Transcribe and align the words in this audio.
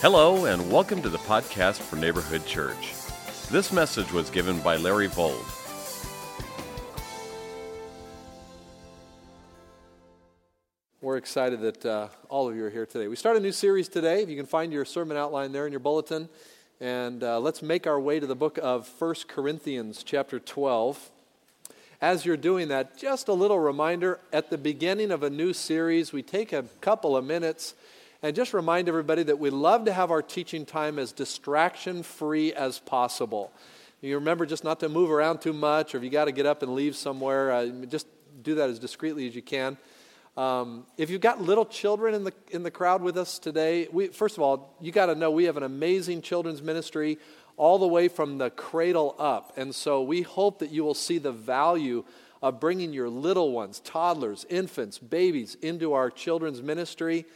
Hello, 0.00 0.44
and 0.44 0.70
welcome 0.70 1.02
to 1.02 1.08
the 1.08 1.18
podcast 1.18 1.80
for 1.80 1.96
Neighborhood 1.96 2.46
Church. 2.46 2.94
This 3.50 3.72
message 3.72 4.12
was 4.12 4.30
given 4.30 4.60
by 4.60 4.76
Larry 4.76 5.08
Vold. 5.08 5.44
We're 11.00 11.16
excited 11.16 11.60
that 11.62 11.84
uh, 11.84 12.08
all 12.28 12.48
of 12.48 12.54
you 12.54 12.64
are 12.64 12.70
here 12.70 12.86
today. 12.86 13.08
We 13.08 13.16
start 13.16 13.38
a 13.38 13.40
new 13.40 13.50
series 13.50 13.88
today. 13.88 14.22
If 14.22 14.28
you 14.28 14.36
can 14.36 14.46
find 14.46 14.72
your 14.72 14.84
sermon 14.84 15.16
outline 15.16 15.50
there 15.50 15.66
in 15.66 15.72
your 15.72 15.80
bulletin. 15.80 16.28
And 16.80 17.24
uh, 17.24 17.40
let's 17.40 17.60
make 17.60 17.88
our 17.88 17.98
way 17.98 18.20
to 18.20 18.26
the 18.28 18.36
book 18.36 18.56
of 18.62 18.88
1 19.00 19.14
Corinthians, 19.26 20.04
chapter 20.04 20.38
12. 20.38 21.10
As 22.00 22.24
you're 22.24 22.36
doing 22.36 22.68
that, 22.68 22.96
just 22.96 23.26
a 23.26 23.32
little 23.32 23.58
reminder 23.58 24.20
at 24.32 24.48
the 24.48 24.58
beginning 24.58 25.10
of 25.10 25.24
a 25.24 25.30
new 25.30 25.52
series, 25.52 26.12
we 26.12 26.22
take 26.22 26.52
a 26.52 26.66
couple 26.80 27.16
of 27.16 27.24
minutes 27.24 27.74
and 28.22 28.34
just 28.34 28.52
remind 28.52 28.88
everybody 28.88 29.22
that 29.24 29.38
we 29.38 29.50
love 29.50 29.84
to 29.84 29.92
have 29.92 30.10
our 30.10 30.22
teaching 30.22 30.66
time 30.66 30.98
as 30.98 31.12
distraction 31.12 32.02
free 32.02 32.52
as 32.52 32.78
possible. 32.78 33.52
You 34.00 34.16
remember 34.16 34.46
just 34.46 34.64
not 34.64 34.80
to 34.80 34.88
move 34.88 35.10
around 35.10 35.40
too 35.40 35.52
much, 35.52 35.94
or 35.94 35.98
if 35.98 36.04
you 36.04 36.10
got 36.10 36.26
to 36.26 36.32
get 36.32 36.46
up 36.46 36.62
and 36.62 36.74
leave 36.74 36.96
somewhere, 36.96 37.52
uh, 37.52 37.66
just 37.88 38.06
do 38.42 38.56
that 38.56 38.70
as 38.70 38.78
discreetly 38.78 39.26
as 39.26 39.34
you 39.34 39.42
can. 39.42 39.76
Um, 40.36 40.86
if 40.96 41.10
you've 41.10 41.20
got 41.20 41.42
little 41.42 41.66
children 41.66 42.14
in 42.14 42.22
the, 42.22 42.32
in 42.52 42.62
the 42.62 42.70
crowd 42.70 43.02
with 43.02 43.16
us 43.16 43.40
today, 43.40 43.88
we, 43.90 44.06
first 44.08 44.36
of 44.36 44.42
all, 44.42 44.76
you 44.80 44.92
got 44.92 45.06
to 45.06 45.16
know 45.16 45.32
we 45.32 45.44
have 45.44 45.56
an 45.56 45.64
amazing 45.64 46.22
children's 46.22 46.62
ministry 46.62 47.18
all 47.56 47.78
the 47.78 47.88
way 47.88 48.06
from 48.06 48.38
the 48.38 48.50
cradle 48.50 49.16
up. 49.18 49.52
And 49.56 49.74
so 49.74 50.00
we 50.02 50.22
hope 50.22 50.60
that 50.60 50.70
you 50.70 50.84
will 50.84 50.94
see 50.94 51.18
the 51.18 51.32
value 51.32 52.04
of 52.40 52.60
bringing 52.60 52.92
your 52.92 53.08
little 53.08 53.50
ones, 53.50 53.80
toddlers, 53.80 54.46
infants, 54.48 54.98
babies 54.98 55.56
into 55.60 55.92
our 55.92 56.08
children's 56.08 56.62
ministry. 56.62 57.26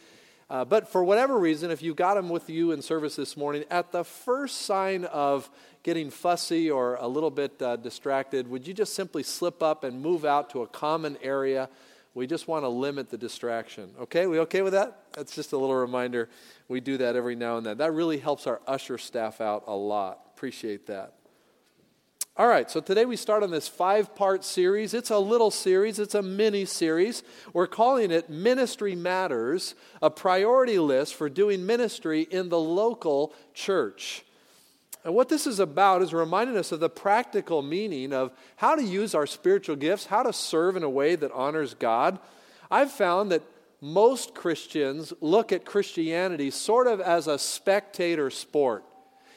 Uh, 0.53 0.67
but 0.67 0.87
for 0.87 1.03
whatever 1.03 1.39
reason, 1.39 1.71
if 1.71 1.81
you 1.81 1.95
got 1.95 2.13
them 2.13 2.29
with 2.29 2.51
you 2.51 2.73
in 2.73 2.83
service 2.83 3.17
this 3.17 3.39
morning, 3.39 3.65
at 3.71 3.91
the 3.91 4.05
first 4.05 4.67
sign 4.67 5.07
of 5.07 5.49
getting 5.83 6.11
fussy 6.11 6.71
or 6.71 6.97
a 6.97 7.09
little 7.09 7.31
bit 7.31 7.63
uh, 7.63 7.75
distracted, 7.77 8.47
would 8.47 8.67
you 8.67 8.75
just 8.75 8.93
simply 8.93 9.23
slip 9.23 9.63
up 9.63 9.83
and 9.83 10.03
move 10.03 10.27
out 10.27 10.51
to 10.51 10.61
a 10.61 10.67
common 10.67 11.17
area? 11.23 11.71
We 12.13 12.27
just 12.27 12.49
want 12.49 12.65
to 12.65 12.69
limit 12.69 13.09
the 13.09 13.17
distraction. 13.17 13.95
Okay, 13.99 14.27
we 14.27 14.41
okay 14.41 14.61
with 14.61 14.75
that? 14.75 15.05
That's 15.15 15.35
just 15.35 15.55
a 15.55 15.57
little 15.57 15.75
reminder. 15.75 16.29
We 16.69 16.81
do 16.81 16.99
that 16.99 17.17
every 17.17 17.35
now 17.35 17.57
and 17.57 17.65
then. 17.65 17.79
That 17.79 17.95
really 17.95 18.19
helps 18.19 18.47
our 18.47 18.61
usher 18.67 18.99
staff 18.99 19.41
out 19.41 19.65
a 19.67 19.75
lot. 19.75 20.21
Appreciate 20.35 20.87
that. 20.89 21.15
All 22.35 22.49
right, 22.49 22.71
so 22.71 22.81
today 22.81 23.05
we 23.05 23.17
start 23.17 23.43
on 23.43 23.51
this 23.51 23.69
five 23.69 24.15
part 24.15 24.43
series. 24.43 24.95
It's 24.95 25.11
a 25.11 25.19
little 25.19 25.51
series, 25.51 25.99
it's 25.99 26.15
a 26.15 26.23
mini 26.23 26.65
series. 26.65 27.23
We're 27.53 27.67
calling 27.67 28.11
it 28.11 28.31
Ministry 28.31 28.97
Matters, 28.97 29.75
a 30.01 30.09
priority 30.09 30.79
list 30.79 31.15
for 31.15 31.29
doing 31.29 31.67
ministry 31.67 32.23
in 32.23 32.49
the 32.49 32.59
local 32.59 33.35
church. 33.53 34.25
And 35.05 35.15
what 35.15 35.29
this 35.29 35.47
is 35.47 35.61
about 35.61 36.01
is 36.01 36.15
reminding 36.15 36.57
us 36.57 36.73
of 36.73 36.81
the 36.81 36.89
practical 36.89 37.61
meaning 37.61 38.15
of 38.15 38.33
how 38.57 38.77
to 38.77 38.83
use 38.83 39.15
our 39.15 39.27
spiritual 39.27 39.77
gifts, 39.77 40.07
how 40.07 40.23
to 40.23 40.33
serve 40.33 40.75
in 40.75 40.85
a 40.85 40.89
way 40.89 41.17
that 41.17 41.33
honors 41.33 41.75
God. 41.75 42.19
I've 42.71 42.93
found 42.93 43.31
that 43.33 43.43
most 43.83 44.35
Christians 44.35 45.13
look 45.21 45.53
at 45.53 45.67
Christianity 45.67 46.51
sort 46.51 46.87
of 46.87 46.99
as 46.99 47.27
a 47.27 47.39
spectator 47.39 48.31
sport. 48.31 48.87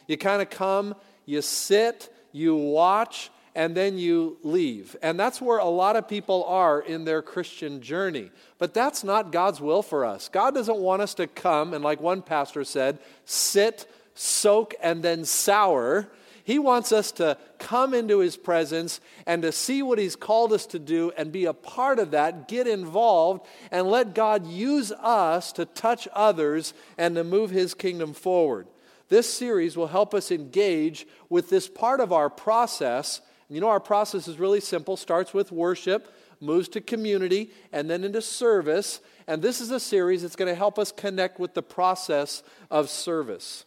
You 0.08 0.18
kind 0.18 0.42
of 0.42 0.50
come, 0.50 0.96
you 1.26 1.42
sit, 1.42 2.10
you 2.36 2.56
watch, 2.58 3.32
and 3.56 3.74
then 3.76 3.98
you 3.98 4.38
leave. 4.44 4.98
And 5.02 5.18
that's 5.18 5.40
where 5.40 5.60
a 5.60 5.66
lot 5.66 5.96
of 5.96 6.10
people 6.10 6.44
are 6.44 6.82
in 6.82 7.06
their 7.06 7.22
Christian 7.22 7.82
journey. 7.82 8.30
But 8.58 8.74
that's 8.74 9.06
not 9.06 9.32
God's 9.32 9.62
will 9.62 9.82
for 9.82 10.04
us. 10.04 10.28
God 10.28 10.54
doesn't 10.54 10.78
want 10.78 11.02
us 11.02 11.14
to 11.14 11.28
come 11.28 11.74
and, 11.74 11.82
like 11.82 12.02
one 12.02 12.22
pastor 12.22 12.66
said, 12.66 13.00
sit, 13.24 13.90
soak, 14.14 14.76
and 14.84 15.02
then 15.02 15.24
sour. 15.24 16.10
He 16.44 16.60
wants 16.60 16.92
us 16.92 17.14
to 17.14 17.38
come 17.58 17.94
into 17.94 18.20
His 18.20 18.36
presence 18.36 19.00
and 19.26 19.42
to 19.42 19.54
see 19.54 19.82
what 19.82 19.98
He's 19.98 20.18
called 20.18 20.52
us 20.52 20.66
to 20.68 20.80
do 20.80 21.14
and 21.16 21.32
be 21.32 21.46
a 21.46 21.54
part 21.54 21.98
of 22.00 22.12
that, 22.12 22.50
get 22.50 22.68
involved, 22.68 23.48
and 23.72 23.88
let 23.88 24.14
God 24.14 24.46
use 24.46 24.92
us 24.92 25.54
to 25.54 25.64
touch 25.64 26.10
others 26.14 26.74
and 26.98 27.16
to 27.16 27.24
move 27.24 27.52
His 27.52 27.74
kingdom 27.74 28.14
forward. 28.14 28.68
This 29.08 29.32
series 29.32 29.78
will 29.78 29.88
help 29.88 30.14
us 30.14 30.32
engage 30.32 31.08
with 31.30 31.50
this 31.50 31.68
part 31.68 32.00
of 32.00 32.12
our 32.12 32.30
process. 32.30 33.22
You 33.50 33.62
know, 33.62 33.70
our 33.70 33.80
process 33.80 34.28
is 34.28 34.40
really 34.40 34.60
simple 34.60 34.98
starts 34.98 35.34
with 35.34 35.52
worship, 35.52 36.14
moves 36.42 36.68
to 36.70 36.82
community, 36.82 37.52
and 37.72 37.90
then 37.90 38.04
into 38.04 38.22
service. 38.22 39.00
And 39.28 39.42
this 39.42 39.62
is 39.62 39.72
a 39.72 39.80
series 39.80 40.22
that's 40.22 40.36
going 40.36 40.52
to 40.52 40.56
help 40.56 40.80
us 40.80 40.92
connect 40.92 41.40
with 41.40 41.54
the 41.54 41.62
process 41.64 42.44
of 42.72 42.90
service. 42.90 43.66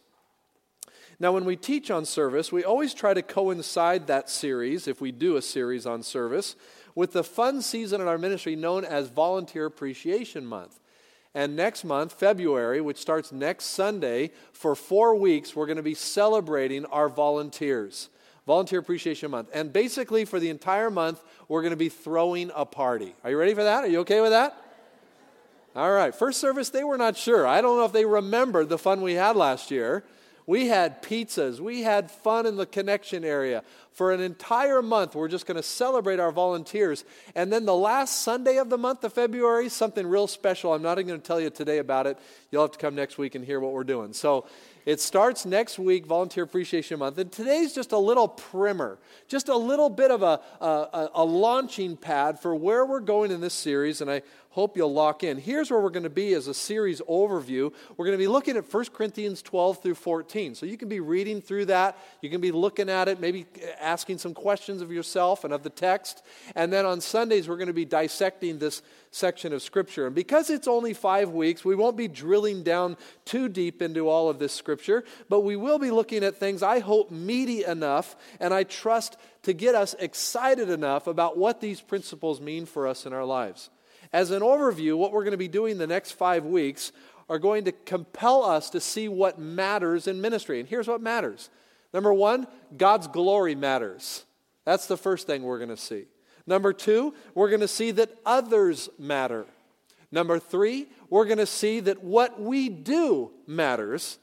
Now, 1.21 1.33
when 1.33 1.43
we 1.43 1.57
teach 1.57 1.91
on 1.91 2.05
service, 2.05 2.51
we 2.51 2.63
always 2.63 2.93
try 2.93 3.13
to 3.13 3.21
coincide 3.21 4.07
that 4.07 4.29
series, 4.29 4.87
if 4.87 5.01
we 5.01 5.11
do 5.11 5.35
a 5.35 5.41
series 5.41 5.85
on 5.85 6.01
service, 6.01 6.55
with 6.95 7.11
the 7.11 7.25
fun 7.25 7.61
season 7.61 7.99
in 7.99 8.07
our 8.07 8.17
ministry 8.17 8.55
known 8.55 8.85
as 8.85 9.09
Volunteer 9.09 9.65
Appreciation 9.65 10.45
Month. 10.45 10.79
And 11.35 11.55
next 11.55 11.83
month, 11.83 12.13
February, 12.13 12.81
which 12.81 12.97
starts 12.97 13.31
next 13.31 13.65
Sunday, 13.65 14.31
for 14.51 14.75
four 14.75 15.15
weeks, 15.15 15.55
we're 15.55 15.67
going 15.67 15.77
to 15.77 15.83
be 15.83 15.93
celebrating 15.93 16.85
our 16.85 17.07
volunteers. 17.07 18.09
Volunteer 18.47 18.79
Appreciation 18.79 19.29
Month. 19.29 19.49
And 19.53 19.71
basically, 19.71 20.25
for 20.25 20.39
the 20.39 20.49
entire 20.49 20.89
month, 20.89 21.21
we're 21.47 21.61
going 21.61 21.69
to 21.69 21.77
be 21.77 21.89
throwing 21.89 22.49
a 22.55 22.65
party. 22.65 23.13
Are 23.23 23.29
you 23.29 23.37
ready 23.37 23.53
for 23.53 23.63
that? 23.63 23.83
Are 23.83 23.87
you 23.87 23.99
okay 23.99 24.21
with 24.21 24.31
that? 24.31 24.57
All 25.75 25.91
right. 25.91 26.15
First 26.15 26.41
service, 26.41 26.69
they 26.69 26.83
were 26.83 26.97
not 26.97 27.15
sure. 27.15 27.45
I 27.45 27.61
don't 27.61 27.77
know 27.77 27.85
if 27.85 27.91
they 27.91 28.05
remembered 28.05 28.69
the 28.69 28.79
fun 28.79 29.01
we 29.01 29.13
had 29.13 29.35
last 29.35 29.69
year. 29.69 30.03
We 30.49 30.65
had 30.65 31.03
pizzas. 31.03 31.59
We 31.59 31.83
had 31.83 32.09
fun 32.09 32.47
in 32.47 32.55
the 32.55 32.65
connection 32.65 33.23
area. 33.23 33.61
For 33.91 34.11
an 34.11 34.19
entire 34.19 34.81
month, 34.81 35.13
we're 35.13 35.27
just 35.27 35.45
going 35.45 35.57
to 35.57 35.61
celebrate 35.61 36.19
our 36.19 36.31
volunteers. 36.31 37.05
And 37.35 37.53
then 37.53 37.65
the 37.65 37.75
last 37.75 38.23
Sunday 38.23 38.57
of 38.57 38.71
the 38.71 38.77
month 38.79 39.03
of 39.03 39.13
February, 39.13 39.69
something 39.69 40.07
real 40.07 40.25
special. 40.25 40.73
I'm 40.73 40.81
not 40.81 40.97
even 40.97 41.07
going 41.09 41.21
to 41.21 41.27
tell 41.27 41.39
you 41.39 41.51
today 41.51 41.77
about 41.77 42.07
it. 42.07 42.17
You'll 42.49 42.63
have 42.63 42.71
to 42.71 42.79
come 42.79 42.95
next 42.95 43.19
week 43.19 43.35
and 43.35 43.45
hear 43.45 43.59
what 43.59 43.73
we're 43.73 43.83
doing. 43.83 44.11
So 44.11 44.47
it 44.89 44.99
starts 44.99 45.45
next 45.45 45.77
week, 45.77 46.07
Volunteer 46.07 46.43
Appreciation 46.43 46.97
Month. 46.97 47.19
And 47.19 47.31
today's 47.31 47.75
just 47.75 47.91
a 47.91 47.97
little 47.99 48.27
primer, 48.27 48.97
just 49.27 49.47
a 49.47 49.55
little 49.55 49.87
bit 49.87 50.09
of 50.09 50.23
a, 50.23 50.41
a, 50.59 51.09
a 51.13 51.23
launching 51.23 51.95
pad 51.95 52.39
for 52.39 52.55
where 52.55 52.83
we're 52.83 52.99
going 52.99 53.29
in 53.29 53.39
this 53.39 53.53
series. 53.53 54.01
And 54.01 54.09
I 54.09 54.23
hope 54.49 54.75
you'll 54.75 54.91
lock 54.91 55.23
in. 55.23 55.37
Here's 55.37 55.69
where 55.69 55.79
we're 55.79 55.91
going 55.91 56.03
to 56.03 56.09
be 56.09 56.33
as 56.33 56.47
a 56.47 56.55
series 56.55 57.01
overview. 57.01 57.71
We're 57.97 58.05
going 58.05 58.17
to 58.17 58.21
be 58.21 58.27
looking 58.27 58.57
at 58.57 58.73
1 58.73 58.85
Corinthians 58.85 59.43
12 59.43 59.83
through 59.83 59.93
14. 59.93 60.55
So 60.55 60.65
you 60.65 60.75
can 60.75 60.89
be 60.89 60.99
reading 60.99 61.39
through 61.39 61.65
that, 61.65 61.95
you 62.23 62.31
can 62.31 62.41
be 62.41 62.51
looking 62.51 62.89
at 62.89 63.07
it, 63.07 63.19
maybe 63.19 63.45
uh, 63.57 63.67
asking 63.79 64.17
some 64.17 64.33
questions 64.33 64.81
of 64.81 64.91
yourself 64.91 65.43
and 65.43 65.53
of 65.53 65.61
the 65.61 65.69
text. 65.69 66.23
And 66.55 66.73
then 66.73 66.87
on 66.87 66.99
Sundays, 66.99 67.47
we're 67.47 67.57
going 67.57 67.67
to 67.67 67.73
be 67.73 67.85
dissecting 67.85 68.57
this 68.57 68.81
section 69.11 69.53
of 69.53 69.61
Scripture. 69.61 70.05
And 70.05 70.15
because 70.15 70.49
it's 70.49 70.67
only 70.67 70.93
five 70.93 71.31
weeks, 71.31 71.65
we 71.65 71.75
won't 71.75 71.97
be 71.97 72.07
drilling 72.07 72.63
down 72.63 72.97
too 73.25 73.49
deep 73.49 73.81
into 73.81 74.07
all 74.07 74.29
of 74.29 74.39
this 74.39 74.53
Scripture, 74.53 75.03
but 75.29 75.41
we 75.41 75.55
will 75.55 75.79
be 75.79 75.91
looking 75.91 76.23
at 76.23 76.37
things 76.37 76.61
I 76.61 76.79
hope 76.79 77.11
meaty 77.11 77.63
enough, 77.63 78.15
and 78.39 78.53
I 78.53 78.63
trust 78.63 79.17
to 79.43 79.53
get 79.53 79.75
us 79.75 79.95
excited 79.99 80.69
enough 80.69 81.07
about 81.07 81.37
what 81.37 81.61
these 81.61 81.81
principles 81.81 82.39
mean 82.39 82.65
for 82.65 82.87
us 82.87 83.05
in 83.05 83.13
our 83.13 83.25
lives. 83.25 83.69
As 84.11 84.31
an 84.31 84.41
overview, 84.41 84.97
what 84.97 85.11
we're 85.11 85.23
going 85.23 85.31
to 85.31 85.37
be 85.37 85.47
doing 85.47 85.77
the 85.77 85.87
next 85.87 86.11
five 86.11 86.45
weeks 86.45 86.91
are 87.29 87.39
going 87.39 87.65
to 87.65 87.71
compel 87.71 88.43
us 88.43 88.71
to 88.71 88.79
see 88.79 89.07
what 89.07 89.37
matters 89.39 90.07
in 90.07 90.19
ministry. 90.19 90.59
And 90.59 90.67
here's 90.67 90.87
what 90.87 91.01
matters 91.01 91.49
number 91.93 92.13
one, 92.13 92.47
God's 92.75 93.07
glory 93.07 93.55
matters. 93.55 94.25
That's 94.65 94.87
the 94.87 94.97
first 94.97 95.25
thing 95.25 95.43
we're 95.43 95.57
going 95.57 95.69
to 95.69 95.77
see. 95.77 96.05
Number 96.49 96.73
two, 96.73 97.13
we're 97.35 97.49
going 97.49 97.59
to 97.61 97.67
see 97.67 97.91
that 97.91 98.09
others 98.25 98.89
matter. 98.97 99.45
Number 100.11 100.39
three, 100.39 100.87
we're 101.07 101.25
going 101.25 101.37
to 101.37 101.45
see 101.45 101.79
that 101.81 102.03
what 102.03 102.41
we 102.41 102.69
do 102.69 103.29
matters. 103.45 104.17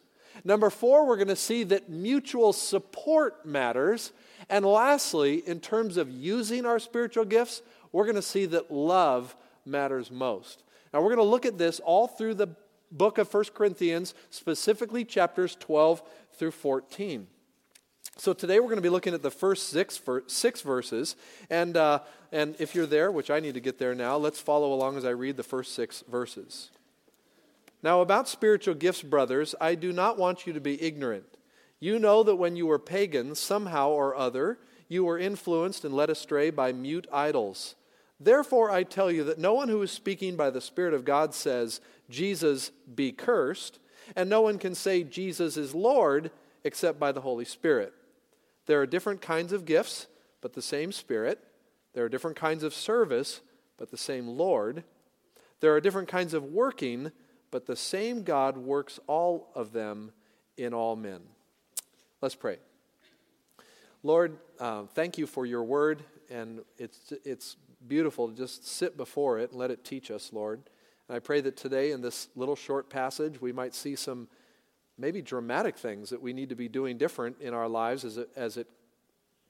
Number 0.45 0.69
four, 0.69 1.07
we're 1.07 1.19
going 1.19 1.29
to 1.29 1.37
see 1.37 1.63
that 1.63 1.89
mutual 1.89 2.53
support 2.53 3.47
matters. 3.47 4.11
And 4.51 4.65
lastly, 4.67 5.45
in 5.47 5.61
terms 5.61 5.97
of 5.97 6.11
using 6.11 6.67
our 6.67 6.81
spiritual 6.81 7.27
gifts, 7.27 7.63
we're 7.93 8.07
going 8.07 8.17
to 8.17 8.23
see 8.23 8.45
that 8.47 8.73
love 8.73 9.37
matters 9.65 10.11
most. 10.11 10.65
Now, 10.93 11.03
we're 11.03 11.15
going 11.15 11.25
to 11.25 11.31
look 11.31 11.47
at 11.47 11.59
this 11.59 11.79
all 11.79 12.09
through 12.09 12.35
the 12.35 12.49
book 12.91 13.19
of 13.19 13.33
1 13.33 13.45
Corinthians, 13.55 14.15
specifically 14.31 15.05
chapters 15.05 15.57
12 15.61 16.03
through 16.33 16.51
14. 16.51 17.29
So 18.17 18.33
today 18.33 18.61
we're 18.61 18.67
going 18.67 18.77
to 18.77 18.83
be 18.83 18.89
looking 18.89 19.15
at 19.15 19.23
the 19.23 19.31
first 19.31 19.69
six, 19.69 20.01
six 20.27 20.61
verses. 20.61 21.17
And, 21.51 21.77
uh, 21.77 22.01
and 22.33 22.57
if 22.59 22.75
you're 22.75 22.87
there, 22.87 23.11
which 23.11 23.31
I 23.31 23.41
need 23.41 23.55
to 23.55 23.61
get 23.61 23.79
there 23.79 23.95
now, 23.95 24.17
let's 24.17 24.41
follow 24.41 24.73
along 24.73 24.97
as 24.97 25.05
I 25.05 25.11
read 25.11 25.37
the 25.37 25.43
first 25.43 25.75
six 25.75 26.05
verses. 26.11 26.71
Now, 27.83 28.01
about 28.01 28.29
spiritual 28.29 28.75
gifts, 28.75 29.03
brothers, 29.03 29.55
I 29.61 29.75
do 29.75 29.93
not 29.93 30.19
want 30.19 30.47
you 30.47 30.53
to 30.53 30.61
be 30.61 30.83
ignorant. 30.83 31.27
You 31.79 31.99
know 31.99 32.23
that 32.23 32.37
when 32.37 32.57
you 32.57 32.67
were 32.67 32.79
pagans, 32.79 33.39
somehow 33.39 33.91
or 33.91 34.17
other, 34.17 34.59
you 34.89 35.05
were 35.05 35.19
influenced 35.19 35.85
and 35.85 35.95
led 35.95 36.11
astray 36.11 36.51
by 36.51 36.73
mute 36.73 37.07
idols 37.13 37.75
Therefore, 38.19 38.71
I 38.71 38.83
tell 38.83 39.11
you 39.11 39.25
that 39.25 39.39
no 39.39 39.53
one 39.55 39.69
who 39.69 39.83
is 39.83 39.91
speaking 39.91 40.37
by 40.37 40.51
the 40.51 40.61
Spirit 40.61 40.95
of 40.95 41.05
God 41.05 41.35
says, 41.35 41.81
Jesus 42.09 42.71
be 42.95 43.13
cursed. 43.13 43.79
and 44.15 44.31
no 44.31 44.41
one 44.41 44.59
can 44.59 44.75
say 44.75 45.03
Jesus 45.03 45.57
is 45.57 45.75
Lord 45.75 46.31
except 46.67 46.99
by 46.99 47.13
the 47.13 47.21
Holy 47.21 47.45
Spirit. 47.45 47.95
There 48.67 48.81
are 48.81 48.87
different 48.87 49.23
kinds 49.23 49.53
of 49.53 49.65
gifts, 49.65 50.09
but 50.41 50.53
the 50.53 50.61
same 50.61 50.91
Spirit. 50.91 51.39
There 51.95 52.05
are 52.05 52.09
different 52.09 52.37
kinds 52.37 52.65
of 52.65 52.75
service, 52.75 53.41
but 53.79 53.93
the 53.93 53.97
same 53.97 54.27
Lord. 54.27 54.83
There 55.61 55.73
are 55.75 55.81
different 55.81 56.09
kinds 56.09 56.35
of 56.35 56.43
working, 56.43 57.13
but 57.53 57.67
the 57.67 57.77
same 57.77 58.25
God 58.25 58.59
works 58.59 58.99
all 59.07 59.49
of 59.55 59.73
them 59.73 60.11
in 60.57 60.75
all 60.75 60.97
men. 60.97 61.21
Let's 62.21 62.35
pray. 62.35 62.59
Lord, 64.03 64.37
uh, 64.59 64.83
thank 64.95 65.19
you 65.19 65.27
for 65.27 65.47
your 65.47 65.63
word, 65.63 66.03
and 66.29 66.63
it's, 66.79 67.13
it's 67.25 67.57
beautiful 67.87 68.29
to 68.29 68.37
just 68.37 68.67
sit 68.67 68.97
before 68.97 69.39
it 69.39 69.51
and 69.51 69.59
let 69.61 69.71
it 69.71 69.85
teach 69.85 70.11
us, 70.11 70.33
Lord. 70.33 70.63
And 71.09 71.15
I 71.15 71.21
pray 71.21 71.41
that 71.43 71.57
today, 71.57 71.93
in 71.93 72.01
this 72.01 72.29
little 72.35 72.57
short 72.57 72.91
passage, 72.91 73.41
we 73.41 73.53
might 73.53 73.75
see 73.75 73.95
some 73.95 74.27
maybe 74.99 75.23
dramatic 75.23 75.77
things 75.77 76.11
that 76.11 76.23
we 76.23 76.33
need 76.33 76.49
to 76.49 76.55
be 76.55 76.69
doing 76.69 76.99
different 76.99 77.41
in 77.41 77.55
our 77.55 77.69
lives 77.69 78.05
as 78.05 78.17
it, 78.17 78.29
as 78.37 78.57
it 78.57 78.67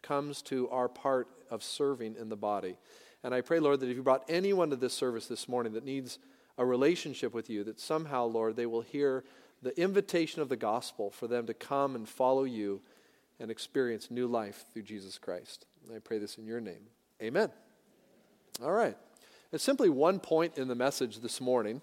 comes 0.03 0.43
to 0.43 0.69
our 0.71 0.89
part 0.89 1.29
of 1.51 1.63
serving 1.63 2.17
in 2.17 2.29
the 2.29 2.37
body. 2.37 2.77
And 3.23 3.35
I 3.35 3.41
pray, 3.41 3.59
Lord, 3.59 3.81
that 3.81 3.89
if 3.89 3.97
you 3.97 4.03
brought 4.03 4.25
anyone 4.29 4.71
to 4.71 4.77
this 4.77 4.95
service 4.95 5.27
this 5.27 5.49
morning 5.49 5.73
that 5.73 5.85
needs 5.85 6.19
a 6.59 6.65
relationship 6.65 7.35
with 7.35 7.51
you, 7.51 7.65
that 7.65 7.81
somehow, 7.81 8.25
Lord, 8.25 8.57
they 8.57 8.67
will 8.67 8.83
hear 8.83 9.25
the 9.63 9.79
invitation 9.81 10.43
of 10.43 10.49
the 10.49 10.57
gospel 10.57 11.11
for 11.11 11.27
them 11.27 11.47
to 11.47 11.55
come 11.55 11.95
and 11.95 12.09
follow 12.09 12.45
you 12.45 12.81
and 13.41 13.51
experience 13.51 14.11
new 14.11 14.27
life 14.27 14.65
through 14.73 14.83
Jesus 14.83 15.19
Christ. 15.19 15.67
And 15.85 15.95
I 15.95 15.99
pray 15.99 16.19
this 16.19 16.39
in 16.39 16.47
your 16.47 16.61
name. 16.61 16.87
Amen. 17.23 17.51
All 18.63 18.73
right. 18.73 18.97
It's 19.53 19.65
simply 19.65 19.89
one 19.89 20.19
point 20.19 20.59
in 20.59 20.69
the 20.69 20.75
message 20.75 21.19
this 21.19 21.41
morning, 21.41 21.81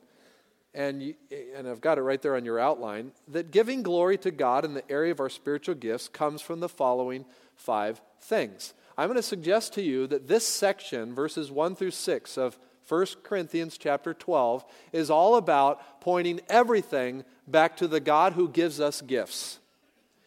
and, 0.73 1.01
you, 1.01 1.15
and 1.55 1.67
I've 1.67 1.81
got 1.81 1.97
it 1.97 2.01
right 2.01 2.21
there 2.21 2.35
on 2.35 2.45
your 2.45 2.59
outline 2.59 3.11
that 3.27 3.51
giving 3.51 3.83
glory 3.83 4.17
to 4.19 4.31
God 4.31 4.65
in 4.65 4.73
the 4.73 4.89
area 4.91 5.11
of 5.11 5.19
our 5.19 5.29
spiritual 5.29 5.75
gifts 5.75 6.07
comes 6.07 6.41
from 6.41 6.59
the 6.59 6.69
following 6.69 7.25
five 7.55 8.01
things. 8.21 8.73
I'm 8.97 9.07
going 9.07 9.17
to 9.17 9.23
suggest 9.23 9.73
to 9.73 9.81
you 9.81 10.07
that 10.07 10.27
this 10.27 10.47
section, 10.47 11.13
verses 11.15 11.51
1 11.51 11.75
through 11.75 11.91
6 11.91 12.37
of 12.37 12.57
1 12.87 13.05
Corinthians 13.23 13.77
chapter 13.77 14.13
12, 14.13 14.65
is 14.91 15.09
all 15.09 15.35
about 15.35 16.01
pointing 16.01 16.41
everything 16.49 17.23
back 17.47 17.77
to 17.77 17.87
the 17.87 17.99
God 17.99 18.33
who 18.33 18.49
gives 18.49 18.79
us 18.79 19.01
gifts. 19.01 19.59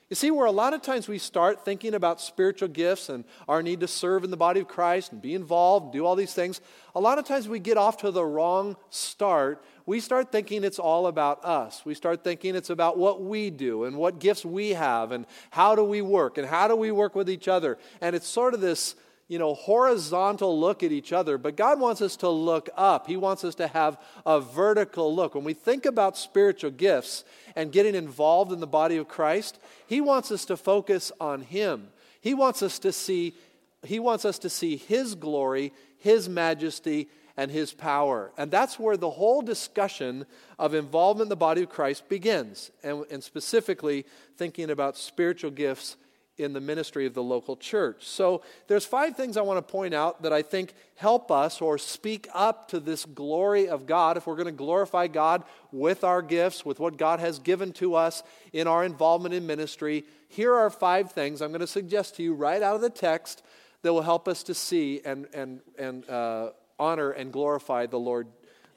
You 0.09 0.15
see, 0.15 0.31
where 0.31 0.47
a 0.47 0.53
lot 0.53 0.73
of 0.73 0.83
times 0.83 1.09
we 1.09 1.19
start 1.19 1.65
thinking 1.65 1.93
about 1.93 2.21
spiritual 2.21 2.69
gifts 2.69 3.09
and 3.09 3.25
our 3.49 3.61
need 3.61 3.81
to 3.81 3.89
serve 3.89 4.23
in 4.23 4.31
the 4.31 4.37
body 4.37 4.61
of 4.61 4.69
Christ 4.69 5.11
and 5.11 5.21
be 5.21 5.35
involved, 5.35 5.87
and 5.87 5.93
do 5.93 6.07
all 6.07 6.15
these 6.15 6.33
things, 6.33 6.61
a 6.95 7.01
lot 7.01 7.19
of 7.19 7.25
times 7.25 7.49
we 7.49 7.59
get 7.59 7.77
off 7.77 7.97
to 7.99 8.13
the 8.13 8.25
wrong 8.25 8.77
start. 8.89 9.65
We 9.85 9.99
start 9.99 10.31
thinking 10.31 10.63
it's 10.63 10.79
all 10.79 11.09
about 11.09 11.45
us. 11.45 11.85
We 11.85 11.95
start 11.95 12.23
thinking 12.23 12.55
it's 12.55 12.71
about 12.71 12.97
what 12.97 13.21
we 13.21 13.51
do 13.51 13.83
and 13.83 13.97
what 13.97 14.21
gifts 14.21 14.45
we 14.45 14.71
have 14.71 15.11
and 15.11 15.27
how 15.51 15.75
do 15.75 15.83
we 15.83 16.03
work 16.03 16.39
and 16.39 16.47
how 16.47 16.69
do 16.69 16.77
we 16.77 16.93
work 16.93 17.17
with 17.17 17.29
each 17.29 17.49
other. 17.49 17.77
And 18.01 18.15
it's 18.15 18.29
sort 18.29 18.55
of 18.55 18.61
this 18.61 18.95
you 19.29 19.39
know, 19.41 19.55
horizontal 19.55 20.59
look 20.59 20.83
at 20.83 20.93
each 20.93 21.13
other, 21.13 21.37
but 21.37 21.57
God 21.57 21.81
wants 21.81 22.01
us 22.01 22.17
to 22.17 22.29
look 22.29 22.69
up. 22.77 23.09
He 23.09 23.17
wants 23.17 23.43
us 23.45 23.57
to 23.57 23.67
have 23.67 23.99
a 24.25 24.41
vertical 24.41 25.15
look. 25.15 25.35
When 25.35 25.43
we 25.43 25.55
think 25.55 25.85
about 25.85 26.17
spiritual 26.17 26.71
gifts 26.71 27.25
and 27.57 27.73
getting 27.73 27.97
involved 27.97 28.53
in 28.53 28.61
the 28.61 28.67
body 28.67 28.97
of 28.97 29.09
Christ, 29.09 29.59
He 29.89 30.01
wants 30.01 30.31
us 30.31 30.45
to 30.45 30.57
focus 30.57 31.11
on 31.21 31.43
Him. 31.43 31.89
He 32.21 32.35
wants 32.35 32.63
us 32.63 32.79
to 32.81 32.93
see, 32.93 33.35
He 33.83 33.99
wants 33.99 34.25
us 34.25 34.39
to 34.41 34.49
see 34.49 34.77
His 34.77 35.17
glory, 35.17 35.73
His 35.99 36.29
majesty, 36.29 37.09
and 37.37 37.51
His 37.51 37.75
power. 37.75 38.31
And 38.39 38.49
that's 38.49 38.79
where 38.79 38.97
the 38.97 39.11
whole 39.11 39.43
discussion 39.43 40.25
of 40.57 40.73
involvement 40.73 41.27
in 41.27 41.31
the 41.31 41.37
body 41.37 41.65
of 41.65 41.69
Christ 41.69 42.09
begins, 42.09 42.71
and, 42.85 43.05
and 43.11 43.25
specifically 43.25 44.07
thinking 44.37 44.71
about 44.71 44.97
spiritual 44.97 45.51
gifts 45.51 45.97
in 46.39 46.53
the 46.53 46.61
ministry 46.61 47.07
of 47.07 47.15
the 47.15 47.23
local 47.23 47.57
church. 47.57 48.07
So 48.07 48.43
there's 48.67 48.85
five 48.85 49.17
things 49.17 49.37
I 49.37 49.43
want 49.43 49.59
to 49.59 49.73
point 49.73 49.95
out 49.95 50.23
that 50.23 50.33
I 50.33 50.43
think 50.43 50.75
help 50.97 51.31
us 51.31 51.61
or 51.61 51.79
speak 51.79 52.29
up 52.35 52.69
to 52.69 52.81
this 52.81 53.05
glory 53.05 53.69
of 53.69 53.87
God 53.87 54.17
if 54.17 54.27
we're 54.27 54.35
going 54.35 54.47
to 54.47 54.53
glorify 54.53 55.07
God 55.07 55.45
with 55.73 56.05
our 56.05 56.23
gifts, 56.23 56.65
with 56.65 56.79
what 56.79 56.97
God 56.97 57.21
has 57.21 57.39
given 57.39 57.73
to 57.75 57.95
us 57.95 58.23
in 58.53 58.67
our 58.67 58.85
involvement 58.85 59.35
in 59.35 59.47
ministry. 59.47 60.05
Here 60.29 60.55
are 60.55 60.71
five 60.71 61.13
things 61.13 61.41
I'm 61.41 61.51
going 61.51 61.61
to 61.61 61.67
suggest 61.67 62.17
to 62.17 62.23
you 62.23 62.35
right 62.35 62.63
out 62.63 62.75
of 62.75 62.83
the 62.83 62.91
text 62.91 63.43
that 63.83 63.93
will 63.93 64.03
help 64.03 64.29
us 64.29 64.43
to 64.45 64.55
see 64.55 65.01
and, 65.05 65.27
and, 65.33 65.61
and 65.79 66.09
uh, 66.11 66.51
honor 66.79 67.11
and 67.11 67.33
glorify 67.33 67.87
the 67.87 67.99
Lord 67.99 68.27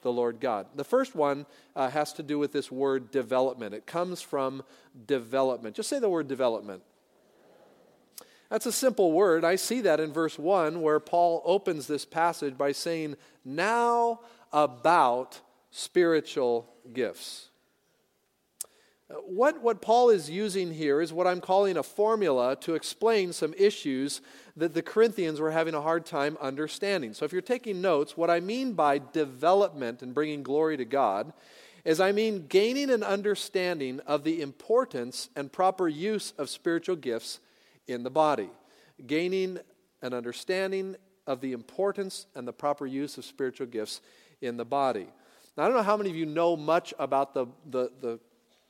the 0.02 0.12
Lord 0.12 0.40
God. 0.40 0.68
The 0.76 0.84
first 0.84 1.16
one 1.16 1.46
uh, 1.76 1.90
has 1.90 2.14
to 2.14 2.24
do 2.24 2.40
with 2.40 2.52
this 2.52 2.72
word 2.72 3.12
development. 3.12 3.74
It 3.74 3.86
comes 3.86 4.22
from 4.22 4.64
development. 5.08 5.76
Just 5.76 5.90
say 5.90 6.00
the 6.00 6.10
word 6.10 6.28
development. 6.28 6.84
That's 8.50 8.66
a 8.66 8.72
simple 8.72 9.12
word. 9.12 9.46
I 9.46 9.56
see 9.56 9.82
that 9.82 10.00
in 10.00 10.12
verse 10.12 10.40
1 10.40 10.82
where 10.82 11.00
Paul 11.00 11.42
opens 11.46 11.88
this 11.88 12.06
passage 12.06 12.58
by 12.58 12.72
saying, 12.72 13.16
Now 13.46 14.22
about 14.52 15.40
spiritual 15.72 16.68
gifts. 16.92 17.50
What, 19.26 19.62
what 19.64 19.82
Paul 19.82 20.12
is 20.12 20.30
using 20.30 20.72
here 20.72 21.02
is 21.02 21.12
what 21.12 21.26
I'm 21.26 21.42
calling 21.42 21.78
a 21.78 21.84
formula 21.84 22.56
to 22.58 22.76
explain 22.76 23.34
some 23.34 23.56
issues 23.58 24.22
that 24.56 24.76
the 24.76 24.84
Corinthians 24.84 25.40
were 25.40 25.50
having 25.50 25.74
a 25.74 25.82
hard 25.82 26.06
time 26.06 26.38
understanding. 26.40 27.14
So, 27.14 27.26
if 27.26 27.32
you're 27.32 27.42
taking 27.42 27.82
notes, 27.82 28.16
what 28.16 28.30
I 28.30 28.40
mean 28.40 28.74
by 28.74 29.00
development 29.00 30.04
and 30.04 30.14
bringing 30.14 30.44
glory 30.44 30.78
to 30.78 30.86
God 30.86 31.34
is 31.86 32.00
I 32.00 32.12
mean 32.12 32.46
gaining 32.48 32.92
an 32.92 33.02
understanding 33.02 34.00
of 34.06 34.24
the 34.24 34.44
importance 34.44 35.30
and 35.36 35.52
proper 35.52 35.88
use 35.88 36.34
of 36.38 36.50
spiritual 36.50 36.96
gifts 36.96 37.40
in 37.90 38.04
the 38.04 38.10
body, 38.10 38.50
gaining 39.08 39.58
an 40.02 40.14
understanding 40.14 40.96
of 41.26 41.42
the 41.42 41.54
importance 41.54 42.28
and 42.36 42.48
the 42.48 42.54
proper 42.54 42.86
use 42.86 43.18
of 43.18 43.26
spiritual 43.26 43.68
gifts 43.68 44.02
in 44.42 44.58
the 44.58 44.66
body. 44.66 45.08
Now, 45.58 45.64
I 45.64 45.68
don't 45.68 45.76
know 45.76 45.84
how 45.84 45.98
many 45.98 46.10
of 46.12 46.16
you 46.16 46.26
know 46.26 46.56
much 46.56 46.94
about 47.00 47.34
the, 47.34 47.48
the, 47.70 47.92
the 48.00 48.20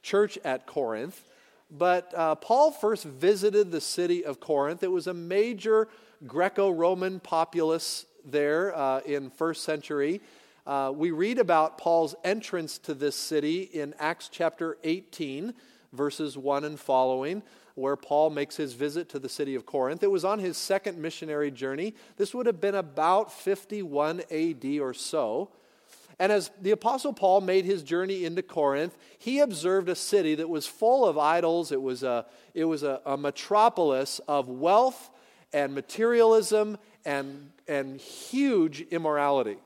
church 0.02 0.40
at 0.44 0.66
Corinth, 0.66 1.24
but 1.70 2.14
uh, 2.16 2.36
Paul 2.36 2.72
first 2.72 3.04
visited 3.04 3.72
the 3.72 3.82
city 3.82 4.26
of 4.26 4.40
Corinth. 4.40 4.82
It 4.84 4.92
was 4.92 5.08
a 5.08 5.14
major 5.14 5.90
Greco 6.26 6.70
Roman 6.70 7.20
populace 7.20 8.06
there 8.26 8.76
uh, 8.76 9.02
in 9.02 9.30
first 9.30 9.64
century. 9.64 10.22
Uh, 10.66 10.92
we 10.96 11.12
read 11.12 11.40
about 11.40 11.78
Paul's 11.78 12.16
entrance 12.24 12.78
to 12.80 12.94
this 12.94 13.16
city 13.16 13.64
in 13.64 13.94
Acts 14.00 14.30
chapter 14.32 14.78
18, 14.84 15.54
verses 15.94 16.38
1 16.38 16.64
and 16.64 16.80
following 16.80 17.44
where 17.80 17.96
Paul 17.96 18.30
makes 18.30 18.56
his 18.56 18.74
visit 18.74 19.10
to 19.10 19.20
the 19.20 19.30
city 19.30 19.56
of 19.56 19.66
Corinth. 19.66 20.04
It 20.04 20.12
was 20.12 20.26
on 20.26 20.40
his 20.40 20.58
second 20.58 20.98
missionary 20.98 21.52
journey. 21.52 21.96
This 22.18 22.34
would 22.34 22.46
have 22.46 22.62
been 22.62 22.76
about 22.76 23.32
51 23.32 24.22
AD 24.32 24.66
or 24.80 24.94
so. 24.94 25.50
And 26.20 26.32
as 26.32 26.52
the 26.62 26.72
Apostle 26.72 27.14
Paul 27.14 27.42
made 27.42 27.64
his 27.64 27.82
journey 27.82 28.26
into 28.26 28.42
Corinth, 28.44 28.98
he 29.18 29.40
observed 29.40 29.88
a 29.88 29.96
city 29.96 30.36
that 30.36 30.50
was 30.50 30.68
full 30.68 31.06
of 31.06 31.18
idols. 31.18 31.72
It 31.72 31.82
was 31.82 32.04
a, 32.04 32.26
it 32.54 32.66
was 32.66 32.84
a, 32.84 33.02
a 33.06 33.18
metropolis 33.18 34.20
of 34.28 34.50
wealth 34.50 35.10
and 35.54 35.74
materialism 35.74 36.78
and, 37.06 37.52
and 37.68 38.02
huge 38.02 38.82
immorality. 38.82 39.58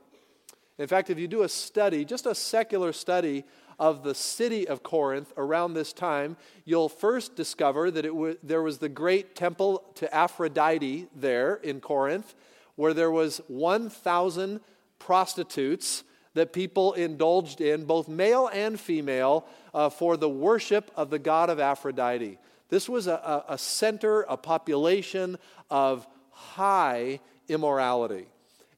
In 0.78 0.88
fact, 0.88 1.10
if 1.10 1.18
you 1.18 1.28
do 1.28 1.44
a 1.44 1.50
study, 1.50 2.06
just 2.06 2.26
a 2.26 2.36
secular 2.36 2.94
study 2.94 3.46
of 3.84 4.02
the 4.02 4.16
city 4.16 4.66
of 4.66 4.82
Corinth 4.82 5.34
around 5.36 5.74
this 5.74 5.92
time, 5.92 6.38
you'll 6.64 6.88
first 6.88 7.36
discover 7.36 7.92
that 7.92 8.06
w- 8.06 8.38
there 8.42 8.62
was 8.62 8.78
the 8.78 8.88
great 8.88 9.36
temple 9.36 9.84
to 9.96 10.16
Aphrodite 10.16 11.10
there 11.14 11.56
in 11.56 11.82
Corinth, 11.82 12.34
where 12.78 12.94
there 12.94 13.12
was 13.12 13.42
1,000 13.50 14.62
prostitutes 15.00 16.06
that 16.34 16.54
people 16.54 16.94
indulged 16.94 17.60
in, 17.60 17.84
both 17.84 18.08
male 18.08 18.50
and 18.54 18.80
female, 18.80 19.46
uh, 19.74 19.90
for 19.90 20.16
the 20.16 20.30
worship 20.30 20.90
of 20.96 21.10
the 21.10 21.20
god 21.20 21.50
of 21.50 21.60
Aphrodite. 21.60 22.40
This 22.70 22.88
was 22.88 23.08
a, 23.08 23.44
a 23.50 23.58
center, 23.58 24.22
a 24.30 24.38
population 24.38 25.38
of 25.70 26.08
high 26.32 27.20
immorality. 27.50 28.28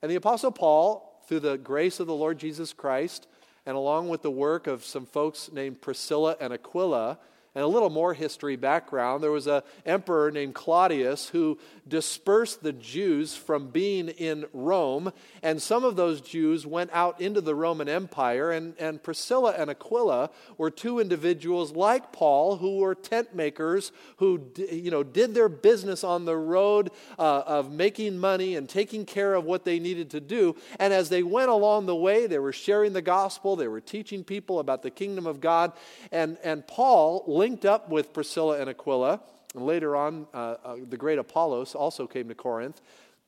And 0.01 0.09
the 0.09 0.15
Apostle 0.15 0.51
Paul, 0.51 1.21
through 1.27 1.41
the 1.41 1.59
grace 1.59 2.00
of 2.00 2.07
the 2.07 2.15
Lord 2.15 2.39
Jesus 2.39 2.74
Christ, 2.74 3.27
and 3.65 3.75
along 3.75 4.10
with 4.10 4.22
the 4.22 4.31
work 4.31 4.67
of 4.67 4.84
some 4.84 5.05
folks 5.05 5.51
named 5.51 5.81
Priscilla 5.81 6.36
and 6.39 6.53
Aquila, 6.53 7.17
And 7.55 7.63
a 7.63 7.67
little 7.67 7.89
more 7.89 8.13
history 8.13 8.57
background 8.57 9.24
there 9.24 9.31
was 9.31 9.47
an 9.47 9.62
emperor 9.85 10.29
named 10.29 10.53
Claudius 10.53 11.29
who 11.29 11.57
dispersed 11.88 12.63
the 12.63 12.74
Jews 12.74 13.35
from 13.35 13.69
being 13.69 14.09
in 14.09 14.45
Rome, 14.53 15.13
and 15.41 15.62
some 15.62 15.83
of 15.83 15.95
those 15.95 16.19
Jews 16.19 16.65
went 16.65 16.89
out 16.93 17.21
into 17.21 17.41
the 17.41 17.55
Roman 17.55 17.88
Empire. 17.88 18.51
And, 18.51 18.74
and 18.79 19.01
Priscilla 19.01 19.53
and 19.57 19.69
Aquila 19.69 20.31
were 20.57 20.71
two 20.71 21.00
individuals 21.00 21.71
like 21.71 22.12
Paul 22.12 22.57
who 22.57 22.77
were 22.77 22.95
tent 22.95 23.35
makers 23.35 23.91
who 24.17 24.51
you 24.57 24.91
know, 24.91 25.03
did 25.03 25.33
their 25.33 25.50
business 25.50 26.03
on 26.03 26.25
the 26.25 26.35
road 26.35 26.91
uh, 27.17 27.43
of 27.45 27.71
making 27.71 28.17
money 28.17 28.55
and 28.55 28.67
taking 28.67 29.05
care 29.05 29.33
of 29.33 29.45
what 29.45 29.63
they 29.63 29.79
needed 29.79 30.09
to 30.12 30.19
do. 30.19 30.55
And 30.79 30.93
as 30.93 31.09
they 31.09 31.24
went 31.24 31.50
along 31.50 31.85
the 31.85 31.95
way, 31.95 32.27
they 32.27 32.39
were 32.39 32.53
sharing 32.53 32.93
the 32.93 33.01
gospel, 33.01 33.55
they 33.55 33.67
were 33.67 33.81
teaching 33.81 34.24
people 34.24 34.59
about 34.59 34.81
the 34.81 34.91
kingdom 34.91 35.25
of 35.25 35.39
God. 35.39 35.74
And, 36.12 36.38
and 36.43 36.65
Paul 36.65 37.24
linked 37.45 37.63
up 37.63 37.89
with 37.89 38.11
Priscilla 38.11 38.59
and 38.59 38.67
Aquila. 38.71 39.21
And 39.53 39.67
later 39.67 39.95
on, 39.95 40.25
uh, 40.33 40.55
uh, 40.65 40.75
the 40.89 40.97
great 40.97 41.19
Apollos 41.19 41.75
also 41.75 42.07
came 42.07 42.27
to 42.27 42.33
Corinth. 42.33 42.81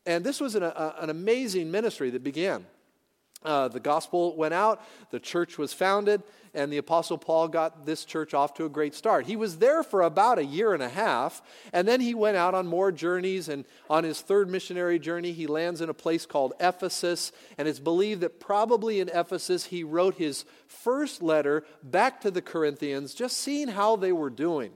And 0.07 0.25
this 0.25 0.41
was 0.41 0.55
an, 0.55 0.63
a, 0.63 0.95
an 0.99 1.11
amazing 1.11 1.69
ministry 1.69 2.09
that 2.09 2.23
began. 2.23 2.65
Uh, 3.43 3.67
the 3.67 3.79
gospel 3.79 4.35
went 4.35 4.53
out, 4.53 4.81
the 5.11 5.19
church 5.19 5.59
was 5.59 5.71
founded, 5.71 6.23
and 6.55 6.73
the 6.73 6.77
Apostle 6.77 7.19
Paul 7.19 7.47
got 7.47 7.85
this 7.85 8.03
church 8.03 8.33
off 8.33 8.55
to 8.55 8.65
a 8.65 8.69
great 8.69 8.95
start. 8.95 9.27
He 9.27 9.35
was 9.35 9.59
there 9.59 9.83
for 9.83 10.01
about 10.01 10.39
a 10.39 10.43
year 10.43 10.73
and 10.73 10.81
a 10.81 10.89
half, 10.89 11.43
and 11.71 11.87
then 11.87 12.01
he 12.01 12.15
went 12.15 12.35
out 12.35 12.55
on 12.55 12.65
more 12.65 12.91
journeys. 12.91 13.47
And 13.47 13.63
on 13.91 14.03
his 14.03 14.21
third 14.21 14.49
missionary 14.49 14.97
journey, 14.97 15.33
he 15.33 15.45
lands 15.45 15.81
in 15.81 15.89
a 15.89 15.93
place 15.93 16.25
called 16.25 16.53
Ephesus. 16.59 17.31
And 17.59 17.67
it's 17.67 17.79
believed 17.79 18.21
that 18.21 18.39
probably 18.39 18.99
in 18.99 19.09
Ephesus, 19.09 19.65
he 19.65 19.83
wrote 19.83 20.15
his 20.15 20.43
first 20.67 21.21
letter 21.21 21.63
back 21.83 22.19
to 22.21 22.31
the 22.31 22.41
Corinthians, 22.41 23.13
just 23.13 23.37
seeing 23.37 23.67
how 23.67 23.95
they 23.95 24.11
were 24.11 24.31
doing. 24.31 24.71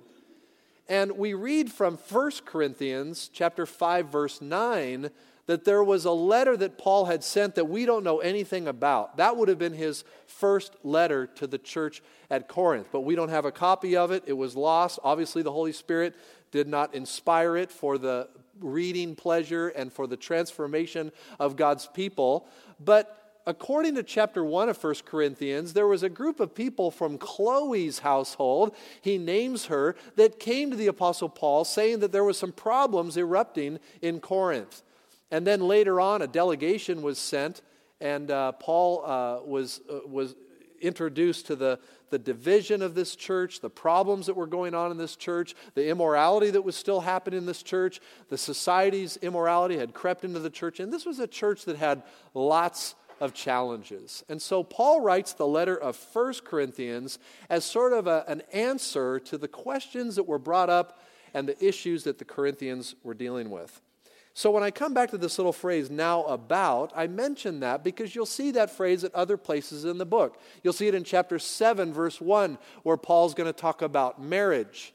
And 0.88 1.14
we 1.14 1.34
read 1.34 1.72
from 1.72 1.98
1 1.98 2.32
Corinthians 2.46 3.30
chapter 3.34 3.66
5 3.66 4.08
verse 4.08 4.40
9 4.40 5.10
that 5.52 5.66
there 5.66 5.84
was 5.84 6.06
a 6.06 6.12
letter 6.12 6.56
that 6.56 6.78
Paul 6.78 7.04
had 7.04 7.26
sent 7.26 7.56
that 7.56 7.66
we 7.66 7.86
don't 7.86 8.06
know 8.06 8.20
anything 8.20 8.70
about. 8.70 9.18
That 9.18 9.36
would 9.36 9.50
have 9.50 9.60
been 9.60 9.74
his 9.74 10.06
first 10.26 10.78
letter 10.82 11.28
to 11.28 11.46
the 11.46 11.58
church 11.58 12.02
at 12.30 12.48
Corinth, 12.48 12.88
but 12.90 13.02
we 13.02 13.16
don't 13.16 13.28
have 13.28 13.44
a 13.44 13.52
copy 13.52 13.98
of 13.98 14.12
it. 14.12 14.24
It 14.26 14.38
was 14.38 14.56
lost. 14.56 15.00
Obviously, 15.04 15.42
the 15.42 15.52
Holy 15.52 15.74
Spirit 15.74 16.16
did 16.52 16.70
not 16.70 16.96
inspire 16.96 17.58
it 17.58 17.70
for 17.70 17.98
the 17.98 18.30
reading 18.62 19.14
pleasure 19.14 19.68
and 19.68 19.92
for 19.92 20.08
the 20.08 20.16
transformation 20.16 21.12
of 21.38 21.58
God's 21.58 21.86
people. 21.86 22.48
But 22.80 23.36
according 23.46 23.96
to 23.96 24.04
chapter 24.04 24.46
1 24.46 24.70
of 24.70 24.82
1 24.82 24.96
Corinthians, 25.04 25.74
there 25.74 25.88
was 25.88 26.02
a 26.02 26.08
group 26.08 26.40
of 26.40 26.56
people 26.56 26.92
from 26.92 27.18
Chloe's 27.18 28.00
household, 28.00 28.74
he 29.02 29.18
names 29.18 29.66
her, 29.66 29.98
that 30.16 30.40
came 30.40 30.72
to 30.72 30.78
the 30.78 30.88
Apostle 30.88 31.28
Paul 31.28 31.66
saying 31.66 32.00
that 32.00 32.14
there 32.14 32.24
was 32.24 32.38
some 32.38 32.54
problems 32.54 33.18
erupting 33.18 33.80
in 34.02 34.22
Corinth. 34.22 34.82
And 35.32 35.48
then 35.48 35.62
later 35.62 36.00
on, 36.02 36.22
a 36.22 36.28
delegation 36.28 37.02
was 37.02 37.18
sent, 37.18 37.62
and 38.00 38.30
uh, 38.30 38.52
Paul 38.54 39.04
uh, 39.06 39.40
was, 39.46 39.80
uh, 39.90 40.00
was 40.08 40.36
introduced 40.82 41.48
to 41.48 41.56
the, 41.56 41.80
the 42.10 42.20
division 42.20 42.82
of 42.82 42.96
this 42.96 43.16
church, 43.16 43.62
the 43.62 43.70
problems 43.70 44.26
that 44.26 44.36
were 44.36 44.48
going 44.48 44.76
on 44.76 44.92
in 44.92 44.98
this 44.98 45.16
church, 45.16 45.56
the 45.74 45.88
immorality 45.88 46.50
that 46.50 46.64
was 46.64 46.76
still 46.76 47.00
happening 47.00 47.38
in 47.38 47.46
this 47.46 47.64
church. 47.64 48.02
The 48.30 48.38
society's 48.38 49.18
immorality 49.18 49.78
had 49.78 49.94
crept 49.94 50.26
into 50.26 50.40
the 50.40 50.50
church, 50.50 50.80
and 50.80 50.92
this 50.92 51.06
was 51.06 51.20
a 51.20 51.28
church 51.28 51.66
that 51.66 51.78
had 51.78 52.04
lots 52.34 52.96
of 53.22 53.34
challenges. 53.34 54.26
And 54.28 54.42
so 54.42 54.64
Paul 54.64 55.00
writes 55.00 55.34
the 55.34 55.48
letter 55.48 55.78
of 55.78 55.96
First 55.96 56.44
Corinthians 56.44 57.20
as 57.50 57.64
sort 57.64 57.94
of 57.94 58.08
a, 58.08 58.26
an 58.28 58.42
answer 58.52 59.20
to 59.22 59.38
the 59.38 59.48
questions 59.48 60.16
that 60.16 60.24
were 60.24 60.40
brought 60.40 60.72
up 60.72 61.00
and 61.34 61.48
the 61.48 61.66
issues 61.66 62.04
that 62.04 62.18
the 62.18 62.26
Corinthians 62.26 62.96
were 63.04 63.14
dealing 63.14 63.52
with. 63.52 63.80
So 64.34 64.50
when 64.52 64.64
I 64.64 64.72
come 64.72 64.94
back 64.94 65.12
to 65.12 65.18
this 65.18 65.38
little 65.38 65.52
phrase, 65.52 65.90
now 65.90 66.24
about, 66.24 66.94
I 66.96 67.08
mention 67.08 67.60
that 67.60 67.84
because 67.84 68.16
you'll 68.16 68.26
see 68.26 68.52
that 68.52 68.72
phrase 68.72 69.04
at 69.04 69.14
other 69.14 69.36
places 69.36 69.84
in 69.84 69.98
the 69.98 70.06
book. 70.06 70.40
You'll 70.64 70.74
see 70.74 70.88
it 70.88 70.96
in 70.96 71.04
chapter 71.04 71.38
7, 71.38 71.92
verse 71.92 72.22
1, 72.22 72.58
where 72.84 72.98
Paul's 72.98 73.34
going 73.34 73.52
to 73.52 73.60
talk 73.60 73.82
about 73.82 74.22
marriage. 74.22 74.94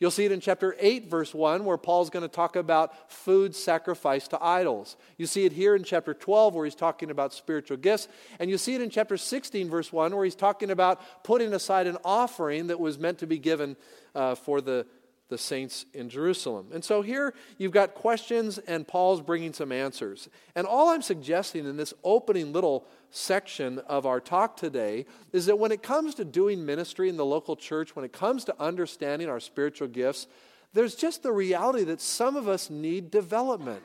You'll 0.00 0.10
see 0.10 0.26
it 0.26 0.32
in 0.32 0.40
chapter 0.40 0.76
8, 0.78 1.08
verse 1.08 1.32
1, 1.32 1.64
where 1.64 1.78
Paul's 1.78 2.10
going 2.10 2.24
to 2.24 2.28
talk 2.28 2.56
about 2.56 3.10
food 3.10 3.54
sacrificed 3.54 4.30
to 4.30 4.44
idols. 4.44 4.96
You 5.16 5.26
see 5.26 5.46
it 5.46 5.52
here 5.52 5.74
in 5.74 5.82
chapter 5.82 6.12
12, 6.12 6.54
where 6.54 6.66
he's 6.66 6.74
talking 6.74 7.10
about 7.10 7.32
spiritual 7.32 7.78
gifts. 7.78 8.08
And 8.38 8.50
you 8.50 8.58
see 8.58 8.74
it 8.74 8.82
in 8.82 8.90
chapter 8.90 9.16
16, 9.16 9.70
verse 9.70 9.92
1, 9.92 10.14
where 10.14 10.24
he's 10.24 10.34
talking 10.34 10.70
about 10.70 11.00
putting 11.24 11.54
aside 11.54 11.86
an 11.86 11.96
offering 12.04 12.66
that 12.66 12.80
was 12.80 12.98
meant 12.98 13.18
to 13.20 13.26
be 13.26 13.38
given 13.38 13.76
uh, 14.14 14.34
for 14.34 14.60
the 14.60 14.86
the 15.28 15.38
saints 15.38 15.86
in 15.94 16.08
Jerusalem. 16.08 16.68
And 16.72 16.84
so 16.84 17.02
here 17.02 17.34
you've 17.56 17.72
got 17.72 17.94
questions, 17.94 18.58
and 18.58 18.86
Paul's 18.86 19.20
bringing 19.20 19.52
some 19.52 19.72
answers. 19.72 20.28
And 20.54 20.66
all 20.66 20.90
I'm 20.90 21.02
suggesting 21.02 21.66
in 21.66 21.76
this 21.76 21.94
opening 22.04 22.52
little 22.52 22.86
section 23.10 23.78
of 23.80 24.06
our 24.06 24.20
talk 24.20 24.56
today 24.56 25.06
is 25.32 25.46
that 25.46 25.58
when 25.58 25.72
it 25.72 25.82
comes 25.82 26.14
to 26.16 26.24
doing 26.24 26.66
ministry 26.66 27.08
in 27.08 27.16
the 27.16 27.24
local 27.24 27.56
church, 27.56 27.96
when 27.96 28.04
it 28.04 28.12
comes 28.12 28.44
to 28.44 28.62
understanding 28.62 29.28
our 29.28 29.40
spiritual 29.40 29.88
gifts, 29.88 30.26
there's 30.74 30.94
just 30.94 31.22
the 31.22 31.32
reality 31.32 31.84
that 31.84 32.00
some 32.00 32.36
of 32.36 32.48
us 32.48 32.68
need 32.68 33.10
development. 33.10 33.84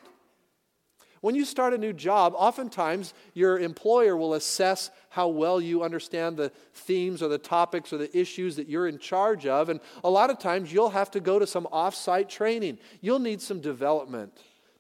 When 1.22 1.36
you 1.36 1.46
start 1.46 1.74
a 1.74 1.78
new 1.78 1.94
job, 1.94 2.34
oftentimes 2.36 3.14
your 3.34 3.60
employer 3.60 4.16
will 4.16 4.34
assess 4.34 4.90
how 5.10 5.28
well 5.28 5.60
you 5.60 5.84
understand 5.84 6.38
the 6.38 6.52
themes 6.74 7.22
or 7.22 7.28
the 7.28 7.38
topics 7.38 7.92
or 7.92 7.98
the 7.98 8.18
issues 8.18 8.56
that 8.56 8.70
you're 8.70 8.88
in 8.88 9.00
charge 9.00 9.46
of. 9.46 9.70
And 9.70 9.80
a 10.04 10.10
lot 10.10 10.30
of 10.30 10.40
times 10.40 10.72
you'll 10.72 10.92
have 10.92 11.12
to 11.12 11.20
go 11.20 11.40
to 11.40 11.48
some 11.48 11.68
off-site 11.72 12.30
training. 12.30 12.78
You'll 13.02 13.20
need 13.20 13.42
some 13.42 13.60
development. 13.60 14.32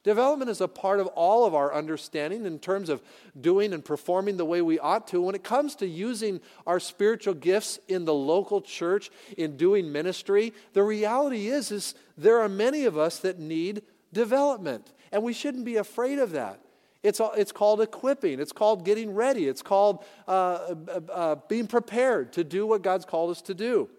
Development 0.04 0.50
is 0.50 0.62
a 0.62 0.68
part 0.68 1.02
of 1.02 1.08
all 1.08 1.46
of 1.46 1.54
our 1.54 1.74
understanding 1.74 2.46
in 2.46 2.58
terms 2.58 2.88
of 2.88 3.02
doing 3.40 3.74
and 3.74 3.84
performing 3.84 4.38
the 4.38 4.46
way 4.46 4.62
we 4.62 4.80
ought 4.80 5.08
to. 5.08 5.22
When 5.22 5.36
it 5.36 5.44
comes 5.44 5.76
to 5.76 5.88
using 5.88 6.40
our 6.66 6.80
spiritual 6.80 7.34
gifts 7.34 7.80
in 7.90 8.06
the 8.06 8.14
local 8.14 8.62
church, 8.62 9.12
in 9.38 9.58
doing 9.58 9.92
ministry, 9.92 10.54
the 10.72 10.84
reality 10.84 11.48
is, 11.48 11.70
is 11.72 11.96
there 12.18 12.40
are 12.40 12.48
many 12.48 12.86
of 12.86 12.98
us 12.98 13.20
that 13.20 13.40
need 13.40 13.82
development. 14.14 14.90
And 15.12 15.24
we 15.24 15.34
shouldn't 15.34 15.66
be 15.66 15.78
afraid 15.78 16.20
of 16.20 16.32
that. 16.32 16.60
It's, 17.02 17.22
it's 17.38 17.52
called 17.52 17.82
equipping. 17.82 18.40
It's 18.40 18.52
called 18.52 18.84
getting 18.84 19.14
ready. 19.14 19.48
It's 19.48 19.62
called 19.62 20.04
uh, 20.28 20.32
uh, 20.32 21.02
uh, 21.12 21.36
being 21.48 21.68
prepared 21.68 22.34
to 22.34 22.44
do 22.44 22.68
what 22.68 22.82
God's 22.82 23.06
called 23.06 23.32
us 23.32 23.42
to 23.44 23.54
do. 23.54 23.90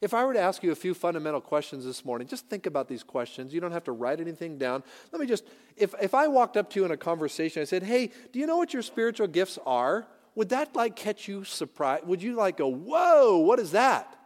If 0.00 0.12
I 0.12 0.24
were 0.24 0.32
to 0.32 0.40
ask 0.40 0.62
you 0.62 0.72
a 0.72 0.76
few 0.76 0.92
fundamental 0.92 1.40
questions 1.40 1.84
this 1.84 2.04
morning, 2.04 2.26
just 2.26 2.46
think 2.48 2.66
about 2.66 2.88
these 2.88 3.02
questions. 3.02 3.54
You 3.54 3.60
don't 3.60 3.72
have 3.72 3.84
to 3.84 3.92
write 3.92 4.20
anything 4.20 4.58
down. 4.58 4.82
Let 5.12 5.20
me 5.20 5.26
just, 5.26 5.44
if, 5.76 5.94
if 6.00 6.14
I 6.14 6.26
walked 6.26 6.56
up 6.56 6.70
to 6.70 6.80
you 6.80 6.84
in 6.84 6.90
a 6.90 6.96
conversation, 6.96 7.62
I 7.62 7.64
said, 7.64 7.82
hey, 7.82 8.10
do 8.32 8.38
you 8.38 8.46
know 8.46 8.56
what 8.56 8.72
your 8.72 8.82
spiritual 8.82 9.28
gifts 9.28 9.58
are? 9.64 10.06
Would 10.34 10.48
that 10.48 10.74
like 10.74 10.96
catch 10.96 11.28
you 11.28 11.44
surprised? 11.44 12.06
Would 12.06 12.22
you 12.22 12.34
like 12.34 12.56
go, 12.56 12.68
whoa, 12.68 13.38
what 13.38 13.58
is 13.58 13.70
that? 13.70 14.16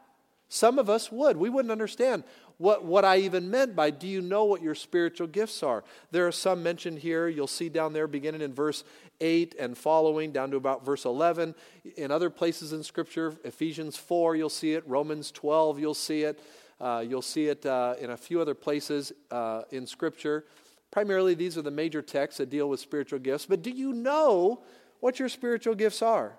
Some 0.49 0.79
of 0.79 0.89
us 0.89 1.13
would. 1.13 1.37
We 1.37 1.51
wouldn't 1.51 1.73
understand 1.73 2.25
what, 2.59 2.85
what 2.85 3.05
I 3.05 3.19
even 3.19 3.51
meant 3.51 3.77
by 3.77 3.91
do 3.91 4.09
you 4.09 4.21
know 4.21 4.45
what 4.45 4.63
your 4.63 4.75
spiritual 4.75 5.29
gifts 5.29 5.63
are? 5.63 5.85
There 6.11 6.27
are 6.27 6.33
some 6.33 6.63
mentioned 6.63 6.99
here. 6.99 7.29
You'll 7.29 7.47
see 7.47 7.69
down 7.69 7.93
there 7.93 8.09
beginning 8.09 8.41
in 8.41 8.53
verse 8.53 8.85
8 9.21 9.55
and 9.59 9.79
following 9.79 10.33
down 10.33 10.51
to 10.51 10.57
about 10.57 10.85
verse 10.85 11.05
11. 11.05 11.55
In 11.97 12.11
other 12.11 12.31
places 12.31 12.73
in 12.73 12.83
Scripture, 12.83 13.35
Ephesians 13.45 13.97
4, 13.97 14.35
you'll 14.35 14.51
see 14.51 14.75
it. 14.75 14.83
Romans 14.87 15.31
12, 15.31 15.79
you'll 15.79 15.95
see 15.95 16.23
it. 16.23 16.41
Uh, 16.81 17.05
you'll 17.07 17.23
see 17.23 17.47
it 17.47 17.65
uh, 17.65 17.95
in 18.01 18.11
a 18.11 18.17
few 18.17 18.41
other 18.41 18.55
places 18.55 19.13
uh, 19.31 19.63
in 19.71 19.87
Scripture. 19.87 20.45
Primarily, 20.91 21.35
these 21.35 21.57
are 21.57 21.63
the 21.63 21.71
major 21.71 22.03
texts 22.03 22.39
that 22.39 22.51
deal 22.51 22.69
with 22.69 22.81
spiritual 22.81 23.19
gifts. 23.21 23.47
But 23.47 23.63
do 23.63 23.71
you 23.71 23.93
know 23.93 24.63
what 25.01 25.19
your 25.21 25.29
spiritual 25.29 25.75
gifts 25.75 26.03
are? 26.03 26.37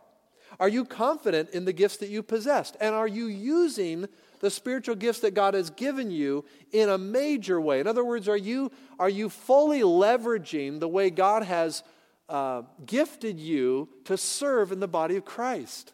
Are 0.60 0.70
you 0.70 0.84
confident 0.84 1.52
in 1.52 1.66
the 1.66 1.74
gifts 1.74 1.98
that 1.98 2.10
you 2.10 2.24
possessed? 2.24 2.76
And 2.82 2.96
are 2.96 3.08
you 3.08 3.28
using 3.28 4.08
the 4.40 4.50
spiritual 4.50 4.96
gifts 4.96 5.20
that 5.20 5.34
God 5.34 5.54
has 5.54 5.70
given 5.70 6.12
you 6.12 6.46
in 6.72 6.90
a 6.90 6.98
major 6.98 7.60
way. 7.60 7.80
In 7.80 7.88
other 7.88 8.04
words, 8.04 8.28
are 8.28 8.38
you, 8.38 8.72
are 8.98 9.10
you 9.10 9.30
fully 9.30 9.82
leveraging 9.82 10.80
the 10.80 10.88
way 10.88 11.10
God 11.10 11.44
has 11.44 11.84
uh, 12.28 12.64
gifted 12.86 13.40
you 13.40 13.90
to 14.06 14.18
serve 14.18 14.72
in 14.72 14.80
the 14.80 14.88
body 14.88 15.16
of 15.16 15.26
Christ? 15.26 15.94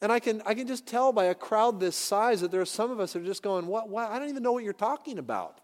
And 0.00 0.12
I 0.12 0.20
can, 0.20 0.42
I 0.44 0.54
can 0.54 0.66
just 0.66 0.86
tell 0.86 1.12
by 1.12 1.26
a 1.26 1.34
crowd 1.34 1.80
this 1.80 1.96
size 1.96 2.42
that 2.42 2.50
there 2.50 2.60
are 2.60 2.66
some 2.66 2.90
of 2.90 3.00
us 3.00 3.14
that 3.14 3.22
are 3.22 3.26
just 3.26 3.42
going, 3.42 3.66
what, 3.66 3.88
what? 3.88 4.10
I 4.10 4.18
don't 4.18 4.28
even 4.28 4.42
know 4.42 4.52
what 4.52 4.64
you're 4.64 4.72
talking 4.72 5.18
about. 5.18 5.60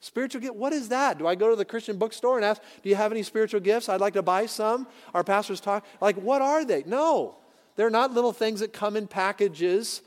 Spiritual 0.00 0.40
gift, 0.40 0.54
what 0.54 0.72
is 0.72 0.88
that? 0.90 1.18
Do 1.18 1.26
I 1.26 1.34
go 1.34 1.50
to 1.50 1.56
the 1.56 1.64
Christian 1.64 1.96
bookstore 1.96 2.36
and 2.36 2.44
ask, 2.44 2.62
do 2.82 2.88
you 2.88 2.94
have 2.94 3.10
any 3.10 3.22
spiritual 3.22 3.60
gifts? 3.60 3.88
I'd 3.88 4.00
like 4.00 4.14
to 4.14 4.22
buy 4.22 4.46
some. 4.46 4.86
Our 5.12 5.24
pastors 5.24 5.60
talk, 5.60 5.84
like, 6.00 6.16
what 6.16 6.40
are 6.40 6.64
they? 6.64 6.84
No, 6.86 7.36
they're 7.76 7.90
not 7.90 8.12
little 8.12 8.32
things 8.32 8.60
that 8.60 8.72
come 8.72 8.96
in 8.96 9.08
packages 9.08 10.02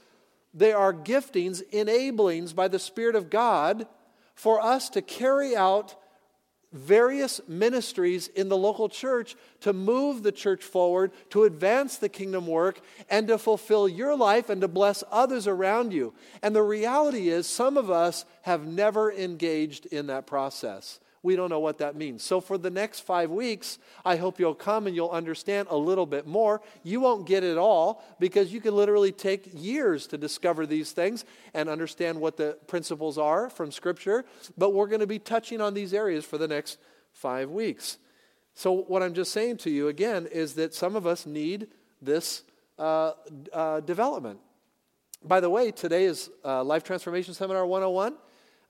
they 0.53 0.73
are 0.73 0.93
giftings, 0.93 1.61
enablings 1.71 2.53
by 2.53 2.67
the 2.67 2.79
Spirit 2.79 3.15
of 3.15 3.29
God 3.29 3.87
for 4.35 4.61
us 4.61 4.89
to 4.89 5.01
carry 5.01 5.55
out 5.55 5.95
various 6.73 7.41
ministries 7.47 8.27
in 8.29 8.47
the 8.47 8.57
local 8.57 8.87
church 8.87 9.35
to 9.59 9.73
move 9.73 10.23
the 10.23 10.31
church 10.31 10.63
forward, 10.63 11.11
to 11.29 11.43
advance 11.43 11.97
the 11.97 12.09
kingdom 12.09 12.47
work, 12.47 12.79
and 13.09 13.27
to 13.27 13.37
fulfill 13.37 13.87
your 13.87 14.15
life 14.15 14.49
and 14.49 14.61
to 14.61 14.67
bless 14.67 15.03
others 15.11 15.47
around 15.47 15.91
you. 15.91 16.13
And 16.41 16.55
the 16.55 16.63
reality 16.63 17.29
is, 17.29 17.45
some 17.45 17.75
of 17.77 17.91
us 17.91 18.25
have 18.43 18.65
never 18.65 19.11
engaged 19.11 19.85
in 19.87 20.07
that 20.07 20.25
process. 20.25 20.99
We 21.23 21.35
don't 21.35 21.49
know 21.49 21.59
what 21.59 21.77
that 21.77 21.95
means. 21.95 22.23
So, 22.23 22.41
for 22.41 22.57
the 22.57 22.71
next 22.71 23.01
five 23.01 23.29
weeks, 23.29 23.77
I 24.03 24.15
hope 24.15 24.39
you'll 24.39 24.55
come 24.55 24.87
and 24.87 24.95
you'll 24.95 25.11
understand 25.11 25.67
a 25.69 25.77
little 25.77 26.07
bit 26.07 26.25
more. 26.25 26.61
You 26.83 26.99
won't 26.99 27.27
get 27.27 27.43
it 27.43 27.57
all 27.57 28.03
because 28.19 28.51
you 28.51 28.59
can 28.59 28.75
literally 28.75 29.11
take 29.11 29.49
years 29.53 30.07
to 30.07 30.17
discover 30.17 30.65
these 30.65 30.93
things 30.93 31.23
and 31.53 31.69
understand 31.69 32.19
what 32.19 32.37
the 32.37 32.57
principles 32.65 33.19
are 33.19 33.51
from 33.51 33.71
Scripture. 33.71 34.25
But 34.57 34.71
we're 34.71 34.87
going 34.87 35.01
to 35.01 35.07
be 35.07 35.19
touching 35.19 35.61
on 35.61 35.75
these 35.75 35.93
areas 35.93 36.25
for 36.25 36.39
the 36.39 36.47
next 36.47 36.79
five 37.11 37.51
weeks. 37.51 37.99
So, 38.55 38.71
what 38.71 39.03
I'm 39.03 39.13
just 39.13 39.31
saying 39.31 39.57
to 39.57 39.69
you 39.69 39.89
again 39.89 40.25
is 40.25 40.55
that 40.55 40.73
some 40.73 40.95
of 40.95 41.05
us 41.05 41.27
need 41.27 41.67
this 42.01 42.41
uh, 42.79 43.11
uh, 43.53 43.81
development. 43.81 44.39
By 45.23 45.39
the 45.39 45.51
way, 45.51 45.69
today 45.69 46.05
is 46.05 46.31
uh, 46.43 46.63
Life 46.63 46.83
Transformation 46.83 47.35
Seminar 47.35 47.63
101. 47.63 48.15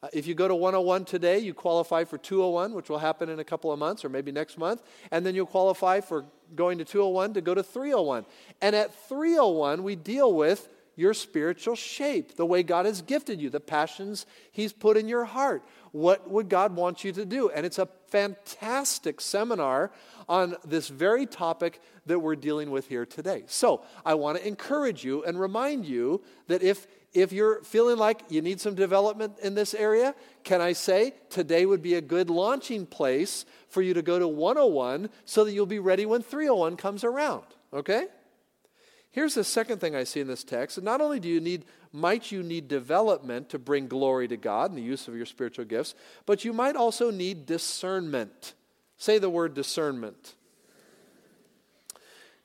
Uh, 0.04 0.08
if 0.14 0.26
you 0.26 0.34
go 0.34 0.48
to 0.48 0.56
101 0.56 1.06
today, 1.06 1.38
you 1.40 1.54
qualify 1.54 2.04
for 2.04 2.18
201, 2.18 2.74
which 2.74 2.90
will 2.90 2.98
happen 2.98 3.30
in 3.30 3.40
a 3.40 3.44
couple 3.44 3.72
of 3.72 3.78
months 3.78 4.04
or 4.04 4.10
maybe 4.10 4.32
next 4.32 4.58
month. 4.58 4.82
And 5.12 5.26
then 5.26 5.36
you'll 5.36 5.46
qualify 5.46 6.02
for 6.02 6.26
going 6.56 6.80
to 6.80 6.86
201 6.86 7.36
to 7.36 7.42
go 7.42 7.54
to 7.54 7.64
301. 7.64 8.26
And 8.62 8.76
at 8.76 8.94
301, 9.08 9.84
we 9.84 9.96
deal 9.96 10.34
with 10.34 10.70
your 10.96 11.14
spiritual 11.14 11.76
shape, 11.76 12.36
the 12.36 12.46
way 12.46 12.64
God 12.64 12.86
has 12.86 13.02
gifted 13.02 13.42
you, 13.42 13.50
the 13.50 13.60
passions 13.60 14.26
He's 14.52 14.74
put 14.74 14.98
in 14.98 15.08
your 15.08 15.26
heart. 15.26 15.64
What 15.92 16.30
would 16.30 16.50
God 16.50 16.76
want 16.76 17.04
you 17.04 17.12
to 17.14 17.26
do? 17.26 17.50
And 17.50 17.66
it's 17.66 17.80
a 17.80 17.88
fantastic 18.10 19.22
seminar 19.22 19.92
on 20.28 20.56
this 20.66 20.90
very 20.90 21.26
topic 21.26 21.82
that 22.06 22.20
we're 22.20 22.36
dealing 22.36 22.72
with 22.72 22.88
here 22.88 23.06
today. 23.06 23.44
So 23.48 23.84
I 24.06 24.16
want 24.16 24.38
to 24.38 24.48
encourage 24.48 25.04
you 25.04 25.24
and 25.24 25.40
remind 25.40 25.86
you 25.86 26.22
that 26.48 26.62
if 26.62 26.88
if 27.14 27.34
you're 27.34 27.62
feeling 27.64 27.98
like 27.98 28.24
you 28.30 28.42
need 28.42 28.62
some 28.62 28.76
development 28.76 29.38
in 29.42 29.54
this 29.54 29.74
area, 29.74 30.16
can 30.44 30.62
I 30.62 30.74
say 30.74 31.14
today 31.30 31.66
would 31.66 31.82
be 31.82 31.96
a 31.96 32.02
good 32.02 32.30
launching 32.30 32.86
place 32.86 33.46
for 33.68 33.82
you 33.82 33.94
to 33.94 34.02
go 34.02 34.18
to 34.18 34.28
101 34.28 35.10
so 35.26 35.44
that 35.44 35.52
you'll 35.52 35.66
be 35.66 35.80
ready 35.80 36.06
when 36.06 36.22
301 36.22 36.78
comes 36.78 37.04
around, 37.04 37.44
okay? 37.74 38.08
Here's 39.12 39.34
the 39.34 39.44
second 39.44 39.80
thing 39.80 39.94
I 39.94 40.06
see 40.06 40.22
in 40.22 40.28
this 40.28 40.46
text. 40.46 40.82
Not 40.82 41.02
only 41.02 41.20
do 41.20 41.28
you 41.28 41.42
need, 41.42 41.66
might 41.92 42.32
you 42.32 42.44
need 42.44 42.70
development 42.70 43.50
to 43.50 43.60
bring 43.60 43.90
glory 43.90 44.30
to 44.30 44.38
God 44.38 44.70
in 44.70 44.78
the 44.78 44.82
use 44.82 45.10
of 45.10 45.16
your 45.16 45.26
spiritual 45.26 45.66
gifts, 45.66 45.96
but 46.26 46.46
you 46.46 46.54
might 46.54 46.78
also 46.78 47.12
need 47.12 47.46
discernment. 47.46 48.54
Say 48.96 49.18
the 49.18 49.30
word 49.30 49.54
discernment. 49.54 50.36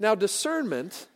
Now, 0.00 0.16
discernment 0.16 1.06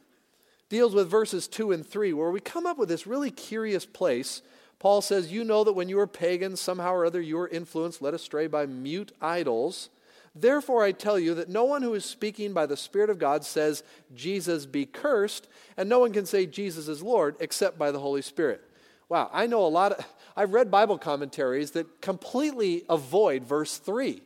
deals 0.71 0.95
with 0.95 1.11
verses 1.11 1.47
2 1.49 1.73
and 1.73 1.87
3, 1.87 2.15
where 2.15 2.31
we 2.31 2.41
come 2.41 2.65
up 2.65 2.79
with 2.79 2.89
this 2.89 3.07
really 3.07 3.31
curious 3.31 3.85
place. 3.85 4.41
Paul 4.79 5.03
says, 5.03 5.31
You 5.31 5.45
know 5.45 5.63
that 5.65 5.75
when 5.75 5.91
you 5.91 5.97
were 5.97 6.07
pagans, 6.07 6.61
somehow 6.61 6.95
or 6.95 7.05
other 7.05 7.21
you 7.21 7.37
were 7.37 7.49
influenced, 7.49 8.01
led 8.01 8.15
astray 8.15 8.47
by 8.47 8.65
mute 8.65 9.13
idols. 9.21 9.91
Therefore, 10.35 10.85
I 10.85 10.93
tell 10.93 11.19
you 11.19 11.35
that 11.35 11.49
no 11.49 11.65
one 11.65 11.83
who 11.83 11.93
is 11.95 12.05
speaking 12.05 12.53
by 12.53 12.65
the 12.65 12.77
Spirit 12.77 13.11
of 13.11 13.19
God 13.19 13.45
says, 13.45 13.83
Jesus 14.15 14.65
be 14.65 14.87
cursed, 14.87 15.49
and 15.77 15.89
no 15.89 15.99
one 15.99 16.13
can 16.13 16.25
say 16.25 16.47
Jesus 16.47 16.87
is 16.87 17.03
Lord 17.03 17.37
except 17.41 17.77
by 17.77 17.91
the 17.91 17.99
Holy 17.99 18.23
Spirit. 18.23 18.63
Wow, 19.09 19.29
I 19.33 19.49
know 19.49 19.67
a 19.67 19.67
lot 19.67 19.93
of, 19.93 20.07
I've 20.37 20.55
read 20.55 20.71
Bible 20.71 20.99
commentaries 20.99 21.73
that 21.73 22.01
completely 22.01 22.85
avoid 22.89 23.43
verse 23.45 23.77
3. 23.77 24.23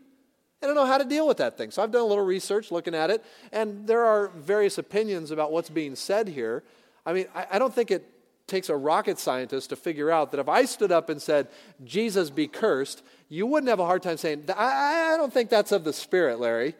I 0.64 0.66
don't 0.66 0.76
know 0.76 0.86
how 0.86 0.96
to 0.96 1.04
deal 1.04 1.28
with 1.28 1.36
that 1.36 1.58
thing. 1.58 1.70
So 1.70 1.82
I've 1.82 1.90
done 1.90 2.00
a 2.00 2.06
little 2.06 2.24
research 2.24 2.70
looking 2.70 2.94
at 2.94 3.10
it, 3.10 3.22
and 3.52 3.86
there 3.86 4.06
are 4.06 4.28
various 4.28 4.78
opinions 4.78 5.30
about 5.30 5.52
what's 5.52 5.68
being 5.68 5.94
said 5.94 6.26
here. 6.26 6.62
I 7.04 7.12
mean, 7.12 7.26
I, 7.34 7.46
I 7.52 7.58
don't 7.58 7.74
think 7.74 7.90
it 7.90 8.10
takes 8.46 8.70
a 8.70 8.76
rocket 8.76 9.18
scientist 9.18 9.68
to 9.70 9.76
figure 9.76 10.10
out 10.10 10.30
that 10.30 10.40
if 10.40 10.48
I 10.48 10.64
stood 10.64 10.90
up 10.90 11.10
and 11.10 11.20
said, 11.20 11.48
Jesus 11.84 12.30
be 12.30 12.46
cursed, 12.46 13.02
you 13.28 13.44
wouldn't 13.44 13.68
have 13.68 13.78
a 13.78 13.84
hard 13.84 14.02
time 14.02 14.16
saying, 14.16 14.44
I, 14.56 15.12
I 15.12 15.16
don't 15.18 15.32
think 15.32 15.50
that's 15.50 15.70
of 15.70 15.84
the 15.84 15.92
Spirit, 15.92 16.40
Larry. 16.40 16.74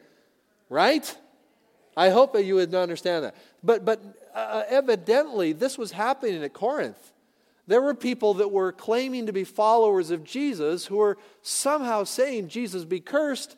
Right? 0.70 1.14
I 1.94 2.08
hope 2.08 2.32
that 2.32 2.44
you 2.44 2.54
would 2.54 2.74
understand 2.74 3.26
that. 3.26 3.36
But, 3.62 3.84
but 3.84 4.00
uh, 4.34 4.62
evidently, 4.66 5.52
this 5.52 5.76
was 5.76 5.92
happening 5.92 6.42
at 6.42 6.54
Corinth. 6.54 7.12
There 7.66 7.80
were 7.80 7.94
people 7.94 8.34
that 8.34 8.50
were 8.50 8.72
claiming 8.72 9.26
to 9.26 9.32
be 9.32 9.44
followers 9.44 10.10
of 10.10 10.24
Jesus 10.24 10.86
who 10.86 10.96
were 10.96 11.16
somehow 11.42 12.04
saying, 12.04 12.48
Jesus 12.48 12.84
be 12.84 13.00
cursed, 13.00 13.56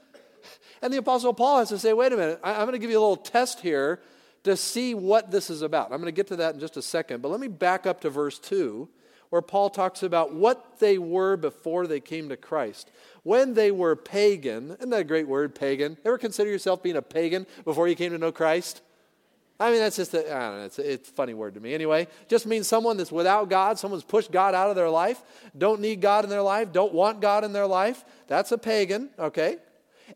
and 0.82 0.92
the 0.92 0.98
Apostle 0.98 1.34
Paul 1.34 1.58
has 1.58 1.68
to 1.70 1.78
say, 1.78 1.92
wait 1.92 2.12
a 2.12 2.16
minute, 2.16 2.40
I, 2.42 2.52
am 2.52 2.62
going 2.62 2.72
to 2.72 2.78
give 2.78 2.90
you 2.90 2.98
a 2.98 3.00
little 3.00 3.16
test 3.16 3.60
here 3.60 4.00
to 4.44 4.56
see 4.56 4.94
what 4.94 5.30
this 5.30 5.50
is 5.50 5.62
about. 5.62 5.86
I'm 5.86 6.00
going 6.00 6.04
to 6.04 6.12
get 6.12 6.28
to 6.28 6.36
that 6.36 6.54
in 6.54 6.60
just 6.60 6.76
a 6.76 6.82
second, 6.82 7.22
but 7.22 7.30
let 7.30 7.40
me 7.40 7.48
back 7.48 7.86
up 7.86 8.00
to 8.02 8.10
verse 8.10 8.38
2, 8.38 8.88
where 9.30 9.42
Paul 9.42 9.70
talks 9.70 10.02
about 10.02 10.32
what 10.32 10.78
they 10.78 10.98
were 10.98 11.36
before 11.36 11.86
they 11.86 12.00
came 12.00 12.28
to 12.28 12.36
Christ. 12.36 12.90
When 13.24 13.54
they 13.54 13.72
were 13.72 13.96
pagan, 13.96 14.70
isn't 14.72 14.90
that 14.90 15.00
a 15.00 15.04
great 15.04 15.26
word, 15.26 15.54
pagan? 15.54 15.96
Ever 16.04 16.16
consider 16.16 16.48
yourself 16.48 16.82
being 16.82 16.96
a 16.96 17.02
pagan 17.02 17.46
before 17.64 17.88
you 17.88 17.96
came 17.96 18.12
to 18.12 18.18
know 18.18 18.30
Christ? 18.30 18.82
I 19.58 19.70
mean, 19.70 19.80
that's 19.80 19.96
just 19.96 20.12
a, 20.12 20.32
I 20.32 20.40
don't 20.50 20.58
know, 20.58 20.64
it's 20.66 20.78
a, 20.78 20.92
it's 20.92 21.08
a 21.08 21.12
funny 21.12 21.32
word 21.32 21.54
to 21.54 21.60
me. 21.60 21.72
Anyway, 21.72 22.08
just 22.28 22.46
means 22.46 22.68
someone 22.68 22.98
that's 22.98 23.10
without 23.10 23.48
God, 23.48 23.78
someone's 23.78 24.04
pushed 24.04 24.30
God 24.30 24.54
out 24.54 24.68
of 24.68 24.76
their 24.76 24.90
life, 24.90 25.22
don't 25.56 25.80
need 25.80 26.00
God 26.00 26.24
in 26.24 26.30
their 26.30 26.42
life, 26.42 26.72
don't 26.72 26.92
want 26.92 27.20
God 27.20 27.42
in 27.42 27.52
their 27.52 27.66
life. 27.66 28.04
That's 28.28 28.52
a 28.52 28.58
pagan, 28.58 29.08
okay? 29.18 29.56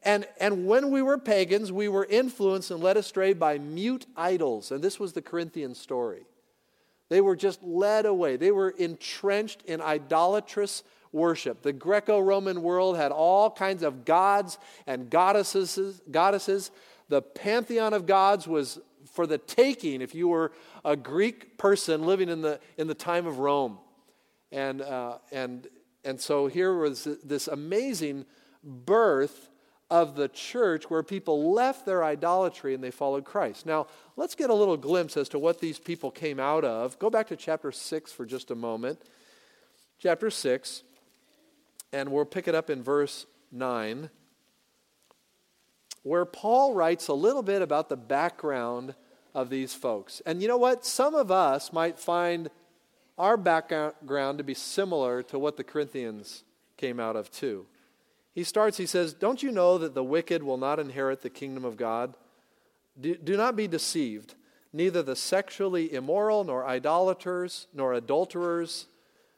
And, 0.03 0.27
and 0.39 0.67
when 0.67 0.91
we 0.91 1.03
were 1.03 1.19
pagans, 1.19 1.73
we 1.73 1.89
were 1.89 2.05
influenced 2.05 2.71
and 2.71 2.83
led 2.83 2.97
astray 2.97 3.33
by 3.33 3.59
mute 3.59 4.07
idols. 4.17 4.71
And 4.71 4.83
this 4.83 5.01
was 5.01 5.13
the 5.13 5.23
Corinthian 5.23 5.75
story. 5.75 6.27
They 7.09 7.21
were 7.21 7.37
just 7.37 7.63
led 7.63 8.07
away, 8.07 8.37
they 8.37 8.53
were 8.53 8.71
entrenched 8.71 9.63
in 9.63 9.81
idolatrous 9.81 10.85
worship. 11.13 11.63
The 11.63 11.73
Greco 11.73 12.21
Roman 12.21 12.63
world 12.63 12.97
had 12.97 13.11
all 13.11 13.51
kinds 13.51 13.83
of 13.83 14.05
gods 14.05 14.59
and 14.87 15.11
goddesses, 15.11 16.01
goddesses. 16.11 16.71
The 17.09 17.21
pantheon 17.21 17.93
of 17.95 18.07
gods 18.07 18.47
was 18.47 18.79
for 19.13 19.27
the 19.27 19.39
taking 19.39 20.03
if 20.03 20.15
you 20.15 20.29
were 20.29 20.53
a 20.85 20.97
Greek 20.97 21.59
person 21.59 22.07
living 22.07 22.29
in 22.29 22.43
the, 22.43 22.61
in 22.79 22.87
the 22.87 22.95
time 22.95 23.27
of 23.27 23.41
Rome. 23.41 23.79
And, 24.53 24.81
uh, 24.81 25.19
and, 25.33 25.67
and 26.05 26.21
so 26.21 26.47
here 26.47 26.75
was 26.75 27.09
this 27.25 27.49
amazing 27.49 28.25
birth 28.63 29.50
of 29.91 30.15
the 30.15 30.29
church 30.29 30.89
where 30.89 31.03
people 31.03 31.53
left 31.53 31.85
their 31.85 32.05
idolatry 32.05 32.75
and 32.75 32.83
they 32.83 32.93
followed 32.93 33.25
Christ. 33.25 33.67
Now, 33.67 33.89
let's 34.17 34.35
get 34.35 34.51
a 34.51 34.55
little 34.55 34.77
glimpse 34.77 35.17
as 35.17 35.29
to 35.31 35.39
what 35.39 35.61
these 35.61 35.79
people 35.79 36.11
came 36.11 36.39
out 36.39 36.65
of. 36.65 36.99
Go 36.99 37.11
back 37.11 37.27
to 37.29 37.37
chapter 37.37 37.73
6 37.73 38.13
for 38.13 38.25
just 38.25 38.51
a 38.51 38.55
moment. 38.55 39.01
Chapter 39.99 40.31
6, 40.31 40.83
and 41.93 42.11
we'll 42.11 42.25
pick 42.25 42.49
it 42.49 42.55
up 42.55 42.71
in 42.71 42.83
verse 42.83 43.27
9, 43.53 44.09
where 46.03 46.25
Paul 46.25 46.73
writes 46.73 47.09
a 47.09 47.13
little 47.13 47.43
bit 47.43 47.61
about 47.61 47.89
the 47.89 47.97
background 47.97 48.95
of 49.35 49.51
these 49.51 49.75
folks. 49.75 50.23
And 50.25 50.41
you 50.41 50.49
know 50.49 50.57
what? 50.57 50.87
Some 50.87 51.15
of 51.15 51.31
us 51.31 51.73
might 51.73 51.99
find 51.99 52.49
our 53.19 53.37
background 53.37 54.39
to 54.39 54.45
be 54.45 54.55
similar 54.55 55.23
to 55.25 55.39
what 55.39 55.59
the 55.59 55.65
Corinthians 55.65 56.45
came 56.79 56.99
out 56.99 57.17
of, 57.17 57.31
too. 57.31 57.67
He 58.33 58.45
starts, 58.45 58.77
he 58.77 58.87
says, 58.87 59.13
Don't 59.13 59.43
you 59.43 59.51
know 59.51 59.79
that 59.79 59.95
the 59.95 60.05
wicked 60.05 60.43
will 60.43 60.57
not 60.57 60.79
inherit 60.79 61.23
the 61.23 61.31
kingdom 61.31 61.65
of 61.65 61.77
God? 61.77 62.15
Do, 63.01 63.17
do 63.17 63.37
not 63.37 63.57
be 63.57 63.67
deceived. 63.67 64.35
Neither 64.73 65.03
the 65.03 65.17
sexually 65.17 65.93
immoral, 65.93 66.45
nor 66.45 66.65
idolaters, 66.65 67.67
nor 67.75 67.93
adulterers, 67.93 68.87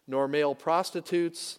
nor 0.06 0.28
male 0.28 0.54
prostitutes, 0.54 1.58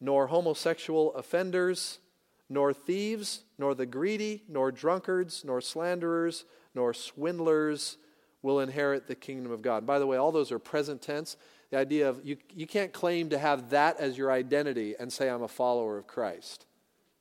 nor 0.00 0.26
homosexual 0.28 1.14
offenders, 1.14 2.00
nor 2.48 2.72
thieves, 2.72 3.44
nor 3.56 3.74
the 3.74 3.86
greedy, 3.86 4.42
nor 4.48 4.72
drunkards, 4.72 5.44
nor 5.44 5.60
slanderers, 5.60 6.44
nor 6.74 6.92
swindlers 6.92 7.98
will 8.42 8.60
inherit 8.60 9.06
the 9.06 9.14
kingdom 9.14 9.52
of 9.52 9.62
God. 9.62 9.86
By 9.86 9.98
the 9.98 10.06
way, 10.06 10.16
all 10.16 10.32
those 10.32 10.50
are 10.52 10.58
present 10.58 11.02
tense. 11.02 11.36
The 11.70 11.78
idea 11.78 12.08
of 12.08 12.24
you, 12.24 12.36
you 12.54 12.66
can't 12.66 12.92
claim 12.92 13.30
to 13.30 13.38
have 13.38 13.70
that 13.70 14.00
as 14.00 14.16
your 14.16 14.32
identity 14.32 14.94
and 14.98 15.12
say, 15.12 15.28
I'm 15.28 15.42
a 15.42 15.48
follower 15.48 15.98
of 15.98 16.06
Christ. 16.06 16.64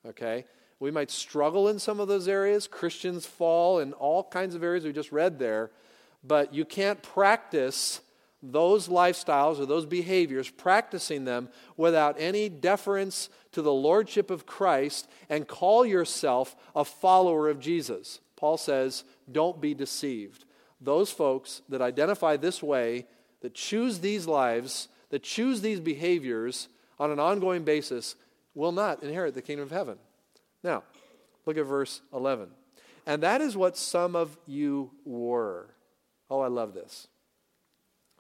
Okay? 0.06 0.46
We 0.80 0.92
might 0.92 1.12
struggle 1.12 1.68
in 1.68 1.80
some 1.80 2.00
of 2.00 2.08
those 2.08 2.28
areas. 2.28 2.68
Christians 2.68 3.26
fall 3.26 3.80
in 3.80 3.94
all 3.94 4.24
kinds 4.24 4.56
of 4.56 4.64
areas 4.64 4.86
we 4.86 4.94
just 4.94 5.12
read 5.12 5.40
there. 5.40 5.72
But 6.24 6.54
you 6.54 6.66
can't 6.66 7.02
practice 7.02 8.02
those 8.44 8.88
lifestyles 8.88 9.60
or 9.60 9.66
those 9.66 9.86
behaviors, 9.86 10.50
practicing 10.50 11.26
them 11.26 11.50
without 11.76 12.16
any 12.20 12.48
deference 12.48 13.30
to 13.52 13.62
the 13.62 13.74
lordship 13.74 14.30
of 14.30 14.46
Christ 14.46 15.10
and 15.30 15.48
call 15.48 15.86
yourself 15.86 16.56
a 16.76 16.86
follower 16.86 17.50
of 17.50 17.60
Jesus. 17.60 18.20
Paul 18.36 18.58
says, 18.58 19.04
don't 19.32 19.60
be 19.60 19.74
deceived. 19.74 20.46
Those 20.80 21.12
folks 21.12 21.64
that 21.70 21.82
identify 21.82 22.38
this 22.38 22.62
way 22.62 23.08
that 23.42 23.54
choose 23.54 24.00
these 24.00 24.28
lives, 24.28 24.88
that 25.10 25.24
choose 25.24 25.62
these 25.62 25.80
behaviors 25.80 26.68
on 27.00 27.12
an 27.12 27.20
ongoing 27.20 27.64
basis, 27.64 28.16
will 28.56 28.72
not 28.72 29.04
inherit 29.04 29.34
the 29.34 29.42
kingdom 29.42 29.64
of 29.64 29.72
heaven. 29.72 29.98
Now, 30.64 30.84
look 31.46 31.58
at 31.58 31.66
verse 31.66 32.02
11. 32.14 32.50
And 33.06 33.24
that 33.24 33.40
is 33.40 33.56
what 33.56 33.78
some 33.78 34.16
of 34.16 34.38
you 34.46 34.92
were. 35.06 35.70
Oh, 36.30 36.42
I 36.42 36.48
love 36.48 36.74
this. 36.74 37.08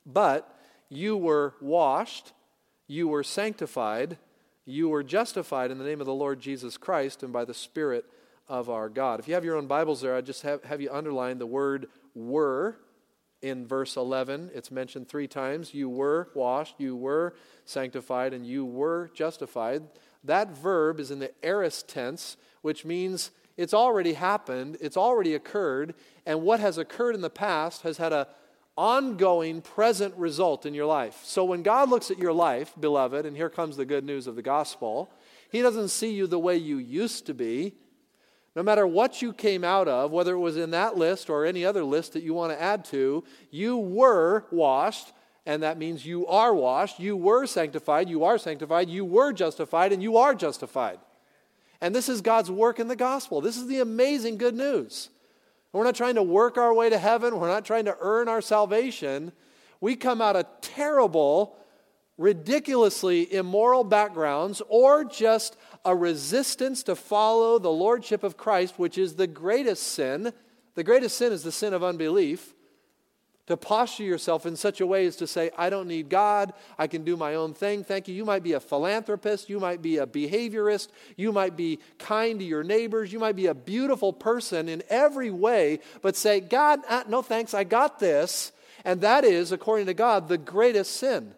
But 0.05 0.49
you 0.89 1.17
were 1.17 1.55
washed, 1.59 2.31
you 2.87 3.07
were 3.07 3.23
sanctified, 3.23 4.17
you 4.65 4.89
were 4.89 5.03
justified 5.03 5.71
in 5.71 5.77
the 5.77 5.83
name 5.83 5.99
of 5.99 6.05
the 6.07 6.13
Lord 6.13 6.39
Jesus 6.39 6.77
Christ 6.77 7.23
and 7.23 7.33
by 7.33 7.43
the 7.43 7.53
Spirit 7.53 8.05
of 8.47 8.69
our 8.69 8.87
God. 8.87 9.19
If 9.19 9.27
you 9.27 9.33
have 9.33 9.43
your 9.43 9.57
own 9.57 9.67
Bibles 9.67 10.01
there, 10.01 10.15
I 10.15 10.21
just 10.21 10.43
have, 10.43 10.63
have 10.63 10.81
you 10.81 10.91
underline 10.91 11.37
the 11.37 11.45
word 11.45 11.87
were 12.15 12.77
in 13.41 13.67
verse 13.67 13.95
11. 13.95 14.51
It's 14.53 14.71
mentioned 14.71 15.07
three 15.07 15.27
times. 15.27 15.73
You 15.73 15.89
were 15.89 16.29
washed, 16.33 16.75
you 16.77 16.95
were 16.95 17.35
sanctified, 17.65 18.33
and 18.33 18.45
you 18.45 18.65
were 18.65 19.09
justified. 19.13 19.83
That 20.23 20.49
verb 20.57 20.99
is 20.99 21.11
in 21.11 21.19
the 21.19 21.31
aorist 21.43 21.87
tense, 21.87 22.37
which 22.61 22.85
means 22.85 23.31
it's 23.55 23.73
already 23.73 24.13
happened, 24.13 24.77
it's 24.81 24.97
already 24.97 25.33
occurred, 25.33 25.95
and 26.25 26.43
what 26.43 26.59
has 26.59 26.77
occurred 26.77 27.15
in 27.15 27.21
the 27.21 27.29
past 27.29 27.81
has 27.81 27.97
had 27.97 28.13
a 28.13 28.27
ongoing 28.77 29.59
present 29.61 30.13
result 30.15 30.65
in 30.65 30.73
your 30.73 30.85
life. 30.85 31.21
So 31.23 31.43
when 31.43 31.63
God 31.63 31.89
looks 31.89 32.11
at 32.11 32.19
your 32.19 32.33
life, 32.33 32.73
beloved, 32.79 33.25
and 33.25 33.35
here 33.35 33.49
comes 33.49 33.75
the 33.75 33.85
good 33.85 34.03
news 34.03 34.27
of 34.27 34.35
the 34.35 34.43
gospel, 34.43 35.09
he 35.51 35.61
doesn't 35.61 35.89
see 35.89 36.13
you 36.13 36.27
the 36.27 36.37
way 36.37 36.57
you 36.57 36.77
used 36.77 37.25
to 37.25 37.33
be. 37.33 37.73
No 38.57 38.63
matter 38.63 38.87
what 38.87 39.21
you 39.21 39.33
came 39.33 39.63
out 39.63 39.87
of, 39.87 40.09
whether 40.09 40.33
it 40.33 40.39
was 40.39 40.57
in 40.57 40.71
that 40.71 40.97
list 40.97 41.29
or 41.29 41.45
any 41.45 41.63
other 41.63 41.83
list 41.83 42.13
that 42.13 42.23
you 42.23 42.33
want 42.33 42.51
to 42.51 42.59
add 42.59 42.83
to, 42.85 43.23
you 43.51 43.77
were 43.77 44.45
washed, 44.49 45.13
and 45.45 45.61
that 45.61 45.77
means 45.77 46.07
you 46.07 46.25
are 46.25 46.55
washed. 46.55 46.99
You 46.99 47.15
were 47.15 47.45
sanctified, 47.45 48.09
you 48.09 48.23
are 48.23 48.39
sanctified, 48.39 48.89
you 48.89 49.05
were 49.05 49.31
justified, 49.31 49.93
and 49.93 50.01
you 50.01 50.17
are 50.17 50.33
justified. 50.33 50.97
And 51.81 51.93
this 51.93 52.09
is 52.09 52.21
God's 52.21 52.49
work 52.49 52.79
in 52.79 52.87
the 52.87 52.95
gospel. 52.95 53.41
This 53.41 53.57
is 53.57 53.67
the 53.67 53.79
amazing 53.79 54.39
good 54.39 54.55
news. 54.55 55.09
We're 55.71 55.83
not 55.83 55.93
trying 55.93 56.15
to 56.15 56.23
work 56.23 56.57
our 56.57 56.73
way 56.73 56.89
to 56.89 56.97
heaven, 56.97 57.39
we're 57.39 57.49
not 57.49 57.63
trying 57.63 57.85
to 57.85 57.97
earn 57.99 58.27
our 58.27 58.41
salvation. 58.41 59.33
We 59.81 59.95
come 59.95 60.19
out 60.19 60.35
of 60.35 60.47
terrible, 60.61 61.55
ridiculously 62.17 63.31
immoral 63.33 63.83
backgrounds 63.83 64.61
or 64.69 65.05
just 65.05 65.57
a 65.85 65.95
resistance 65.95 66.83
to 66.83 66.95
follow 66.95 67.59
the 67.59 67.71
lordship 67.71 68.23
of 68.23 68.37
Christ, 68.37 68.77
which 68.77 68.97
is 68.97 69.15
the 69.15 69.27
greatest 69.27 69.83
sin. 69.83 70.33
The 70.75 70.83
greatest 70.83 71.17
sin 71.17 71.31
is 71.31 71.43
the 71.43 71.51
sin 71.51 71.73
of 71.73 71.83
unbelief 71.83 72.53
to 73.47 73.55
posture 73.55 74.03
yourself 74.03 74.45
in 74.45 74.55
such 74.55 74.81
a 74.81 74.85
way 74.85 75.05
as 75.05 75.15
to 75.15 75.25
say, 75.25 75.49
I 75.57 75.69
don't 75.69 75.87
need 75.87 76.09
God, 76.09 76.53
I 76.77 76.87
can 76.87 77.03
do 77.03 77.15
my 77.15 77.35
own 77.35 77.53
thing. 77.53 77.83
Thank 77.83 78.07
you. 78.07 78.13
You 78.13 78.25
might 78.25 78.43
be 78.43 78.53
a 78.53 78.59
philanthropist, 78.59 79.49
you 79.49 79.59
might 79.59 79.81
be 79.81 79.97
a 79.97 80.05
behaviorist, 80.05 80.89
you 81.15 81.31
might 81.31 81.55
be 81.55 81.79
kind 81.97 82.39
to 82.39 82.45
your 82.45 82.63
neighbors, 82.63 83.11
you 83.11 83.19
might 83.19 83.37
be 83.37 83.47
a 83.47 83.53
beautiful 83.53 84.11
person 84.11 84.67
in 84.67 84.83
every 84.89 85.31
way, 85.31 85.79
but 86.01 86.17
say, 86.17 86.41
God, 86.41 86.81
uh, 86.89 87.03
no 87.07 87.21
thanks, 87.21 87.53
I 87.53 87.63
got 87.63 87.99
this. 87.99 88.51
And 88.83 89.01
that 89.01 89.23
is, 89.23 89.51
according 89.51 89.87
to 89.87 89.93
God, 89.93 90.27
the 90.27 90.37
greatest 90.37 90.97
sin. 90.97 91.33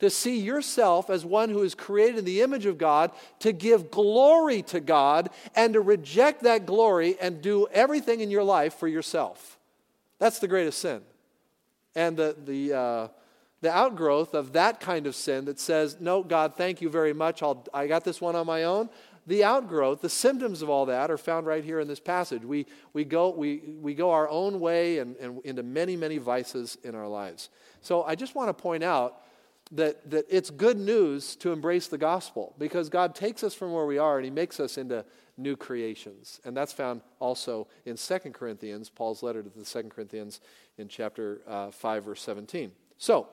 To 0.00 0.10
see 0.10 0.38
yourself 0.38 1.10
as 1.10 1.24
one 1.24 1.50
who 1.50 1.62
is 1.62 1.74
created 1.74 2.18
in 2.18 2.24
the 2.24 2.40
image 2.42 2.66
of 2.66 2.78
God, 2.78 3.10
to 3.40 3.52
give 3.52 3.90
glory 3.90 4.62
to 4.62 4.78
God, 4.78 5.30
and 5.56 5.74
to 5.74 5.80
reject 5.80 6.44
that 6.44 6.66
glory 6.66 7.16
and 7.20 7.42
do 7.42 7.66
everything 7.72 8.20
in 8.20 8.30
your 8.30 8.44
life 8.44 8.74
for 8.74 8.86
yourself. 8.86 9.58
That's 10.18 10.38
the 10.38 10.48
greatest 10.48 10.78
sin 10.78 11.02
and 11.98 12.16
the, 12.16 12.36
the, 12.44 12.72
uh, 12.72 13.08
the 13.60 13.70
outgrowth 13.70 14.34
of 14.34 14.52
that 14.52 14.78
kind 14.78 15.06
of 15.06 15.16
sin 15.16 15.46
that 15.46 15.58
says, 15.58 15.96
No, 16.00 16.22
God, 16.22 16.54
thank 16.56 16.80
you 16.80 16.88
very 16.88 17.12
much. 17.12 17.42
I'll, 17.42 17.66
I 17.74 17.88
got 17.88 18.04
this 18.04 18.20
one 18.20 18.36
on 18.36 18.46
my 18.46 18.64
own. 18.64 18.88
The 19.26 19.44
outgrowth, 19.44 20.00
the 20.00 20.08
symptoms 20.08 20.62
of 20.62 20.70
all 20.70 20.86
that 20.86 21.10
are 21.10 21.18
found 21.18 21.46
right 21.46 21.62
here 21.62 21.80
in 21.80 21.88
this 21.88 22.00
passage. 22.00 22.44
We, 22.44 22.66
we, 22.94 23.04
go, 23.04 23.28
we, 23.30 23.58
we 23.80 23.94
go 23.94 24.10
our 24.12 24.28
own 24.28 24.58
way 24.58 24.98
and, 24.98 25.16
and 25.16 25.40
into 25.44 25.62
many, 25.62 25.96
many 25.96 26.16
vices 26.16 26.78
in 26.82 26.94
our 26.94 27.08
lives. 27.08 27.50
So 27.82 28.04
I 28.04 28.14
just 28.14 28.34
want 28.34 28.48
to 28.48 28.54
point 28.54 28.82
out 28.82 29.20
that, 29.72 30.10
that 30.10 30.26
it's 30.28 30.50
good 30.50 30.78
news 30.78 31.36
to 31.36 31.52
embrace 31.52 31.88
the 31.88 31.98
gospel 31.98 32.54
because 32.58 32.88
God 32.88 33.14
takes 33.14 33.42
us 33.42 33.54
from 33.54 33.72
where 33.72 33.86
we 33.86 33.98
are 33.98 34.16
and 34.16 34.24
He 34.24 34.30
makes 34.30 34.60
us 34.60 34.78
into 34.78 35.04
new 35.36 35.56
creations. 35.56 36.40
And 36.44 36.56
that's 36.56 36.72
found 36.72 37.00
also 37.20 37.68
in 37.84 37.96
2 37.96 38.18
Corinthians, 38.32 38.90
Paul's 38.90 39.22
letter 39.22 39.42
to 39.42 39.48
the 39.48 39.64
2 39.64 39.88
Corinthians 39.88 40.40
in 40.76 40.88
chapter 40.88 41.40
uh, 41.46 41.70
5, 41.70 42.04
verse 42.04 42.22
17. 42.22 42.72
So, 42.98 43.28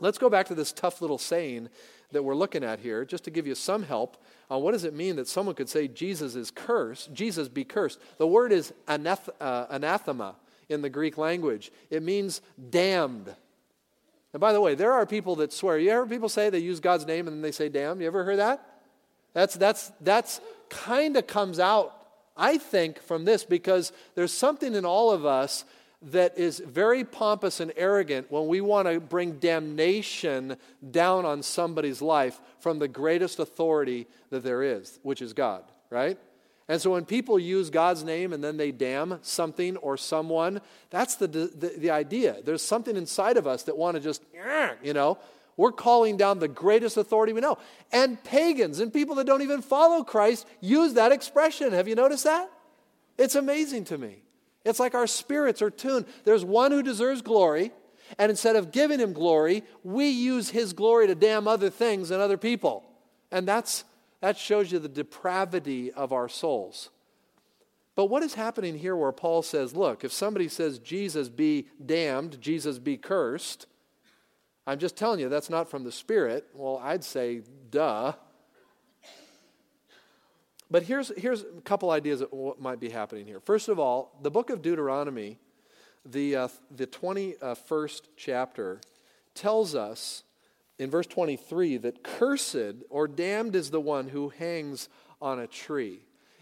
let's 0.00 0.18
go 0.18 0.28
back 0.28 0.46
to 0.46 0.54
this 0.54 0.72
tough 0.72 1.00
little 1.00 1.18
saying 1.18 1.68
that 2.12 2.22
we're 2.22 2.34
looking 2.34 2.62
at 2.62 2.80
here, 2.80 3.04
just 3.04 3.24
to 3.24 3.30
give 3.30 3.46
you 3.46 3.54
some 3.54 3.82
help 3.82 4.22
on 4.50 4.62
what 4.62 4.72
does 4.72 4.84
it 4.84 4.94
mean 4.94 5.16
that 5.16 5.28
someone 5.28 5.54
could 5.54 5.68
say 5.68 5.88
Jesus 5.88 6.34
is 6.34 6.50
cursed, 6.50 7.12
Jesus 7.14 7.48
be 7.48 7.64
cursed. 7.64 7.98
The 8.18 8.26
word 8.26 8.52
is 8.52 8.74
anath- 8.86 9.30
uh, 9.40 9.66
anathema 9.70 10.36
in 10.68 10.82
the 10.82 10.90
Greek 10.90 11.18
language, 11.18 11.72
it 11.90 12.02
means 12.02 12.42
damned. 12.70 13.34
And 14.32 14.40
by 14.40 14.52
the 14.52 14.60
way, 14.60 14.74
there 14.74 14.92
are 14.92 15.06
people 15.06 15.36
that 15.36 15.52
swear. 15.52 15.78
You 15.78 15.90
ever 15.90 16.06
people 16.06 16.28
say 16.28 16.50
they 16.50 16.58
use 16.58 16.80
God's 16.80 17.06
name 17.06 17.26
and 17.28 17.36
then 17.36 17.42
they 17.42 17.52
say 17.52 17.68
damn? 17.68 18.00
You 18.00 18.06
ever 18.06 18.24
heard 18.24 18.38
that? 18.38 18.66
That's, 19.34 19.54
that's, 19.54 19.92
that's 20.00 20.40
kind 20.68 21.16
of 21.16 21.26
comes 21.26 21.58
out, 21.58 21.94
I 22.36 22.58
think, 22.58 23.00
from 23.02 23.24
this 23.24 23.44
because 23.44 23.92
there's 24.14 24.32
something 24.32 24.74
in 24.74 24.84
all 24.84 25.10
of 25.10 25.24
us 25.24 25.64
that 26.10 26.36
is 26.36 26.58
very 26.58 27.04
pompous 27.04 27.60
and 27.60 27.72
arrogant 27.76 28.30
when 28.30 28.48
we 28.48 28.60
want 28.60 28.88
to 28.88 28.98
bring 28.98 29.38
damnation 29.38 30.56
down 30.90 31.24
on 31.24 31.42
somebody's 31.42 32.02
life 32.02 32.40
from 32.58 32.78
the 32.78 32.88
greatest 32.88 33.38
authority 33.38 34.06
that 34.30 34.42
there 34.42 34.62
is, 34.62 34.98
which 35.02 35.22
is 35.22 35.32
God, 35.32 35.62
right? 35.90 36.18
And 36.68 36.80
so 36.80 36.92
when 36.92 37.04
people 37.04 37.38
use 37.38 37.70
God's 37.70 38.04
name 38.04 38.32
and 38.32 38.42
then 38.42 38.56
they 38.56 38.70
damn 38.70 39.18
something 39.22 39.76
or 39.78 39.96
someone, 39.96 40.60
that's 40.90 41.16
the, 41.16 41.26
the, 41.26 41.74
the 41.76 41.90
idea. 41.90 42.36
There's 42.44 42.62
something 42.62 42.96
inside 42.96 43.36
of 43.36 43.46
us 43.46 43.64
that 43.64 43.76
want 43.76 43.96
to 43.96 44.00
just, 44.00 44.22
you 44.82 44.92
know, 44.92 45.18
we're 45.56 45.72
calling 45.72 46.16
down 46.16 46.38
the 46.38 46.48
greatest 46.48 46.96
authority 46.96 47.32
we 47.32 47.40
know. 47.40 47.58
And 47.92 48.22
pagans 48.24 48.80
and 48.80 48.92
people 48.92 49.16
that 49.16 49.26
don't 49.26 49.42
even 49.42 49.60
follow 49.60 50.02
Christ 50.02 50.46
use 50.60 50.94
that 50.94 51.12
expression. 51.12 51.72
Have 51.72 51.88
you 51.88 51.94
noticed 51.94 52.24
that? 52.24 52.50
It's 53.18 53.34
amazing 53.34 53.84
to 53.86 53.98
me. 53.98 54.22
It's 54.64 54.80
like 54.80 54.94
our 54.94 55.06
spirits 55.06 55.60
are 55.60 55.70
tuned. 55.70 56.06
There's 56.24 56.44
one 56.44 56.70
who 56.70 56.82
deserves 56.82 57.20
glory, 57.20 57.72
and 58.18 58.30
instead 58.30 58.56
of 58.56 58.72
giving 58.72 59.00
him 59.00 59.12
glory, 59.12 59.64
we 59.82 60.08
use 60.08 60.50
his 60.50 60.72
glory 60.72 61.08
to 61.08 61.14
damn 61.14 61.48
other 61.48 61.68
things 61.68 62.10
and 62.10 62.22
other 62.22 62.36
people. 62.36 62.84
And 63.30 63.46
that's, 63.46 63.84
that 64.22 64.38
shows 64.38 64.70
you 64.70 64.78
the 64.78 64.88
depravity 64.88 65.92
of 65.92 66.12
our 66.12 66.28
souls. 66.28 66.90
But 67.96 68.06
what 68.06 68.22
is 68.22 68.34
happening 68.34 68.78
here 68.78 68.96
where 68.96 69.10
Paul 69.10 69.42
says, 69.42 69.74
look, 69.74 70.04
if 70.04 70.12
somebody 70.12 70.46
says 70.48 70.78
Jesus 70.78 71.28
be 71.28 71.66
damned, 71.84 72.40
Jesus 72.40 72.78
be 72.78 72.96
cursed, 72.96 73.66
I'm 74.64 74.78
just 74.78 74.96
telling 74.96 75.18
you 75.18 75.28
that's 75.28 75.50
not 75.50 75.68
from 75.68 75.82
the 75.82 75.90
Spirit. 75.90 76.46
Well, 76.54 76.80
I'd 76.82 77.02
say, 77.02 77.42
duh. 77.70 78.12
But 80.70 80.84
here's, 80.84 81.10
here's 81.18 81.42
a 81.42 81.60
couple 81.64 81.90
ideas 81.90 82.20
of 82.20 82.30
what 82.30 82.60
might 82.60 82.78
be 82.78 82.90
happening 82.90 83.26
here. 83.26 83.40
First 83.40 83.68
of 83.68 83.80
all, 83.80 84.16
the 84.22 84.30
book 84.30 84.50
of 84.50 84.62
Deuteronomy, 84.62 85.40
the, 86.06 86.36
uh, 86.36 86.48
the 86.70 86.86
21st 86.86 88.02
chapter, 88.16 88.80
tells 89.34 89.74
us 89.74 90.22
in 90.78 90.90
verse 90.90 91.06
23 91.06 91.78
that 91.78 92.02
cursed 92.02 92.56
or 92.90 93.06
damned 93.06 93.54
is 93.54 93.70
the 93.70 93.80
one 93.80 94.08
who 94.08 94.30
hangs 94.30 94.88
on 95.20 95.38
a 95.38 95.46
tree. 95.46 96.00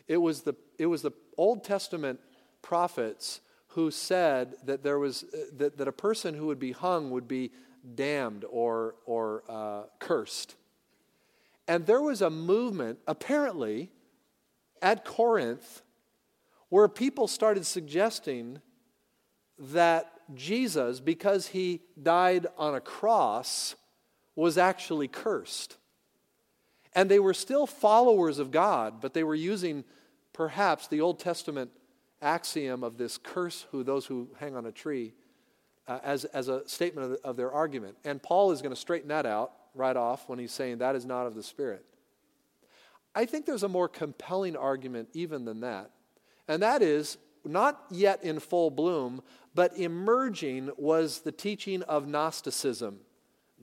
It 0.08 0.16
was 0.16 0.42
the, 0.42 0.54
it 0.78 0.86
was 0.86 1.02
the 1.02 1.12
Old 1.36 1.64
Testament 1.64 2.20
prophets 2.62 3.40
who 3.68 3.90
said 3.90 4.54
that, 4.64 4.82
there 4.82 4.98
was, 4.98 5.24
uh, 5.24 5.38
that, 5.58 5.76
that 5.78 5.88
a 5.88 5.92
person 5.92 6.34
who 6.34 6.46
would 6.46 6.58
be 6.58 6.72
hung 6.72 7.10
would 7.10 7.28
be 7.28 7.52
damned 7.94 8.44
or, 8.50 8.96
or 9.06 9.44
uh, 9.48 9.82
cursed. 9.98 10.56
And 11.68 11.86
there 11.86 12.02
was 12.02 12.20
a 12.20 12.30
movement, 12.30 12.98
apparently, 13.06 13.92
at 14.82 15.04
Corinth 15.04 15.82
where 16.68 16.88
people 16.88 17.28
started 17.28 17.64
suggesting 17.64 18.60
that 19.58 20.12
Jesus, 20.34 21.00
because 21.00 21.48
he 21.48 21.82
died 22.00 22.46
on 22.56 22.74
a 22.74 22.80
cross, 22.80 23.74
was 24.40 24.56
actually 24.56 25.06
cursed. 25.06 25.76
And 26.94 27.10
they 27.10 27.18
were 27.18 27.34
still 27.34 27.66
followers 27.66 28.38
of 28.38 28.50
God, 28.50 29.00
but 29.02 29.12
they 29.12 29.22
were 29.22 29.34
using 29.34 29.84
perhaps 30.32 30.88
the 30.88 31.02
Old 31.02 31.18
Testament 31.18 31.70
axiom 32.22 32.82
of 32.82 32.96
this 32.96 33.18
curse 33.18 33.66
who 33.70 33.84
those 33.84 34.06
who 34.06 34.30
hang 34.38 34.56
on 34.56 34.64
a 34.64 34.72
tree 34.72 35.12
uh, 35.86 35.98
as, 36.02 36.24
as 36.24 36.48
a 36.48 36.66
statement 36.66 37.12
of, 37.12 37.18
of 37.22 37.36
their 37.36 37.52
argument. 37.52 37.96
And 38.02 38.22
Paul 38.22 38.50
is 38.50 38.62
going 38.62 38.74
to 38.74 38.80
straighten 38.80 39.08
that 39.08 39.26
out 39.26 39.52
right 39.74 39.96
off 39.96 40.26
when 40.26 40.38
he's 40.38 40.52
saying 40.52 40.78
that 40.78 40.96
is 40.96 41.04
not 41.04 41.26
of 41.26 41.34
the 41.34 41.42
Spirit. 41.42 41.84
I 43.14 43.26
think 43.26 43.44
there's 43.44 43.62
a 43.62 43.68
more 43.68 43.88
compelling 43.88 44.56
argument 44.56 45.10
even 45.12 45.44
than 45.44 45.60
that. 45.60 45.90
And 46.48 46.62
that 46.62 46.80
is 46.80 47.18
not 47.44 47.84
yet 47.90 48.24
in 48.24 48.40
full 48.40 48.70
bloom, 48.70 49.22
but 49.54 49.76
emerging 49.76 50.70
was 50.78 51.20
the 51.20 51.32
teaching 51.32 51.82
of 51.82 52.08
Gnosticism. 52.08 53.00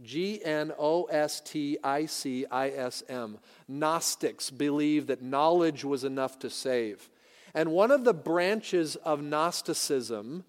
G 0.03 0.43
N 0.43 0.71
O 0.77 1.05
S 1.05 1.41
T 1.41 1.77
I 1.83 2.05
C 2.05 2.45
I 2.49 2.69
S 2.69 3.03
M. 3.09 3.39
Gnostics 3.67 4.49
believed 4.49 5.07
that 5.07 5.21
knowledge 5.21 5.83
was 5.83 6.03
enough 6.03 6.39
to 6.39 6.49
save. 6.49 7.09
And 7.53 7.71
one 7.71 7.91
of 7.91 8.03
the 8.03 8.13
branches 8.13 8.95
of 8.97 9.21
Gnosticism 9.21 10.43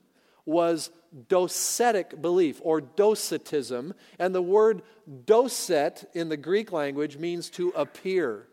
was 0.45 0.91
docetic 1.29 2.21
belief 2.21 2.61
or 2.63 2.81
docetism. 2.81 3.95
And 4.19 4.35
the 4.35 4.43
word 4.43 4.83
docet 5.25 6.05
in 6.15 6.29
the 6.29 6.37
Greek 6.37 6.73
language 6.73 7.17
means 7.17 7.51
to 7.51 7.71
appear. 7.71 8.47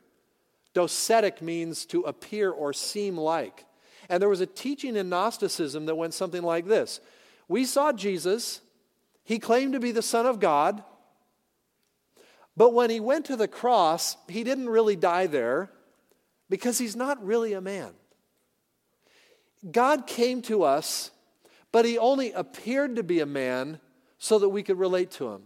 Docetic 0.74 1.42
means 1.42 1.86
to 1.88 2.02
appear 2.02 2.52
or 2.52 2.74
seem 2.74 3.18
like. 3.18 3.66
And 4.10 4.22
there 4.22 4.30
was 4.30 4.42
a 4.42 4.46
teaching 4.46 4.96
in 4.96 5.10
Gnosticism 5.10 5.86
that 5.86 5.96
went 5.96 6.14
something 6.14 6.44
like 6.44 6.66
this 6.66 7.00
We 7.48 7.66
saw 7.66 7.92
Jesus, 7.92 8.62
he 9.26 9.40
claimed 9.40 9.74
to 9.74 9.80
be 9.80 9.92
the 9.92 10.02
Son 10.02 10.26
of 10.26 10.40
God, 10.40 10.84
but 12.56 12.74
when 12.74 12.90
he 12.90 13.00
went 13.00 13.26
to 13.26 13.36
the 13.36 13.48
cross, 13.48 14.16
he 14.30 14.44
didn't 14.44 14.70
really 14.70 14.96
die 14.96 15.28
there 15.28 15.70
because 16.50 16.78
he's 16.78 16.96
not 16.96 17.24
really 17.26 17.54
a 17.54 17.60
man. 17.60 17.92
God 19.70 20.08
came 20.08 20.42
to 20.44 20.64
us, 20.64 21.12
but 21.72 21.86
he 21.86 21.98
only 21.98 22.32
appeared 22.32 22.96
to 22.96 23.04
be 23.04 23.20
a 23.20 23.26
man 23.26 23.80
so 24.18 24.40
that 24.40 24.50
we 24.50 24.64
could 24.64 24.80
relate 24.80 25.12
to 25.12 25.30
him. 25.32 25.42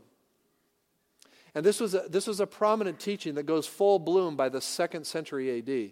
And 1.55 1.65
this 1.65 1.79
was 1.79 1.95
a, 1.95 2.05
this 2.09 2.27
was 2.27 2.39
a 2.39 2.45
prominent 2.45 2.99
teaching 2.99 3.35
that 3.35 3.43
goes 3.43 3.65
full 3.65 3.97
bloom 3.97 4.35
by 4.35 4.49
the 4.49 4.61
second 4.61 5.07
century 5.07 5.57
AD 5.57 5.91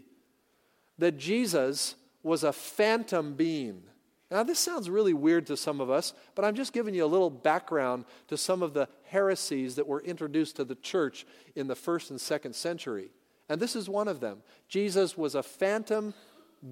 that 1.00 1.17
Jesus 1.17 1.95
was 2.21 2.43
a 2.43 2.54
phantom 2.54 3.34
being. 3.34 3.84
Now, 4.29 4.43
this 4.43 4.59
sounds 4.59 4.89
really 4.89 5.13
weird 5.13 5.47
to 5.47 5.55
some 5.55 5.79
of 5.79 5.89
us, 5.89 6.13
but 6.35 6.43
I'm 6.43 6.55
just 6.55 6.73
giving 6.73 6.93
you 6.93 7.05
a 7.05 7.07
little 7.07 7.29
background 7.29 8.05
to 8.27 8.37
some 8.37 8.61
of 8.61 8.73
the 8.73 8.89
heresies 9.05 9.75
that 9.75 9.87
were 9.87 10.01
introduced 10.01 10.57
to 10.57 10.65
the 10.65 10.75
church 10.75 11.25
in 11.55 11.67
the 11.67 11.75
first 11.75 12.11
and 12.11 12.19
second 12.19 12.53
century. 12.53 13.11
And 13.47 13.61
this 13.61 13.75
is 13.75 13.87
one 13.87 14.09
of 14.09 14.19
them. 14.19 14.43
Jesus 14.67 15.17
was 15.17 15.33
a 15.33 15.43
phantom 15.43 16.13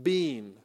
being. 0.03 0.55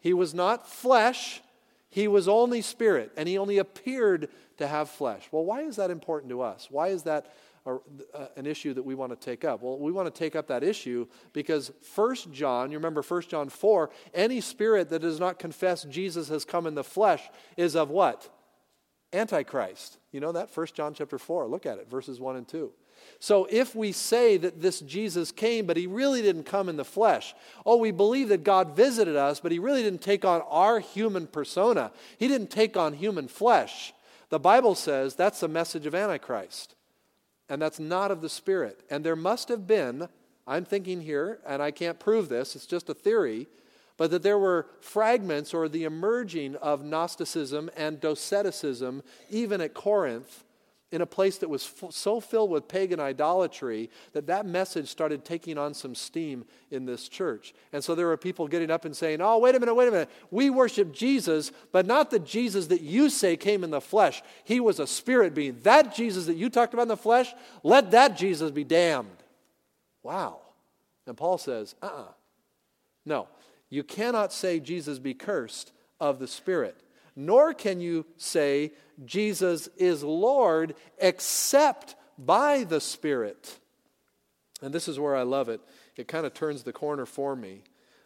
He 0.00 0.12
was 0.12 0.34
not 0.34 0.68
flesh, 0.68 1.40
he 1.88 2.08
was 2.08 2.26
only 2.26 2.60
spirit, 2.60 3.12
and 3.16 3.28
he 3.28 3.38
only 3.38 3.58
appeared 3.58 4.28
to 4.56 4.66
have 4.66 4.90
flesh. 4.90 5.28
Well, 5.30 5.44
why 5.44 5.62
is 5.62 5.76
that 5.76 5.90
important 5.90 6.30
to 6.30 6.42
us? 6.42 6.66
Why 6.70 6.88
is 6.88 7.04
that 7.04 7.32
a, 7.66 7.74
uh, 7.74 8.26
an 8.36 8.46
issue 8.46 8.74
that 8.74 8.82
we 8.82 8.94
want 8.94 9.12
to 9.12 9.16
take 9.16 9.44
up? 9.44 9.62
Well, 9.62 9.78
we 9.78 9.92
want 9.92 10.12
to 10.12 10.18
take 10.18 10.36
up 10.36 10.48
that 10.48 10.62
issue 10.62 11.06
because 11.32 11.72
First 11.82 12.32
John, 12.32 12.70
you 12.70 12.78
remember 12.78 13.02
First 13.02 13.28
John 13.28 13.48
4, 13.48 13.90
any 14.14 14.40
spirit 14.40 14.88
that 14.90 15.00
does 15.00 15.20
not 15.20 15.38
confess 15.38 15.84
Jesus 15.84 16.28
has 16.28 16.44
come 16.44 16.66
in 16.66 16.74
the 16.74 16.84
flesh 16.84 17.22
is 17.56 17.76
of 17.76 17.90
what? 17.90 18.28
Antichrist. 19.12 19.98
You 20.10 20.20
know 20.20 20.32
that? 20.32 20.50
First 20.50 20.74
John 20.74 20.94
chapter 20.94 21.18
4. 21.18 21.46
Look 21.46 21.66
at 21.66 21.78
it, 21.78 21.90
verses 21.90 22.20
1 22.20 22.36
and 22.36 22.48
2. 22.48 22.72
So 23.18 23.46
if 23.50 23.74
we 23.74 23.92
say 23.92 24.36
that 24.38 24.60
this 24.60 24.80
Jesus 24.80 25.32
came, 25.32 25.66
but 25.66 25.76
he 25.76 25.86
really 25.86 26.22
didn't 26.22 26.44
come 26.44 26.68
in 26.68 26.76
the 26.76 26.84
flesh, 26.84 27.34
oh, 27.64 27.76
we 27.76 27.90
believe 27.90 28.28
that 28.28 28.44
God 28.44 28.76
visited 28.76 29.16
us, 29.16 29.40
but 29.40 29.52
he 29.52 29.58
really 29.58 29.82
didn't 29.82 30.02
take 30.02 30.24
on 30.24 30.42
our 30.48 30.80
human 30.80 31.26
persona. 31.26 31.92
He 32.18 32.28
didn't 32.28 32.50
take 32.50 32.76
on 32.76 32.94
human 32.94 33.28
flesh. 33.28 33.92
The 34.30 34.40
Bible 34.40 34.74
says 34.74 35.14
that's 35.14 35.40
the 35.40 35.48
message 35.48 35.86
of 35.86 35.94
Antichrist. 35.94 36.74
And 37.48 37.60
that's 37.60 37.80
not 37.80 38.10
of 38.10 38.22
the 38.22 38.28
Spirit. 38.28 38.80
And 38.90 39.04
there 39.04 39.16
must 39.16 39.48
have 39.48 39.66
been, 39.66 40.08
I'm 40.46 40.64
thinking 40.64 41.00
here, 41.00 41.40
and 41.46 41.62
I 41.62 41.70
can't 41.70 41.98
prove 41.98 42.28
this, 42.28 42.56
it's 42.56 42.66
just 42.66 42.88
a 42.88 42.94
theory, 42.94 43.48
but 43.96 44.10
that 44.10 44.22
there 44.22 44.38
were 44.38 44.66
fragments 44.80 45.52
or 45.52 45.68
the 45.68 45.84
emerging 45.84 46.56
of 46.56 46.84
Gnosticism 46.84 47.70
and 47.76 48.00
Doceticism 48.00 49.02
even 49.30 49.60
at 49.60 49.74
Corinth 49.74 50.44
in 50.92 51.00
a 51.00 51.06
place 51.06 51.38
that 51.38 51.48
was 51.48 51.64
f- 51.82 51.90
so 51.92 52.20
filled 52.20 52.50
with 52.50 52.68
pagan 52.68 53.00
idolatry 53.00 53.90
that 54.12 54.26
that 54.26 54.44
message 54.46 54.88
started 54.88 55.24
taking 55.24 55.56
on 55.56 55.72
some 55.72 55.94
steam 55.94 56.44
in 56.70 56.84
this 56.84 57.08
church. 57.08 57.54
And 57.72 57.82
so 57.82 57.94
there 57.94 58.06
were 58.06 58.18
people 58.18 58.46
getting 58.46 58.70
up 58.70 58.84
and 58.84 58.94
saying, 58.94 59.20
Oh, 59.20 59.38
wait 59.38 59.54
a 59.54 59.60
minute, 59.60 59.74
wait 59.74 59.88
a 59.88 59.90
minute. 59.90 60.10
We 60.30 60.50
worship 60.50 60.92
Jesus, 60.92 61.50
but 61.72 61.86
not 61.86 62.10
the 62.10 62.18
Jesus 62.18 62.66
that 62.66 62.82
you 62.82 63.08
say 63.08 63.36
came 63.36 63.64
in 63.64 63.70
the 63.70 63.80
flesh. 63.80 64.22
He 64.44 64.60
was 64.60 64.78
a 64.78 64.86
spirit 64.86 65.34
being. 65.34 65.58
That 65.62 65.94
Jesus 65.94 66.26
that 66.26 66.36
you 66.36 66.50
talked 66.50 66.74
about 66.74 66.82
in 66.82 66.88
the 66.88 66.96
flesh, 66.96 67.34
let 67.62 67.90
that 67.92 68.16
Jesus 68.16 68.50
be 68.50 68.64
damned. 68.64 69.08
Wow. 70.02 70.40
And 71.06 71.16
Paul 71.16 71.38
says, 71.38 71.74
Uh 71.82 71.86
uh-uh. 71.86 72.02
uh 72.02 72.12
No, 73.06 73.28
you 73.70 73.82
cannot 73.82 74.32
say 74.32 74.60
Jesus 74.60 74.98
be 74.98 75.14
cursed 75.14 75.72
of 75.98 76.18
the 76.18 76.28
Spirit 76.28 76.76
nor 77.16 77.54
can 77.54 77.80
you 77.80 78.06
say 78.16 78.72
Jesus 79.04 79.68
is 79.76 80.02
Lord 80.02 80.74
except 80.98 81.94
by 82.18 82.64
the 82.64 82.80
Spirit. 82.80 83.58
And 84.60 84.72
this 84.72 84.88
is 84.88 84.98
where 84.98 85.16
I 85.16 85.22
love 85.22 85.48
it. 85.48 85.60
It 85.96 86.08
kind 86.08 86.24
of 86.24 86.34
turns 86.34 86.62
the 86.62 86.72
corner 86.72 87.06
for 87.06 87.34
me. 87.34 87.62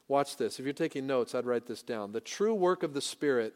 Watch 0.09 0.37
this. 0.37 0.59
If 0.59 0.65
you're 0.65 0.73
taking 0.73 1.07
notes, 1.07 1.35
I'd 1.35 1.47
write 1.47 1.67
this 1.67 1.83
down. 1.83 2.13
The 2.13 2.21
true 2.21 2.55
work 2.55 2.83
of 2.83 2.95
the 2.95 3.01
Spirit 3.01 3.55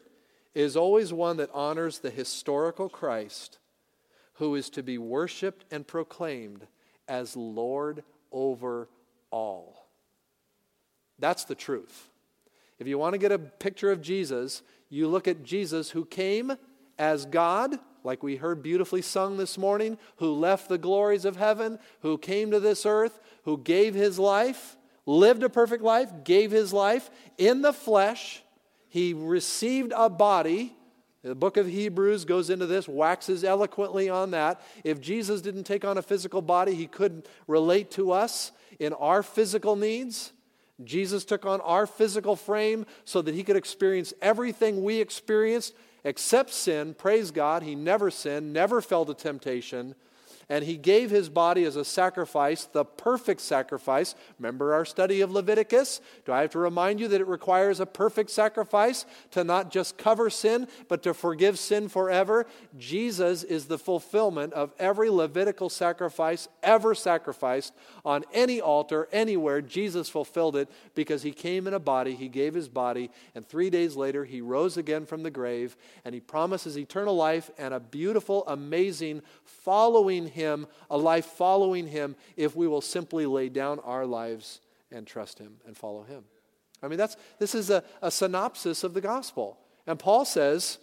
is 0.53 0.75
always 0.75 1.13
one 1.13 1.37
that 1.37 1.49
honors 1.53 1.99
the 1.99 2.09
historical 2.09 2.89
Christ 2.89 3.57
who 4.33 4.55
is 4.55 4.69
to 4.71 4.83
be 4.83 4.97
worshiped 4.97 5.65
and 5.71 5.87
proclaimed 5.87 6.67
as 7.07 7.35
Lord 7.35 8.03
over 8.31 8.89
all. 9.29 9.87
That's 11.19 11.45
the 11.45 11.55
truth. 11.55 12.10
If 12.81 12.87
you 12.87 12.97
want 12.97 13.13
to 13.13 13.19
get 13.19 13.31
a 13.31 13.37
picture 13.37 13.91
of 13.91 14.01
Jesus, 14.01 14.63
you 14.89 15.07
look 15.07 15.27
at 15.27 15.43
Jesus 15.43 15.91
who 15.91 16.03
came 16.03 16.53
as 16.97 17.27
God, 17.27 17.77
like 18.03 18.23
we 18.23 18.37
heard 18.37 18.63
beautifully 18.63 19.03
sung 19.03 19.37
this 19.37 19.55
morning, 19.55 19.99
who 20.15 20.33
left 20.33 20.67
the 20.67 20.79
glories 20.79 21.23
of 21.23 21.35
heaven, 21.35 21.77
who 22.01 22.17
came 22.17 22.49
to 22.49 22.59
this 22.59 22.83
earth, 22.83 23.19
who 23.43 23.59
gave 23.59 23.93
his 23.93 24.17
life, 24.17 24.77
lived 25.05 25.43
a 25.43 25.49
perfect 25.49 25.83
life, 25.83 26.11
gave 26.23 26.49
his 26.49 26.73
life 26.73 27.11
in 27.37 27.61
the 27.61 27.71
flesh. 27.71 28.41
He 28.89 29.13
received 29.13 29.93
a 29.95 30.09
body. 30.09 30.75
The 31.21 31.35
book 31.35 31.57
of 31.57 31.67
Hebrews 31.67 32.25
goes 32.25 32.49
into 32.49 32.65
this, 32.65 32.87
waxes 32.87 33.43
eloquently 33.43 34.09
on 34.09 34.31
that. 34.31 34.59
If 34.83 34.99
Jesus 34.99 35.41
didn't 35.41 35.65
take 35.65 35.85
on 35.85 35.99
a 35.99 36.01
physical 36.01 36.41
body, 36.41 36.73
he 36.73 36.87
couldn't 36.87 37.27
relate 37.45 37.91
to 37.91 38.11
us 38.11 38.51
in 38.79 38.93
our 38.93 39.21
physical 39.21 39.75
needs. 39.75 40.33
Jesus 40.85 41.25
took 41.25 41.45
on 41.45 41.61
our 41.61 41.85
physical 41.85 42.35
frame 42.35 42.85
so 43.05 43.21
that 43.21 43.35
he 43.35 43.43
could 43.43 43.55
experience 43.55 44.13
everything 44.21 44.83
we 44.83 44.99
experienced 44.99 45.73
except 46.03 46.51
sin. 46.51 46.93
Praise 46.93 47.31
God, 47.31 47.63
he 47.63 47.75
never 47.75 48.09
sinned, 48.09 48.53
never 48.53 48.81
fell 48.81 49.05
to 49.05 49.13
temptation 49.13 49.95
and 50.51 50.65
he 50.65 50.75
gave 50.75 51.09
his 51.09 51.29
body 51.29 51.63
as 51.63 51.77
a 51.77 51.85
sacrifice, 51.85 52.65
the 52.65 52.83
perfect 52.83 53.39
sacrifice. 53.39 54.15
Remember 54.37 54.73
our 54.73 54.83
study 54.83 55.21
of 55.21 55.31
Leviticus? 55.31 56.01
Do 56.25 56.33
I 56.33 56.41
have 56.41 56.49
to 56.49 56.59
remind 56.59 56.99
you 56.99 57.07
that 57.07 57.21
it 57.21 57.27
requires 57.27 57.79
a 57.79 57.85
perfect 57.85 58.29
sacrifice 58.31 59.05
to 59.31 59.45
not 59.45 59.71
just 59.71 59.97
cover 59.97 60.29
sin, 60.29 60.67
but 60.89 61.03
to 61.03 61.13
forgive 61.13 61.57
sin 61.57 61.87
forever? 61.87 62.45
Jesus 62.77 63.43
is 63.43 63.67
the 63.67 63.77
fulfillment 63.77 64.51
of 64.51 64.73
every 64.77 65.09
Levitical 65.09 65.69
sacrifice 65.69 66.49
ever 66.61 66.93
sacrificed 66.95 67.73
on 68.03 68.25
any 68.33 68.59
altar, 68.59 69.07
anywhere. 69.13 69.61
Jesus 69.61 70.09
fulfilled 70.09 70.57
it 70.57 70.67
because 70.95 71.23
he 71.23 71.31
came 71.31 71.65
in 71.65 71.73
a 71.73 71.79
body, 71.79 72.13
he 72.13 72.27
gave 72.27 72.55
his 72.55 72.67
body, 72.67 73.09
and 73.35 73.47
three 73.47 73.69
days 73.69 73.95
later 73.95 74.25
he 74.25 74.41
rose 74.41 74.75
again 74.75 75.05
from 75.05 75.23
the 75.23 75.31
grave, 75.31 75.77
and 76.03 76.13
he 76.13 76.19
promises 76.19 76.77
eternal 76.77 77.15
life 77.15 77.49
and 77.57 77.73
a 77.73 77.79
beautiful, 77.79 78.45
amazing 78.47 79.21
following 79.45 80.27
him 80.27 80.40
him, 80.41 80.67
a 80.89 80.97
life 80.97 81.25
following 81.25 81.87
Him, 81.87 82.15
if 82.35 82.55
we 82.55 82.67
will 82.67 82.81
simply 82.81 83.25
lay 83.25 83.49
down 83.49 83.79
our 83.79 84.05
lives 84.05 84.59
and 84.91 85.07
trust 85.07 85.39
Him 85.39 85.57
and 85.65 85.77
follow 85.77 86.03
Him. 86.03 86.23
I 86.83 86.87
mean, 86.87 86.97
that's, 86.97 87.15
this 87.39 87.55
is 87.55 87.69
a, 87.69 87.83
a 88.01 88.11
synopsis 88.11 88.83
of 88.83 88.93
the 88.93 89.01
gospel. 89.01 89.57
And 89.87 89.99
Paul 89.99 90.25
says 90.25 90.79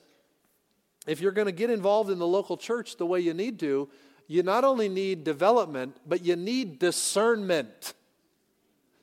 if 1.08 1.20
you're 1.20 1.32
going 1.32 1.46
to 1.46 1.52
get 1.52 1.70
involved 1.70 2.10
in 2.10 2.18
the 2.18 2.26
local 2.26 2.56
church 2.56 2.96
the 2.96 3.06
way 3.06 3.20
you 3.20 3.34
need 3.34 3.58
to, 3.60 3.88
you 4.26 4.42
not 4.42 4.62
only 4.62 4.88
need 4.88 5.24
development, 5.24 5.96
but 6.06 6.22
you 6.22 6.36
need 6.36 6.78
discernment. 6.78 7.94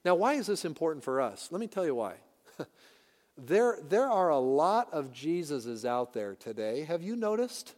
Now, 0.03 0.13
why 0.13 0.35
is 0.35 0.45
this 0.45 0.65
important 0.65 1.03
for 1.03 1.19
us? 1.19 1.49
Let 1.51 1.59
me 1.59 1.65
tell 1.65 1.83
you 1.85 1.95
why. 1.95 2.13
there, 3.37 3.79
there 3.89 4.07
are 4.07 4.29
a 4.29 4.37
lot 4.37 4.93
of 4.93 5.11
Jesuses 5.11 5.83
out 5.83 6.13
there 6.13 6.35
today. 6.35 6.83
Have 6.83 7.01
you 7.01 7.15
noticed? 7.15 7.73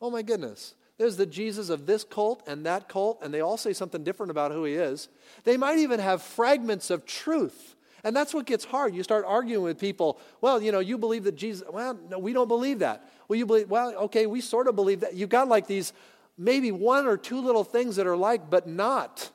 Oh 0.00 0.10
my 0.10 0.22
goodness. 0.22 0.74
There's 0.96 1.16
the 1.16 1.26
Jesus 1.26 1.70
of 1.70 1.86
this 1.86 2.04
cult 2.04 2.42
and 2.46 2.64
that 2.66 2.88
cult, 2.88 3.18
and 3.22 3.34
they 3.34 3.40
all 3.40 3.56
say 3.56 3.72
something 3.72 4.04
different 4.04 4.30
about 4.30 4.52
who 4.52 4.64
he 4.64 4.74
is. 4.74 5.08
They 5.42 5.56
might 5.56 5.78
even 5.78 5.98
have 5.98 6.22
fragments 6.22 6.90
of 6.90 7.04
truth. 7.04 7.74
And 8.04 8.14
that's 8.14 8.34
what 8.34 8.46
gets 8.46 8.64
hard. 8.64 8.94
You 8.94 9.02
start 9.02 9.24
arguing 9.26 9.64
with 9.64 9.78
people, 9.78 10.20
well, 10.40 10.62
you 10.62 10.70
know, 10.70 10.78
you 10.78 10.98
believe 10.98 11.24
that 11.24 11.36
Jesus, 11.36 11.66
well, 11.68 11.98
no, 12.10 12.18
we 12.18 12.32
don't 12.32 12.48
believe 12.48 12.80
that. 12.80 13.08
Well, 13.26 13.38
you 13.38 13.46
believe, 13.46 13.68
well, 13.68 13.94
okay, 13.94 14.26
we 14.26 14.40
sort 14.40 14.68
of 14.68 14.76
believe 14.76 15.00
that. 15.00 15.14
You've 15.14 15.30
got 15.30 15.48
like 15.48 15.66
these 15.66 15.92
maybe 16.36 16.70
one 16.70 17.06
or 17.06 17.16
two 17.16 17.40
little 17.40 17.64
things 17.64 17.96
that 17.96 18.06
are 18.06 18.16
like, 18.16 18.50
but 18.50 18.68
not. 18.68 19.30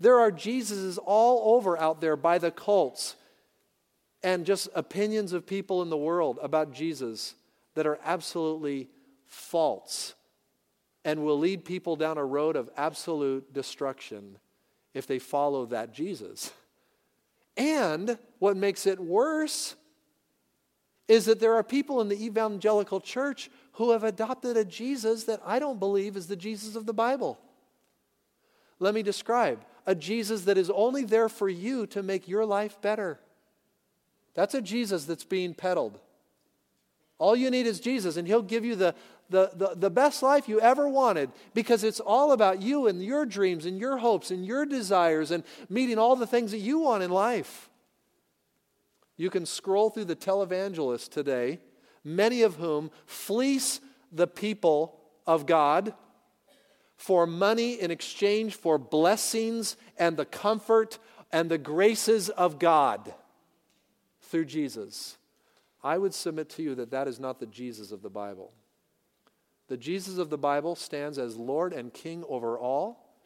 There 0.00 0.18
are 0.18 0.32
Jesuses 0.32 0.98
all 1.04 1.54
over 1.54 1.78
out 1.78 2.00
there 2.00 2.16
by 2.16 2.38
the 2.38 2.50
cults 2.50 3.14
and 4.22 4.46
just 4.46 4.68
opinions 4.74 5.32
of 5.32 5.46
people 5.46 5.82
in 5.82 5.90
the 5.90 5.96
world 5.96 6.38
about 6.42 6.72
Jesus 6.72 7.34
that 7.74 7.86
are 7.86 7.98
absolutely 8.04 8.88
false 9.26 10.14
and 11.04 11.24
will 11.24 11.38
lead 11.38 11.64
people 11.64 11.96
down 11.96 12.18
a 12.18 12.24
road 12.24 12.56
of 12.56 12.70
absolute 12.76 13.52
destruction 13.52 14.38
if 14.94 15.06
they 15.06 15.18
follow 15.18 15.66
that 15.66 15.92
Jesus. 15.92 16.52
And 17.56 18.18
what 18.38 18.56
makes 18.56 18.86
it 18.86 19.00
worse 19.00 19.74
is 21.08 21.24
that 21.26 21.40
there 21.40 21.54
are 21.54 21.62
people 21.62 22.00
in 22.00 22.08
the 22.08 22.24
evangelical 22.24 23.00
church 23.00 23.50
who 23.72 23.90
have 23.90 24.04
adopted 24.04 24.56
a 24.56 24.64
Jesus 24.64 25.24
that 25.24 25.40
I 25.44 25.58
don't 25.58 25.80
believe 25.80 26.16
is 26.16 26.26
the 26.26 26.36
Jesus 26.36 26.76
of 26.76 26.86
the 26.86 26.94
Bible. 26.94 27.38
Let 28.78 28.94
me 28.94 29.02
describe 29.02 29.64
a 29.86 29.94
Jesus 29.94 30.42
that 30.42 30.58
is 30.58 30.70
only 30.70 31.04
there 31.04 31.28
for 31.28 31.48
you 31.48 31.86
to 31.88 32.02
make 32.02 32.28
your 32.28 32.46
life 32.46 32.80
better. 32.80 33.18
That's 34.34 34.54
a 34.54 34.62
Jesus 34.62 35.04
that's 35.04 35.24
being 35.24 35.54
peddled. 35.54 35.98
All 37.18 37.36
you 37.36 37.50
need 37.50 37.66
is 37.66 37.78
Jesus, 37.78 38.16
and 38.16 38.26
He'll 38.26 38.42
give 38.42 38.64
you 38.64 38.74
the, 38.74 38.94
the, 39.32 39.50
the, 39.54 39.74
the, 39.74 39.90
best 39.90 40.22
life 40.22 40.48
you 40.48 40.60
ever 40.60 40.88
wanted 40.88 41.30
because 41.54 41.82
it's 41.82 41.98
all 41.98 42.32
about 42.32 42.62
you 42.62 42.86
and 42.86 43.02
your 43.02 43.26
dreams 43.26 43.66
and 43.66 43.80
your 43.80 43.96
hopes 43.96 44.30
and 44.30 44.46
your 44.46 44.64
desires 44.64 45.30
and 45.30 45.42
meeting 45.68 45.98
all 45.98 46.14
the 46.14 46.26
things 46.26 46.52
that 46.52 46.58
you 46.58 46.78
want 46.78 47.02
in 47.02 47.10
life. 47.10 47.68
You 49.16 49.30
can 49.30 49.46
scroll 49.46 49.90
through 49.90 50.04
the 50.04 50.16
televangelists 50.16 51.08
today, 51.08 51.60
many 52.04 52.42
of 52.42 52.56
whom 52.56 52.90
fleece 53.06 53.80
the 54.12 54.26
people 54.26 55.00
of 55.26 55.46
God 55.46 55.94
for 56.96 57.26
money 57.26 57.80
in 57.80 57.90
exchange 57.90 58.54
for 58.54 58.78
blessings 58.78 59.76
and 59.98 60.16
the 60.16 60.24
comfort 60.24 60.98
and 61.32 61.50
the 61.50 61.58
graces 61.58 62.28
of 62.28 62.58
God 62.58 63.12
through 64.20 64.44
Jesus. 64.44 65.16
I 65.82 65.98
would 65.98 66.14
submit 66.14 66.48
to 66.50 66.62
you 66.62 66.74
that 66.76 66.90
that 66.90 67.08
is 67.08 67.18
not 67.18 67.40
the 67.40 67.46
Jesus 67.46 67.90
of 67.90 68.02
the 68.02 68.10
Bible. 68.10 68.52
The 69.72 69.78
Jesus 69.78 70.18
of 70.18 70.28
the 70.28 70.36
Bible 70.36 70.76
stands 70.76 71.16
as 71.16 71.38
Lord 71.38 71.72
and 71.72 71.94
King 71.94 72.24
over 72.28 72.58
all. 72.58 73.16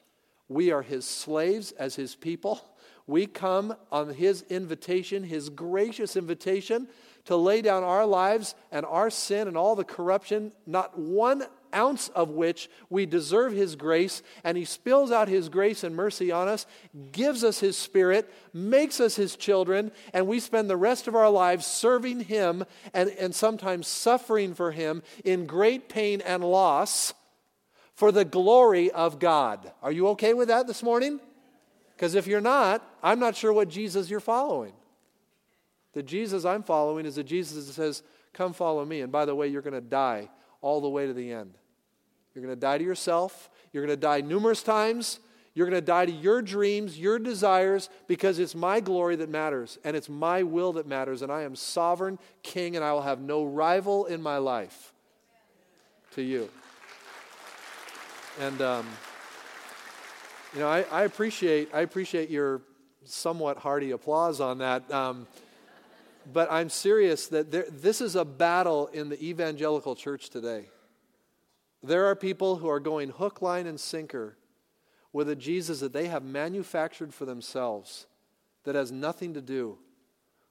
We 0.47 0.71
are 0.71 0.83
his 0.83 1.05
slaves 1.05 1.73
as 1.73 1.97
his 1.97 2.15
people. 2.15 2.61
We 3.09 3.27
come 3.27 3.75
on 3.91 4.15
his 4.15 4.43
invitation, 4.43 5.25
his 5.25 5.49
gracious 5.49 6.15
invitation, 6.15 6.87
to 7.25 7.35
lay 7.35 7.63
down 7.63 7.83
our 7.83 8.07
lives 8.07 8.55
and 8.71 8.87
our 8.87 9.11
sin 9.11 9.49
and 9.49 9.57
all 9.57 9.75
the 9.75 9.83
corruption, 9.83 10.53
not 10.69 10.97
one 10.97 11.43
ounce 11.77 12.09
of 12.09 12.31
which 12.31 12.69
we 12.91 13.07
deserve 13.07 13.53
His 13.53 13.77
grace, 13.77 14.23
and 14.43 14.57
He 14.57 14.65
spills 14.65 15.12
out 15.12 15.29
His 15.29 15.49
grace 15.49 15.85
and 15.85 15.95
mercy 15.95 16.33
on 16.33 16.49
us, 16.49 16.67
gives 17.12 17.45
us 17.45 17.61
His 17.61 17.77
Spirit, 17.77 18.33
makes 18.53 18.99
us 18.99 19.15
His 19.15 19.37
children, 19.37 19.93
and 20.12 20.27
we 20.27 20.41
spend 20.41 20.71
the 20.71 20.77
rest 20.77 21.07
of 21.07 21.15
our 21.15 21.31
lives 21.31 21.67
serving 21.67 22.21
Him 22.21 22.65
and, 22.95 23.11
and 23.11 23.35
sometimes 23.35 23.87
suffering 23.87 24.55
for 24.55 24.73
Him 24.73 25.03
in 25.25 25.47
great 25.47 25.89
pain 25.89 26.23
and 26.23 26.43
loss 26.43 27.12
for 27.95 28.11
the 28.11 28.25
glory 28.25 28.91
of 28.91 29.19
God. 29.19 29.71
Are 29.83 29.93
you 29.93 30.09
okay 30.09 30.35
with 30.35 30.49
that 30.49 30.67
this 30.67 30.83
morning? 30.83 31.21
Because 31.95 32.15
if 32.15 32.27
you're 32.27 32.41
not, 32.41 32.87
I'm 33.03 33.19
not 33.19 33.37
sure 33.37 33.53
what 33.53 33.69
Jesus 33.69 34.11
you're 34.11 34.21
following. 34.21 34.73
The 35.95 36.03
Jesus 36.03 36.45
I'm 36.45 36.62
following 36.62 37.07
is 37.07 37.17
a 37.17 37.25
Jesus 37.25 37.67
that 37.67 37.73
says, 37.73 38.03
Come 38.35 38.53
follow 38.53 38.85
me. 38.85 39.01
And 39.01 39.11
by 39.11 39.25
the 39.25 39.35
way, 39.35 39.49
you're 39.49 39.62
going 39.62 39.73
to 39.73 39.81
die 39.81 40.29
all 40.61 40.83
the 40.83 40.91
way 40.91 41.07
to 41.07 41.15
the 41.15 41.33
end. 41.33 41.55
You're 42.37 42.44
going 42.44 42.55
to 42.55 42.61
die 42.61 42.77
to 42.77 42.85
yourself. 42.85 43.49
You're 43.72 43.87
going 43.87 43.96
to 43.96 44.01
die 44.01 44.20
numerous 44.20 44.62
times. 44.62 45.20
You're 45.55 45.64
going 45.64 45.81
to 45.81 45.87
die 45.87 46.05
to 46.05 46.12
your 46.12 46.42
dreams, 46.42 46.99
your 46.99 47.18
desires, 47.18 47.88
because 48.09 48.38
it's 48.38 48.55
my 48.55 48.81
glory 48.81 49.16
that 49.16 49.31
matters 49.31 49.79
and 49.85 49.96
it's 49.96 50.11
my 50.11 50.42
will 50.42 50.75
that 50.75 50.87
matters. 50.87 51.22
And 51.22 51.33
I 51.33 51.44
am 51.44 51.57
sovereign 51.57 52.18
king 52.42 52.77
and 52.77 52.85
I 52.85 52.92
will 52.92 53.01
have 53.01 53.22
no 53.22 53.42
rival 53.42 54.05
in 54.05 54.20
my 54.20 54.37
life 54.37 54.92
to 56.12 56.20
you. 56.20 56.51
And, 58.38 58.61
um, 58.61 58.87
you 60.53 60.61
know, 60.61 60.68
I, 60.68 60.85
I, 60.92 61.05
appreciate, 61.05 61.70
I 61.72 61.81
appreciate 61.81 62.29
your 62.29 62.61
somewhat 63.05 63.57
hearty 63.57 63.92
applause 63.92 64.42
on 64.42 64.59
that. 64.59 64.90
Um, 64.92 65.27
but 66.31 66.53
I'm 66.53 66.68
serious 66.68 67.29
that 67.29 67.51
there, 67.51 67.64
this 67.70 68.03
is 68.03 68.14
a 68.14 68.27
battle 68.27 68.88
in 68.88 69.09
the 69.09 69.25
evangelical 69.25 69.96
church 69.96 70.29
today. 70.29 70.66
There 71.83 72.07
are 72.07 72.17
people 72.17 72.57
who 72.57 72.69
are 72.69 72.81
going 72.81 73.11
hook, 73.11 73.43
line, 73.43 73.67
and 73.67 73.79
sinker 73.79 74.37
with 75.12 75.29
a 75.29 75.37
Jesus 75.37 75.81
that 75.81 75.93
they 75.93 76.09
have 76.09 76.25
manufactured 76.25 77.15
for 77.15 77.25
themselves 77.25 78.07
that 78.65 78.75
has 78.75 78.93
nothing 78.93 79.35
to 79.35 79.41
do 79.41 79.79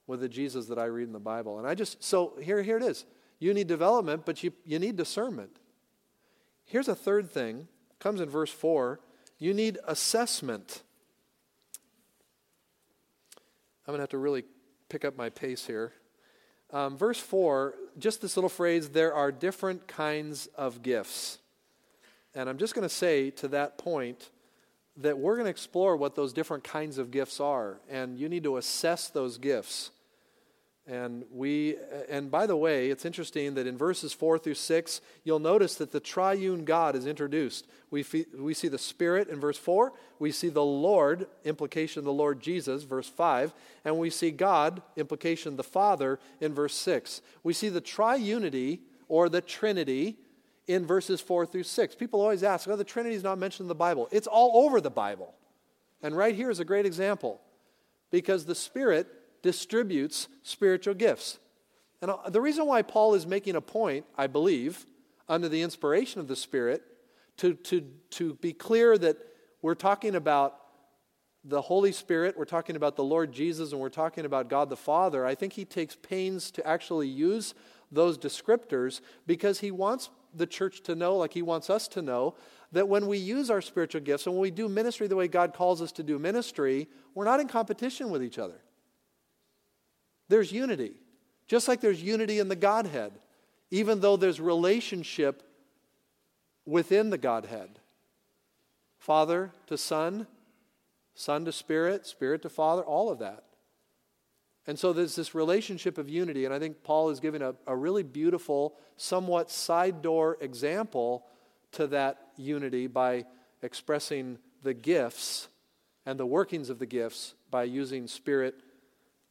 with 0.08 0.22
the 0.22 0.30
Jesus 0.30 0.68
that 0.68 0.80
I 0.80 0.86
read 0.86 1.08
in 1.08 1.14
the 1.14 1.20
Bible. 1.20 1.60
And 1.60 1.68
I 1.68 1.76
just, 1.76 2.04
so 2.04 2.34
here, 2.42 2.62
here 2.62 2.78
it 2.78 2.84
is. 2.84 3.06
You 3.40 3.54
need 3.54 3.68
development, 3.68 4.26
but 4.26 4.44
you, 4.44 4.54
you 4.66 4.80
need 4.80 4.96
discernment. 4.96 5.58
Here's 6.64 6.88
a 6.88 6.96
third 6.96 7.30
thing, 7.30 7.68
comes 8.00 8.22
in 8.22 8.30
verse 8.30 8.52
4. 8.52 9.00
You 9.38 9.54
need 9.54 9.78
assessment. 9.86 10.82
I'm 13.86 13.92
going 13.92 13.98
to 14.00 14.04
have 14.04 14.10
to 14.10 14.18
really 14.18 14.46
pick 14.90 15.06
up 15.06 15.18
my 15.18 15.30
pace 15.30 15.68
here. 15.68 15.94
Um, 16.72 16.98
verse 16.98 17.20
4, 17.20 17.76
just 17.98 18.22
this 18.22 18.36
little 18.36 18.50
phrase, 18.50 18.90
there 18.90 19.14
are 19.14 19.32
different 19.32 19.88
kinds 19.88 20.48
of 20.56 20.82
gifts. 20.82 21.40
And 22.34 22.50
I'm 22.50 22.58
just 22.58 22.76
going 22.76 22.88
to 22.88 22.94
say 22.94 23.30
to 23.32 23.48
that 23.50 23.78
point 23.78 24.30
that 24.98 25.18
we're 25.18 25.36
going 25.36 25.46
to 25.46 25.52
explore 25.52 25.96
what 25.96 26.16
those 26.16 26.34
different 26.34 26.64
kinds 26.64 26.98
of 26.98 27.12
gifts 27.12 27.40
are. 27.40 27.80
And 27.90 28.18
you 28.18 28.30
need 28.30 28.44
to 28.44 28.58
assess 28.58 29.10
those 29.10 29.38
gifts. 29.38 29.92
And 30.88 31.26
we 31.32 31.78
and 32.10 32.30
by 32.30 32.46
the 32.46 32.56
way, 32.56 32.90
it's 32.92 33.06
interesting 33.06 33.56
that 33.56 33.66
in 33.66 33.76
verses 33.76 34.14
4 34.14 34.38
through 34.38 34.54
6, 34.54 35.02
you'll 35.24 35.40
notice 35.40 35.76
that 35.76 35.92
the 35.92 36.00
triune 36.00 36.64
God 36.64 36.96
is 36.96 37.08
introduced. 37.08 37.66
We, 37.90 38.06
we 38.38 38.54
see 38.54 38.68
the 38.68 38.78
Spirit 38.78 39.30
in 39.30 39.40
verse 39.40 39.58
4, 39.58 39.94
we 40.20 40.32
see 40.32 40.50
the 40.50 40.64
Lord, 40.64 41.26
implication 41.44 42.04
the 42.04 42.14
Lord 42.14 42.40
Jesus, 42.40 42.84
verse 42.84 43.10
5, 43.10 43.54
and 43.84 43.98
we 43.98 44.12
see 44.12 44.30
God, 44.30 44.84
implication 44.96 45.56
the 45.56 45.64
Father, 45.64 46.20
in 46.40 46.54
verse 46.54 46.76
6. 46.76 47.22
We 47.44 47.54
see 47.54 47.70
the 47.70 47.82
triunity 47.82 48.80
or 49.08 49.28
the 49.28 49.42
Trinity 49.42 50.18
in 50.68 50.86
verses 50.86 51.20
4 51.20 51.48
through 51.48 51.64
6. 51.64 51.96
People 51.96 52.22
always 52.22 52.44
ask, 52.44 52.68
oh, 52.68 52.76
the 52.76 52.84
Trinity 52.84 53.16
is 53.16 53.24
not 53.24 53.40
mentioned 53.40 53.66
in 53.66 53.70
the 53.70 53.76
Bible. 53.76 54.08
It's 54.12 54.28
all 54.28 54.66
over 54.66 54.80
the 54.82 54.92
Bible. 54.92 55.34
And 56.04 56.16
right 56.16 56.36
here 56.36 56.52
is 56.52 56.60
a 56.60 56.66
great 56.66 56.86
example 56.86 57.42
because 58.12 58.46
the 58.46 58.56
Spirit 58.56 59.08
distributes 59.46 60.28
spiritual 60.42 60.96
gifts. 60.96 61.38
And 62.02 62.10
uh, 62.10 62.30
the 62.32 62.42
reason 62.42 62.66
why 62.66 62.82
Paul 62.82 63.14
is 63.14 63.28
making 63.28 63.56
a 63.56 63.62
point, 63.62 64.04
I 64.18 64.26
believe, 64.26 64.88
under 65.30 65.48
the 65.48 65.62
inspiration 65.62 66.20
of 66.20 66.28
the 66.28 66.36
Spirit, 66.36 66.82
to, 67.38 67.54
to, 67.54 67.82
to 68.10 68.34
be 68.36 68.54
clear 68.54 68.98
that 68.98 69.18
we're 69.62 69.76
talking 69.76 70.16
about 70.16 70.58
the 71.44 71.62
Holy 71.62 71.92
Spirit, 71.92 72.36
we're 72.36 72.46
talking 72.46 72.76
about 72.76 72.96
the 72.96 73.04
Lord 73.04 73.32
Jesus, 73.32 73.72
and 73.72 73.80
we're 73.80 73.90
talking 73.90 74.26
about 74.26 74.50
God 74.50 74.68
the 74.68 74.76
Father, 74.76 75.28
I 75.28 75.36
think 75.36 75.54
he 75.54 75.64
takes 75.64 75.96
pains 75.96 76.50
to 76.52 76.66
actually 76.66 77.08
use 77.08 77.54
those 77.92 78.18
descriptors 78.18 79.00
because 79.28 79.60
he 79.60 79.70
wants 79.70 80.10
the 80.34 80.48
church 80.48 80.82
to 80.82 80.96
know, 80.96 81.18
like 81.18 81.34
he 81.34 81.44
wants 81.44 81.70
us 81.70 81.88
to 81.90 82.02
know, 82.02 82.34
that 82.72 82.88
when 82.88 83.06
we 83.06 83.20
use 83.20 83.52
our 83.52 83.62
spiritual 83.62 84.02
gifts 84.02 84.26
and 84.26 84.34
when 84.34 84.42
we 84.42 84.50
do 84.50 84.68
ministry 84.68 85.06
the 85.06 85.16
way 85.16 85.28
God 85.28 85.54
calls 85.54 85.84
us 85.84 85.92
to 85.92 86.04
do 86.04 86.18
ministry, 86.18 86.88
we're 87.14 87.26
not 87.26 87.40
in 87.40 87.48
competition 87.48 88.10
with 88.10 88.24
each 88.24 88.40
other. 88.40 88.60
There's 90.28 90.52
unity, 90.52 90.94
just 91.48 91.68
like 91.68 91.82
there's 91.82 92.02
unity 92.02 92.40
in 92.40 92.48
the 92.48 92.56
Godhead, 92.56 93.14
even 93.72 94.00
though 94.02 94.18
there's 94.18 94.40
relationship 94.40 95.44
within 96.66 97.10
the 97.10 97.18
Godhead. 97.18 97.80
Father 98.98 99.52
to 99.68 99.78
Son, 99.78 100.28
Son 101.14 101.46
to 101.46 101.52
Spirit, 101.52 102.08
Spirit 102.08 102.42
to 102.42 102.50
Father, 102.50 102.84
all 102.84 103.12
of 103.12 103.20
that. 103.20 103.44
And 104.68 104.80
so 104.80 104.94
there's 104.94 105.16
this 105.16 105.36
relationship 105.36 106.00
of 106.00 106.10
unity, 106.10 106.46
and 106.46 106.54
I 106.54 106.58
think 106.58 106.82
Paul 106.84 107.12
is 107.12 107.20
giving 107.20 107.44
a, 107.44 107.54
a 107.68 107.76
really 107.76 108.02
beautiful, 108.02 108.74
somewhat 108.98 109.52
side 109.52 110.02
door 110.02 110.38
example 110.42 111.24
to 111.74 111.88
that 111.88 112.20
unity 112.36 112.88
by 112.88 113.26
expressing 113.62 114.40
the 114.64 114.74
gifts 114.74 115.50
and 116.06 116.20
the 116.20 116.26
workings 116.26 116.72
of 116.72 116.80
the 116.80 116.86
gifts 116.88 117.36
by 117.52 117.64
using 117.64 118.08
Spirit, 118.08 118.56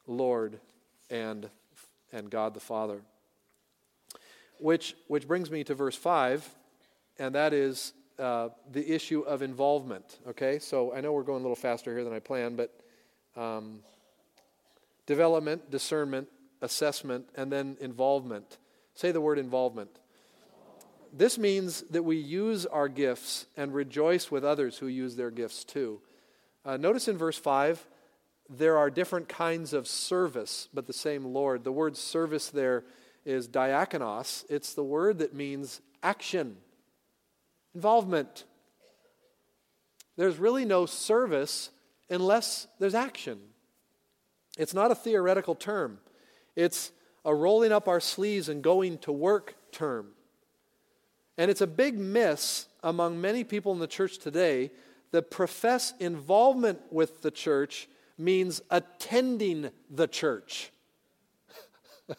Lord, 0.07 0.61
and, 1.10 1.48
and 2.12 2.30
God 2.30 2.54
the 2.54 2.60
Father. 2.60 3.00
Which, 4.58 4.94
which 5.08 5.26
brings 5.26 5.50
me 5.50 5.64
to 5.64 5.74
verse 5.74 5.96
5, 5.96 6.48
and 7.18 7.34
that 7.34 7.52
is 7.52 7.92
uh, 8.18 8.50
the 8.70 8.94
issue 8.94 9.20
of 9.20 9.42
involvement. 9.42 10.18
Okay, 10.28 10.58
so 10.58 10.94
I 10.94 11.00
know 11.00 11.12
we're 11.12 11.22
going 11.22 11.40
a 11.40 11.42
little 11.42 11.56
faster 11.56 11.92
here 11.92 12.04
than 12.04 12.12
I 12.12 12.20
planned, 12.20 12.56
but 12.56 12.72
um, 13.36 13.80
development, 15.06 15.70
discernment, 15.70 16.28
assessment, 16.62 17.28
and 17.34 17.50
then 17.50 17.76
involvement. 17.80 18.58
Say 18.94 19.10
the 19.10 19.20
word 19.20 19.38
involvement. 19.38 19.90
This 21.12 21.38
means 21.38 21.82
that 21.90 22.02
we 22.02 22.16
use 22.16 22.66
our 22.66 22.88
gifts 22.88 23.46
and 23.56 23.72
rejoice 23.72 24.30
with 24.30 24.44
others 24.44 24.78
who 24.78 24.86
use 24.86 25.16
their 25.16 25.30
gifts 25.30 25.64
too. 25.64 26.00
Uh, 26.64 26.76
notice 26.76 27.08
in 27.08 27.18
verse 27.18 27.38
5 27.38 27.84
there 28.48 28.76
are 28.76 28.90
different 28.90 29.28
kinds 29.28 29.72
of 29.72 29.86
service, 29.86 30.68
but 30.72 30.86
the 30.86 30.92
same 30.92 31.24
Lord. 31.24 31.64
The 31.64 31.72
word 31.72 31.96
service 31.96 32.48
there 32.48 32.84
is 33.24 33.48
diakonos. 33.48 34.44
It's 34.50 34.74
the 34.74 34.84
word 34.84 35.18
that 35.18 35.34
means 35.34 35.80
action. 36.02 36.56
Involvement. 37.74 38.44
There's 40.16 40.38
really 40.38 40.64
no 40.64 40.86
service 40.86 41.70
unless 42.10 42.66
there's 42.78 42.94
action. 42.94 43.40
It's 44.58 44.74
not 44.74 44.90
a 44.90 44.94
theoretical 44.94 45.54
term, 45.54 45.98
it's 46.54 46.92
a 47.24 47.34
rolling 47.34 47.72
up 47.72 47.88
our 47.88 48.00
sleeves 48.00 48.48
and 48.48 48.62
going 48.62 48.98
to 48.98 49.12
work 49.12 49.54
term. 49.72 50.08
And 51.36 51.50
it's 51.50 51.62
a 51.62 51.66
big 51.66 51.98
miss 51.98 52.66
among 52.82 53.20
many 53.20 53.42
people 53.42 53.72
in 53.72 53.80
the 53.80 53.86
church 53.86 54.18
today 54.18 54.70
that 55.10 55.30
profess 55.30 55.94
involvement 55.98 56.80
with 56.90 57.22
the 57.22 57.30
church 57.30 57.88
means 58.17 58.60
attending 58.71 59.71
the 59.90 60.06
church. 60.06 60.71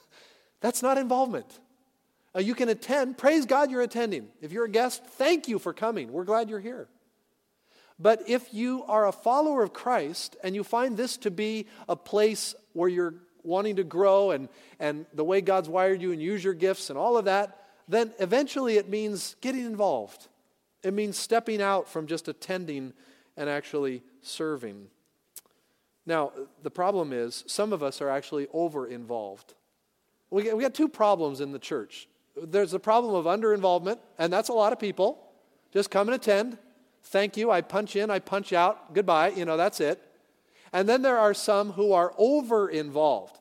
That's 0.62 0.82
not 0.82 0.98
involvement. 0.98 1.60
Uh, 2.36 2.40
you 2.40 2.54
can 2.54 2.70
attend. 2.70 3.18
Praise 3.18 3.46
God 3.46 3.72
you're 3.72 3.82
attending. 3.82 4.28
If 4.42 4.52
you're 4.52 4.66
a 4.66 4.70
guest, 4.70 5.06
thank 5.06 5.48
you 5.48 5.58
for 5.58 5.74
coming. 5.74 6.12
We're 6.12 6.26
glad 6.26 6.50
you're 6.50 6.60
here. 6.60 6.88
But 7.98 8.24
if 8.28 8.54
you 8.54 8.84
are 8.88 9.08
a 9.08 9.14
follower 9.14 9.64
of 9.64 9.72
Christ 9.72 10.36
and 10.44 10.54
you 10.54 10.64
find 10.64 10.98
this 10.98 11.16
to 11.18 11.32
be 11.32 11.68
a 11.88 11.96
place 11.96 12.54
where 12.74 12.90
you're 12.90 13.16
wanting 13.44 13.78
to 13.78 13.84
grow 13.84 14.32
and, 14.32 14.50
and 14.80 15.06
the 15.14 15.24
way 15.24 15.40
God's 15.40 15.70
wired 15.70 16.02
you 16.02 16.12
and 16.12 16.22
use 16.22 16.44
your 16.44 16.54
gifts 16.54 16.90
and 16.90 17.00
all 17.00 17.18
of 17.18 17.26
that, 17.26 17.62
then 17.88 18.12
eventually 18.20 18.78
it 18.78 18.90
means 18.90 19.36
getting 19.40 19.66
involved. 19.66 20.28
It 20.84 20.94
means 20.94 21.18
stepping 21.18 21.62
out 21.62 21.88
from 21.88 22.08
just 22.08 22.28
attending 22.28 22.94
and 23.38 23.50
actually 23.50 24.04
serving. 24.22 24.88
Now, 26.06 26.32
the 26.62 26.72
problem 26.72 27.14
is 27.14 27.44
some 27.48 27.74
of 27.74 27.82
us 27.82 28.02
are 28.02 28.10
actually 28.10 28.48
over 28.54 28.88
involved. 28.88 29.54
We 30.30 30.44
got, 30.44 30.58
we 30.58 30.64
got 30.64 30.74
two 30.74 30.88
problems 30.88 31.42
in 31.42 31.52
the 31.52 31.60
church. 31.60 32.08
There's 32.42 32.72
the 32.72 32.80
problem 32.80 33.16
of 33.16 33.28
under 33.28 33.54
involvement, 33.54 34.00
and 34.18 34.32
that's 34.32 34.50
a 34.50 34.54
lot 34.54 34.74
of 34.74 34.80
people. 34.80 35.20
Just 35.72 35.90
come 35.90 36.08
and 36.08 36.16
attend. 36.16 36.58
Thank 37.04 37.38
you. 37.38 37.52
I 37.52 37.62
punch 37.62 37.96
in, 37.96 38.10
I 38.10 38.20
punch 38.20 38.54
out. 38.54 38.94
Goodbye. 38.94 39.30
You 39.30 39.46
know, 39.46 39.58
that's 39.58 39.80
it. 39.80 40.02
And 40.74 40.90
then 40.90 41.02
there 41.02 41.18
are 41.18 41.34
some 41.34 41.72
who 41.72 41.94
are 41.94 42.14
over 42.18 42.70
involved. 42.70 43.40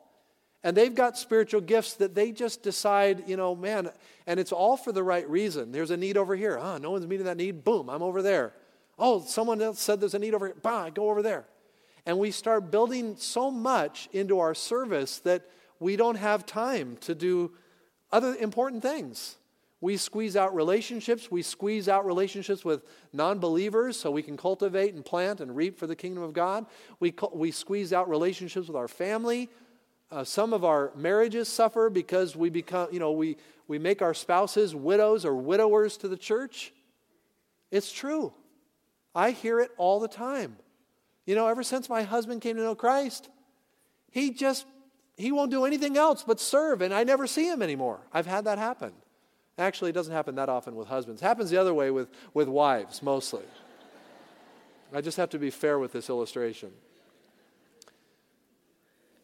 And 0.63 0.75
they've 0.75 0.95
got 0.95 1.17
spiritual 1.17 1.61
gifts 1.61 1.93
that 1.95 2.15
they 2.15 2.31
just 2.31 2.63
decide, 2.63 3.27
you 3.27 3.37
know, 3.37 3.55
man, 3.55 3.91
and 4.25 4.39
it's 4.39 4.51
all 4.51 4.77
for 4.77 4.91
the 4.91 5.03
right 5.03 5.29
reason. 5.29 5.71
There's 5.71 5.91
a 5.91 5.97
need 5.97 6.17
over 6.17 6.35
here. 6.35 6.57
Ah, 6.59 6.75
oh, 6.75 6.77
no 6.77 6.91
one's 6.91 7.05
meeting 7.05 7.25
that 7.25 7.37
need. 7.37 7.63
Boom, 7.63 7.89
I'm 7.89 8.01
over 8.01 8.21
there. 8.21 8.53
Oh, 8.97 9.21
someone 9.21 9.61
else 9.61 9.79
said 9.79 9.99
there's 9.99 10.15
a 10.15 10.19
need 10.19 10.33
over 10.33 10.47
here. 10.47 10.55
Bah, 10.61 10.85
I 10.85 10.89
go 10.89 11.09
over 11.09 11.21
there. 11.21 11.45
And 12.05 12.19
we 12.19 12.31
start 12.31 12.71
building 12.71 13.15
so 13.17 13.49
much 13.49 14.07
into 14.11 14.39
our 14.39 14.53
service 14.53 15.19
that 15.19 15.43
we 15.79 15.95
don't 15.95 16.15
have 16.15 16.45
time 16.45 16.97
to 17.01 17.15
do 17.15 17.51
other 18.11 18.35
important 18.35 18.81
things. 18.81 19.37
We 19.81 19.97
squeeze 19.97 20.35
out 20.35 20.55
relationships. 20.55 21.29
We 21.29 21.41
squeeze 21.41 21.89
out 21.89 22.05
relationships 22.05 22.63
with 22.63 22.83
non 23.11 23.39
believers 23.39 23.99
so 23.99 24.09
we 24.09 24.23
can 24.23 24.37
cultivate 24.37 24.93
and 24.93 25.03
plant 25.03 25.41
and 25.41 25.55
reap 25.55 25.77
for 25.77 25.85
the 25.85 25.95
kingdom 25.95 26.23
of 26.23 26.33
God. 26.33 26.65
We, 26.99 27.13
we 27.33 27.51
squeeze 27.51 27.91
out 27.91 28.09
relationships 28.09 28.67
with 28.67 28.77
our 28.77 28.87
family. 28.87 29.49
Uh, 30.11 30.23
some 30.23 30.53
of 30.53 30.63
our 30.63 30.91
marriages 30.95 31.49
suffer 31.49 31.89
because 31.89 32.35
we 32.35 32.49
become, 32.49 32.87
you 32.91 32.99
know, 32.99 33.11
we, 33.11 33.37
we 33.67 33.79
make 33.79 34.01
our 34.01 34.13
spouses 34.13 34.73
widows 34.73 35.25
or 35.25 35.35
widowers 35.35 35.97
to 35.97 36.07
the 36.07 36.17
church. 36.17 36.73
It's 37.69 37.91
true. 37.91 38.33
I 39.13 39.31
hear 39.31 39.59
it 39.59 39.71
all 39.77 39.99
the 39.99 40.07
time. 40.07 40.57
You 41.25 41.35
know, 41.35 41.47
ever 41.47 41.63
since 41.63 41.89
my 41.89 42.03
husband 42.03 42.41
came 42.41 42.55
to 42.55 42.61
know 42.61 42.75
Christ, 42.75 43.29
he 44.11 44.31
just 44.31 44.65
he 45.17 45.31
won't 45.31 45.51
do 45.51 45.65
anything 45.65 45.97
else 45.97 46.23
but 46.23 46.39
serve, 46.39 46.81
and 46.81 46.93
I 46.93 47.03
never 47.03 47.25
see 47.25 47.47
him 47.47 47.61
anymore. 47.61 48.01
I've 48.11 48.27
had 48.27 48.45
that 48.45 48.57
happen. 48.57 48.91
Actually, 49.57 49.91
it 49.91 49.93
doesn't 49.93 50.13
happen 50.13 50.35
that 50.35 50.49
often 50.49 50.75
with 50.75 50.89
husbands. 50.89 51.21
It 51.21 51.25
happens 51.25 51.49
the 51.49 51.57
other 51.57 51.73
way 51.73 51.89
with, 51.89 52.09
with 52.33 52.49
wives, 52.49 53.01
mostly. 53.01 53.43
I 54.93 54.99
just 55.01 55.17
have 55.17 55.29
to 55.29 55.39
be 55.39 55.49
fair 55.49 55.79
with 55.79 55.93
this 55.93 56.09
illustration. 56.09 56.71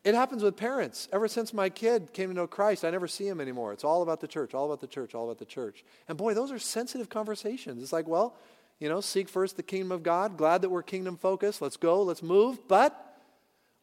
It 0.03 0.15
happens 0.15 0.41
with 0.41 0.55
parents. 0.55 1.07
Ever 1.11 1.27
since 1.27 1.53
my 1.53 1.69
kid 1.69 2.13
came 2.13 2.29
to 2.29 2.35
know 2.35 2.47
Christ, 2.47 2.83
I 2.83 2.89
never 2.89 3.07
see 3.07 3.27
him 3.27 3.39
anymore. 3.39 3.71
It's 3.71 3.83
all 3.83 4.01
about 4.01 4.19
the 4.19 4.27
church, 4.27 4.53
all 4.53 4.65
about 4.65 4.79
the 4.79 4.87
church, 4.87 5.13
all 5.13 5.25
about 5.25 5.37
the 5.37 5.45
church. 5.45 5.83
And 6.07 6.17
boy, 6.17 6.33
those 6.33 6.51
are 6.51 6.57
sensitive 6.57 7.09
conversations. 7.09 7.83
It's 7.83 7.93
like, 7.93 8.07
well, 8.07 8.35
you 8.81 8.89
know, 8.89 8.99
seek 8.99 9.29
first 9.29 9.55
the 9.55 9.63
kingdom 9.63 9.93
of 9.93 10.03
God. 10.03 10.35
Glad 10.35 10.63
that 10.63 10.69
we're 10.69 10.83
kingdom 10.83 11.15
focused. 11.15 11.61
Let's 11.61 11.77
go, 11.77 12.03
let's 12.03 12.21
move. 12.21 12.67
But 12.67 13.11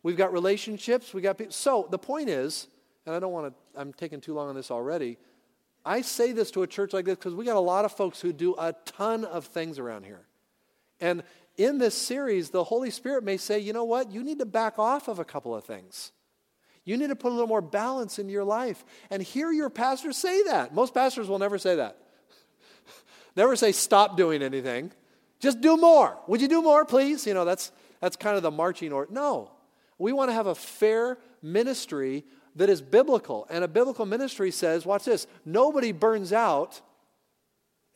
We've 0.03 0.16
got 0.16 0.32
relationships. 0.32 1.12
We 1.12 1.22
got 1.22 1.38
people. 1.38 1.53
So 1.53 1.88
the 1.90 1.99
point 1.99 2.28
is, 2.28 2.68
and 3.07 3.14
I 3.14 3.18
don't 3.18 3.32
want 3.32 3.53
to, 3.53 3.80
I'm 3.80 3.92
taking 3.92 4.20
too 4.20 4.34
long 4.34 4.49
on 4.49 4.55
this 4.55 4.70
already. 4.70 5.18
I 5.84 6.03
say 6.03 6.32
this 6.32 6.51
to 6.53 6.62
a 6.62 6.66
church 6.66 6.92
like 6.92 7.05
this 7.05 7.16
because 7.16 7.34
we 7.34 7.44
got 7.44 7.57
a 7.57 7.61
lot 7.61 7.84
of 7.84 7.92
folks 7.92 8.20
who 8.20 8.32
do 8.32 8.55
a 8.59 8.74
ton 8.84 9.24
of 9.24 9.46
things 9.46 9.78
around 9.78 10.05
here. 10.05 10.26
And 11.01 11.22
in 11.57 11.78
this 11.78 11.94
series, 11.94 12.51
the 12.51 12.64
Holy 12.64 12.90
Spirit 12.90 13.24
may 13.24 13.36
say, 13.36 13.59
you 13.59 13.72
know 13.72 13.84
what? 13.84 14.12
You 14.12 14.22
need 14.22 14.38
to 14.38 14.46
back 14.46 14.78
off 14.78 15.09
of 15.09 15.18
a 15.18 15.24
couple 15.24 15.55
of 15.55 15.64
things. 15.64 16.12
You 16.84 16.96
need 16.96 17.09
to 17.09 17.16
put 17.16 17.30
a 17.30 17.34
little 17.34 17.49
more 17.49 17.61
balance 17.61 18.18
in 18.18 18.28
your 18.28 18.44
life. 18.44 18.84
And 19.11 19.22
hear 19.22 19.51
your 19.51 19.70
pastor 19.70 20.12
say 20.12 20.42
that. 20.44 20.74
Most 20.74 20.94
pastors 20.94 21.28
will 21.28 21.38
never 21.38 21.59
say 21.59 21.76
that. 21.76 21.99
Never 23.39 23.57
say, 23.57 23.72
stop 23.72 24.16
doing 24.16 24.43
anything. 24.43 24.93
Just 25.41 25.61
do 25.61 25.76
more. 25.76 26.18
Would 26.26 26.43
you 26.43 26.49
do 26.49 26.61
more, 26.61 26.84
please? 26.84 27.26
You 27.26 27.32
know, 27.32 27.45
that's, 27.45 27.72
that's 28.01 28.16
kind 28.16 28.36
of 28.36 28.43
the 28.43 28.51
marching 28.51 28.93
order. 28.93 29.11
No. 29.12 29.53
We 29.97 30.12
want 30.12 30.28
to 30.28 30.34
have 30.34 30.47
a 30.47 30.55
fair 30.55 31.18
ministry 31.41 32.24
that 32.57 32.68
is 32.68 32.82
biblical. 32.82 33.47
And 33.49 33.64
a 33.64 33.68
biblical 33.68 34.05
ministry 34.05 34.51
says, 34.51 34.84
watch 34.84 35.05
this, 35.05 35.26
nobody 35.45 35.93
burns 35.93 36.32
out. 36.32 36.80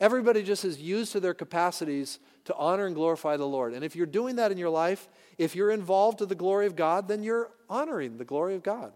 Everybody 0.00 0.42
just 0.42 0.64
is 0.64 0.80
used 0.80 1.12
to 1.12 1.20
their 1.20 1.34
capacities 1.34 2.18
to 2.44 2.54
honor 2.56 2.86
and 2.86 2.94
glorify 2.94 3.36
the 3.36 3.46
Lord. 3.46 3.72
And 3.72 3.84
if 3.84 3.94
you're 3.94 4.06
doing 4.06 4.36
that 4.36 4.50
in 4.50 4.58
your 4.58 4.70
life, 4.70 5.08
if 5.38 5.54
you're 5.54 5.70
involved 5.70 6.18
to 6.18 6.26
the 6.26 6.34
glory 6.34 6.66
of 6.66 6.74
God, 6.74 7.06
then 7.06 7.22
you're 7.22 7.50
honoring 7.68 8.18
the 8.18 8.24
glory 8.24 8.54
of 8.54 8.62
God. 8.62 8.92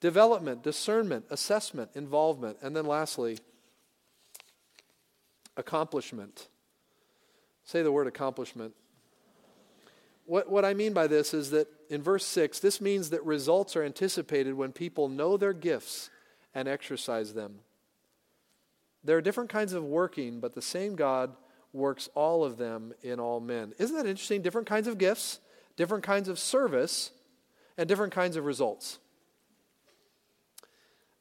Development, 0.00 0.62
discernment, 0.62 1.26
assessment, 1.30 1.90
involvement. 1.94 2.58
And 2.62 2.74
then 2.74 2.86
lastly, 2.86 3.38
accomplishment. 5.56 6.48
Say 7.64 7.82
the 7.82 7.92
word 7.92 8.06
accomplishment. 8.06 8.74
What, 10.26 10.50
what 10.50 10.64
I 10.64 10.74
mean 10.74 10.92
by 10.92 11.06
this 11.06 11.34
is 11.34 11.50
that 11.50 11.68
in 11.88 12.02
verse 12.02 12.24
6, 12.24 12.60
this 12.60 12.80
means 12.80 13.10
that 13.10 13.24
results 13.24 13.74
are 13.74 13.82
anticipated 13.82 14.54
when 14.54 14.72
people 14.72 15.08
know 15.08 15.36
their 15.36 15.52
gifts 15.52 16.10
and 16.54 16.68
exercise 16.68 17.34
them. 17.34 17.60
There 19.02 19.16
are 19.16 19.22
different 19.22 19.50
kinds 19.50 19.72
of 19.72 19.84
working, 19.84 20.40
but 20.40 20.54
the 20.54 20.62
same 20.62 20.94
God 20.94 21.34
works 21.72 22.08
all 22.14 22.44
of 22.44 22.58
them 22.58 22.92
in 23.02 23.18
all 23.18 23.40
men. 23.40 23.72
Isn't 23.78 23.96
that 23.96 24.06
interesting? 24.06 24.42
Different 24.42 24.66
kinds 24.66 24.86
of 24.86 24.98
gifts, 24.98 25.40
different 25.76 26.04
kinds 26.04 26.28
of 26.28 26.38
service, 26.38 27.12
and 27.78 27.88
different 27.88 28.12
kinds 28.12 28.36
of 28.36 28.44
results. 28.44 28.98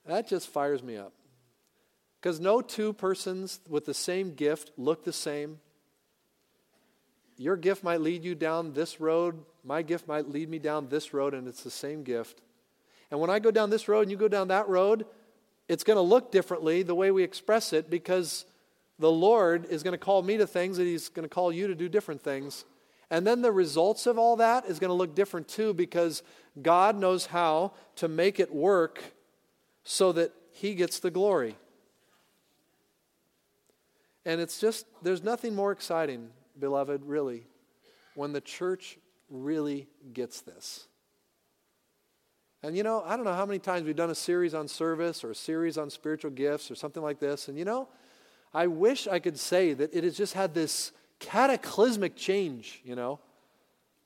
That 0.06 0.28
just 0.28 0.48
fires 0.48 0.84
me 0.84 0.98
up. 0.98 1.14
Because 2.20 2.40
no 2.40 2.62
two 2.62 2.94
persons 2.94 3.60
with 3.68 3.86
the 3.86 3.94
same 3.94 4.34
gift 4.34 4.72
look 4.78 5.06
the 5.06 5.14
same, 5.14 5.60
your 7.38 7.56
gift 7.56 7.84
might 7.84 8.02
lead 8.02 8.26
you 8.26 8.36
down 8.36 8.74
this 8.74 9.00
road, 9.00 9.40
my 9.64 9.82
gift 9.82 10.08
might 10.08 10.30
lead 10.30 10.50
me 10.50 10.60
down 10.60 10.90
this 10.90 11.14
road, 11.14 11.34
and 11.34 11.48
it's 11.48 11.64
the 11.64 11.72
same 11.72 12.04
gift. 12.04 12.42
And 13.10 13.20
when 13.22 13.30
I 13.30 13.40
go 13.40 13.52
down 13.52 13.70
this 13.70 13.88
road 13.88 14.02
and 14.02 14.12
you 14.12 14.18
go 14.18 14.28
down 14.28 14.50
that 14.50 14.68
road, 14.68 15.06
it's 15.70 15.86
going 15.86 15.96
to 15.96 16.02
look 16.02 16.32
differently 16.32 16.84
the 16.84 16.96
way 16.96 17.12
we 17.12 17.24
express 17.24 17.72
it 17.72 17.90
because 17.90 18.46
the 19.00 19.12
Lord 19.12 19.66
is 19.70 19.84
going 19.84 19.94
to 19.94 19.98
call 19.98 20.22
me 20.22 20.38
to 20.38 20.46
things 20.46 20.78
and 20.78 20.88
He's 20.88 21.08
going 21.08 21.28
to 21.28 21.34
call 21.34 21.54
you 21.54 21.68
to 21.68 21.76
do 21.76 21.88
different 21.88 22.22
things. 22.22 22.66
And 23.10 23.26
then 23.26 23.42
the 23.42 23.52
results 23.52 24.06
of 24.06 24.20
all 24.20 24.36
that 24.36 24.66
is 24.66 24.78
going 24.78 24.90
to 24.90 24.96
look 24.96 25.16
different 25.16 25.48
too 25.48 25.74
because 25.74 26.22
God 26.62 26.98
knows 26.98 27.28
how 27.28 27.72
to 27.96 28.08
make 28.08 28.40
it 28.40 28.54
work 28.54 29.02
so 29.84 30.12
that 30.12 30.34
He 30.52 30.76
gets 30.76 31.00
the 31.00 31.10
glory. 31.10 31.56
And 34.30 34.40
it's 34.40 34.60
just, 34.60 34.86
there's 35.02 35.24
nothing 35.24 35.56
more 35.56 35.72
exciting 35.72 36.30
beloved, 36.60 37.02
really, 37.04 37.48
when 38.14 38.32
the 38.32 38.40
church 38.40 39.00
really 39.28 39.88
gets 40.14 40.42
this. 40.42 40.88
And 42.62 42.78
you 42.78 42.84
know, 42.84 43.02
I 43.04 43.16
don't 43.16 43.26
know 43.26 43.34
how 43.34 43.48
many 43.48 43.58
times 43.58 43.88
we've 43.88 43.96
done 43.96 44.12
a 44.12 44.16
series 44.16 44.54
on 44.54 44.68
service 44.68 45.24
or 45.24 45.32
a 45.32 45.36
series 45.36 45.80
on 45.80 45.90
spiritual 45.90 46.30
gifts 46.30 46.70
or 46.70 46.76
something 46.76 47.02
like 47.02 47.20
this. 47.20 47.48
And 47.48 47.58
you 47.58 47.66
know, 47.66 47.90
I 48.54 48.68
wish 48.68 49.08
I 49.08 49.18
could 49.18 49.40
say 49.40 49.74
that 49.74 49.96
it 49.96 50.04
has 50.04 50.16
just 50.16 50.36
had 50.36 50.54
this 50.54 50.92
cataclysmic 51.18 52.16
change, 52.16 52.82
you 52.86 52.96
know. 52.96 53.20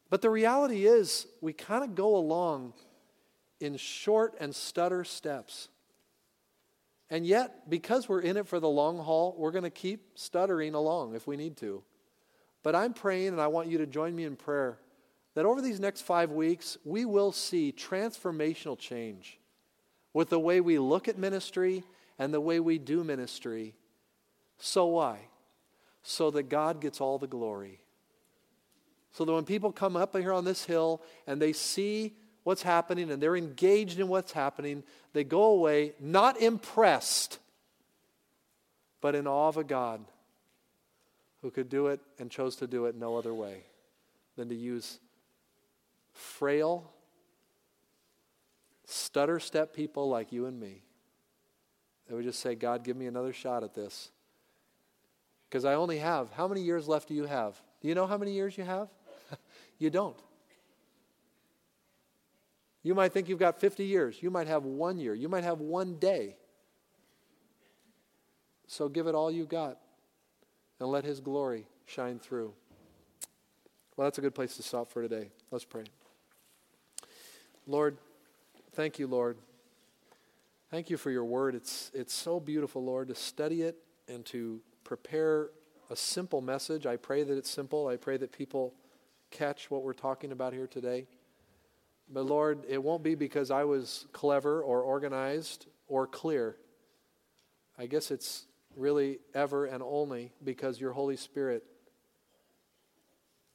But 0.10 0.22
the 0.22 0.30
reality 0.30 0.86
is, 0.86 1.28
we 1.42 1.52
kind 1.52 1.84
of 1.84 1.96
go 1.96 2.16
along 2.16 2.76
in 3.60 3.76
short 3.76 4.36
and 4.40 4.56
stutter 4.56 5.04
steps. 5.04 5.68
And 7.14 7.26
yet, 7.26 7.70
because 7.70 8.10
we're 8.10 8.22
in 8.22 8.38
it 8.38 8.48
for 8.48 8.60
the 8.60 8.68
long 8.68 8.98
haul, 8.98 9.36
we're 9.38 9.52
going 9.52 9.64
to 9.64 9.70
keep 9.70 10.18
stuttering 10.18 10.74
along 10.74 11.14
if 11.14 11.28
we 11.28 11.38
need 11.38 11.58
to. 11.58 11.84
But 12.64 12.76
I'm 12.76 12.94
praying, 12.94 13.30
and 13.30 13.42
I 13.42 13.48
want 13.48 13.68
you 13.68 13.78
to 13.78 13.86
join 13.86 14.16
me 14.16 14.24
in 14.24 14.36
prayer, 14.36 14.80
that 15.36 15.46
over 15.46 15.62
these 15.62 15.80
next 15.80 16.02
five 16.02 16.32
weeks, 16.32 16.78
we 16.84 17.06
will 17.06 17.32
see 17.32 17.72
transformational 17.72 18.78
change 18.78 19.38
with 20.14 20.30
the 20.30 20.40
way 20.40 20.60
we 20.62 20.80
look 20.80 21.08
at 21.08 21.18
ministry 21.18 21.84
and 22.18 22.34
the 22.34 22.42
way 22.42 22.60
we 22.60 22.80
do 22.80 23.04
ministry. 23.04 23.76
So 24.58 24.88
why? 24.88 25.28
so 26.04 26.30
that 26.32 26.50
God 26.50 26.82
gets 26.82 27.02
all 27.02 27.18
the 27.18 27.28
glory. 27.28 27.80
So 29.12 29.26
that 29.26 29.32
when 29.32 29.46
people 29.46 29.72
come 29.72 29.96
up 29.96 30.16
here 30.16 30.34
on 30.34 30.44
this 30.44 30.66
hill 30.66 31.02
and 31.26 31.42
they 31.42 31.54
see 31.54 32.14
what's 32.44 32.62
happening 32.62 33.12
and 33.12 33.22
they're 33.22 33.36
engaged 33.36 34.00
in 34.00 34.08
what's 34.08 34.32
happening, 34.32 34.84
they 35.14 35.24
go 35.24 35.44
away 35.44 35.94
not 36.00 36.40
impressed, 36.42 37.40
but 39.02 39.16
in 39.16 39.28
awe 39.28 39.48
of 39.48 39.58
a 39.58 39.64
God 39.64 40.04
who 41.42 41.52
could 41.52 41.70
do 41.70 41.88
it 41.88 42.00
and 42.20 42.30
chose 42.30 42.56
to 42.58 42.68
do 42.68 42.86
it 42.86 42.96
no 42.96 43.18
other 43.18 43.34
way 43.34 43.64
than 44.36 44.50
to 44.50 44.56
use 44.56 45.00
frail, 46.14 46.90
stutter 48.86 49.40
step 49.40 49.74
people 49.74 50.10
like 50.10 50.32
you 50.32 50.46
and 50.46 50.60
me. 50.60 50.84
They 52.08 52.16
would 52.16 52.24
just 52.24 52.40
say, 52.40 52.56
God, 52.56 52.84
give 52.84 52.98
me 52.98 53.08
another 53.08 53.34
shot 53.34 53.64
at 53.64 53.74
this. 53.74 54.12
Because 55.50 55.66
I 55.66 55.76
only 55.76 56.00
have, 56.00 56.32
how 56.32 56.48
many 56.48 56.62
years 56.62 56.88
left 56.88 57.08
do 57.08 57.14
you 57.14 57.26
have? 57.26 57.60
Do 57.82 57.88
you 57.88 57.96
know 57.96 58.08
how 58.08 58.18
many 58.18 58.34
years 58.34 58.58
you 58.58 58.64
have? 58.64 58.90
you 59.78 59.90
don't. 59.90 60.18
You 62.84 62.94
might 62.94 63.14
think 63.14 63.30
you've 63.30 63.40
got 63.40 63.60
50 63.60 63.86
years. 63.86 64.22
You 64.22 64.30
might 64.30 64.48
have 64.48 64.66
one 64.66 64.98
year. 64.98 65.14
You 65.14 65.30
might 65.30 65.46
have 65.46 65.60
one 65.60 65.96
day. 65.96 66.36
So 68.68 68.90
give 68.90 69.08
it 69.08 69.16
all 69.16 69.32
you 69.32 69.46
got 69.46 69.78
and 70.80 70.90
let 70.90 71.06
His 71.06 71.22
glory 71.22 71.66
shine 71.86 72.20
through. 72.20 72.54
Well, 73.96 74.06
that's 74.06 74.18
a 74.18 74.22
good 74.22 74.36
place 74.36 74.58
to 74.58 74.64
stop 74.64 74.92
for 74.92 75.02
today. 75.02 75.30
Let's 75.50 75.66
pray. 75.66 75.84
Lord, 77.68 77.98
thank 78.74 79.00
you, 79.00 79.08
Lord. 79.08 79.38
Thank 80.72 80.90
you 80.90 80.98
for 80.98 81.12
your 81.12 81.24
word. 81.24 81.56
It's, 81.56 81.92
it's 81.94 82.14
so 82.14 82.40
beautiful, 82.40 82.84
Lord, 82.84 83.08
to 83.10 83.16
study 83.16 83.62
it 83.62 83.78
and 84.10 84.26
to 84.26 84.60
prepare 84.84 85.52
a 85.90 85.96
simple 85.96 86.42
message. 86.42 86.86
I 86.86 86.98
pray 86.98 87.24
that 87.24 87.38
it's 87.38 87.50
simple. 87.50 87.88
I 87.88 87.96
pray 87.96 88.18
that 88.18 88.32
people 88.32 88.74
catch 89.30 89.70
what 89.70 89.84
we're 89.84 89.94
talking 89.94 90.32
about 90.32 90.52
here 90.52 90.68
today. 90.68 91.06
But 92.14 92.28
Lord, 92.28 92.66
it 92.70 92.82
won't 92.82 93.02
be 93.02 93.16
because 93.16 93.50
I 93.50 93.64
was 93.64 94.06
clever 94.14 94.62
or 94.62 94.82
organized 94.82 95.66
or 95.88 96.06
clear. 96.06 96.58
I 97.76 97.88
guess 97.88 98.12
it's 98.12 98.46
really 98.76 99.18
ever 99.34 99.66
and 99.66 99.82
only 99.82 100.32
because 100.44 100.80
your 100.80 100.92
Holy 100.92 101.18
Spirit 101.18 101.64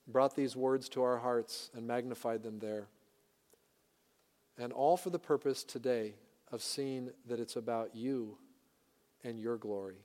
brought 0.09 0.35
these 0.35 0.57
words 0.57 0.89
to 0.91 1.03
our 1.03 1.19
hearts 1.19 1.71
and 1.73 1.87
magnified 1.87 2.43
them 2.43 2.59
there. 2.59 2.89
And 4.59 4.73
all 4.73 4.97
for 4.97 5.11
the 5.11 5.21
purpose 5.21 5.63
today 5.63 6.15
of 6.51 6.61
seeing 6.61 7.11
that 7.29 7.39
it's 7.39 7.55
about 7.55 7.95
you 7.95 8.39
and 9.23 9.39
your 9.39 9.57
glory. 9.57 9.99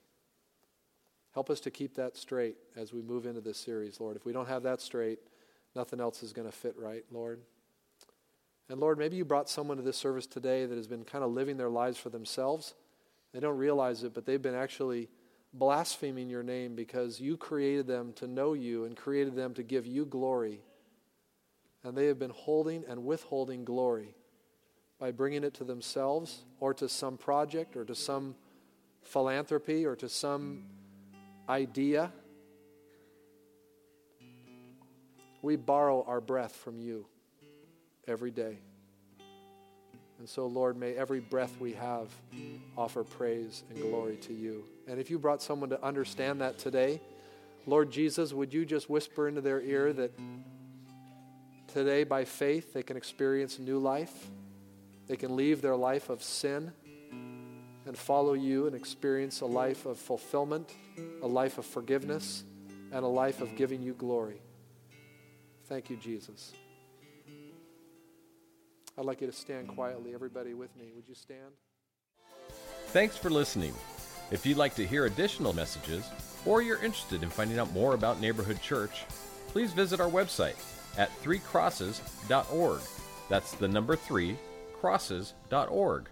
Help 1.34 1.50
us 1.50 1.60
to 1.62 1.72
keep 1.72 1.96
that 1.96 2.16
straight 2.16 2.58
as 2.76 2.94
we 2.94 3.02
move 3.02 3.26
into 3.26 3.42
this 3.42 3.58
series, 3.58 4.00
Lord. 4.00 4.16
If 4.16 4.26
we 4.26 4.34
don't 4.34 4.48
have 4.48 4.62
that 4.64 4.80
straight, 4.80 5.18
nothing 5.76 6.00
else 6.00 6.22
is 6.22 6.34
going 6.34 6.48
to 6.48 6.56
fit 6.56 6.76
right, 6.78 7.04
Lord. 7.10 7.40
And 8.70 8.80
Lord, 8.80 8.98
maybe 8.98 9.18
you 9.18 9.26
brought 9.26 9.50
someone 9.50 9.78
to 9.78 9.84
this 9.84 9.98
service 9.98 10.26
today 10.26 10.66
that 10.66 10.76
has 10.76 10.88
been 10.88 11.04
kind 11.04 11.24
of 11.24 11.32
living 11.32 11.58
their 11.58 11.70
lives 11.70 11.98
for 11.98 12.10
themselves. 12.10 12.74
They 13.34 13.40
don't 13.40 13.58
realize 13.58 14.04
it, 14.04 14.14
but 14.14 14.26
they've 14.26 14.42
been 14.42 14.56
actually 14.56 15.10
blaspheming 15.54 16.30
your 16.30 16.44
name 16.44 16.76
because 16.76 17.20
you 17.20 17.38
created 17.38 17.88
them 17.88 18.14
to 18.14 18.28
know 18.28 18.54
you 18.54 18.86
and 18.86 18.96
created 18.96 19.36
them 19.36 19.54
to 19.56 19.64
give 19.64 19.86
you 19.86 20.06
glory. 20.06 20.62
And 21.84 21.98
they 21.98 22.08
have 22.08 22.18
been 22.18 22.32
holding 22.32 22.86
and 22.88 23.06
withholding 23.06 23.66
glory 23.66 24.16
by 24.98 25.12
bringing 25.12 25.44
it 25.44 25.54
to 25.56 25.64
themselves 25.66 26.46
or 26.60 26.74
to 26.76 26.88
some 26.88 27.18
project 27.18 27.76
or 27.76 27.84
to 27.84 27.94
some 27.94 28.36
philanthropy 29.04 29.86
or 29.86 29.96
to 29.98 30.08
some 30.08 30.64
idea. 31.50 32.12
We 35.42 35.58
borrow 35.58 36.04
our 36.08 36.22
breath 36.22 36.56
from 36.56 36.80
you 36.80 37.06
every 38.08 38.32
day. 38.32 38.58
And 40.20 40.30
so, 40.30 40.48
Lord, 40.48 40.78
may 40.78 40.94
every 40.94 41.20
breath 41.20 41.56
we 41.60 41.74
have 41.74 42.08
offer 42.78 43.04
praise 43.04 43.64
and 43.70 43.82
glory 43.82 44.16
to 44.18 44.34
you. 44.34 44.64
And 44.88 45.00
if 45.00 45.10
you 45.10 45.20
brought 45.20 45.42
someone 45.42 45.70
to 45.72 45.84
understand 45.84 46.42
that 46.42 46.58
today, 46.58 47.02
Lord 47.66 47.92
Jesus, 47.92 48.34
would 48.34 48.54
you 48.54 48.66
just 48.66 48.90
whisper 48.90 49.28
into 49.28 49.42
their 49.42 49.62
ear 49.62 49.92
that 49.94 50.12
today, 51.68 52.04
by 52.04 52.26
faith, 52.26 52.74
they 52.74 52.84
can 52.84 52.98
experience 52.98 53.60
new 53.60 53.80
life? 53.80 54.28
They 55.08 55.18
can 55.18 55.36
leave 55.36 55.62
their 55.62 55.76
life 55.76 56.10
of 56.10 56.24
sin 56.24 56.72
and 57.86 57.98
follow 57.98 58.34
you 58.34 58.68
and 58.68 58.76
experience 58.76 59.42
a 59.42 59.46
life 59.46 59.86
of 59.86 59.98
fulfillment, 59.98 60.74
a 61.22 61.28
life 61.28 61.58
of 61.58 61.66
forgiveness, 61.66 62.44
and 62.92 63.04
a 63.04 63.08
life 63.08 63.42
of 63.42 63.56
giving 63.56 63.82
you 63.82 63.94
glory. 63.94 64.42
Thank 65.68 65.90
you, 65.90 65.98
Jesus. 65.98 66.54
I'd 68.98 69.06
like 69.06 69.22
you 69.22 69.28
to 69.28 69.34
stand 69.34 69.68
quietly, 69.70 70.14
everybody 70.14 70.54
with 70.54 70.76
me. 70.78 70.92
Would 70.96 71.08
you 71.08 71.16
stand? 71.16 71.54
Thanks 72.88 73.18
for 73.18 73.30
listening. 73.30 73.74
If 74.32 74.46
you'd 74.46 74.58
like 74.58 74.76
to 74.76 74.86
hear 74.86 75.06
additional 75.06 75.54
messages, 75.54 76.08
or 76.46 76.62
you're 76.62 76.84
interested 76.84 77.24
in 77.24 77.30
finding 77.30 77.58
out 77.58 77.72
more 77.72 77.96
about 77.96 78.22
Neighborhood 78.22 78.62
Church, 78.62 79.06
please 79.48 79.74
visit 79.74 80.00
our 80.00 80.10
website 80.10 80.56
at 80.98 81.10
threecrosses.org. 81.24 82.82
That's 83.30 83.54
the 83.54 83.68
number 83.68 83.96
three, 83.96 84.38
crosses.org. 84.80 86.10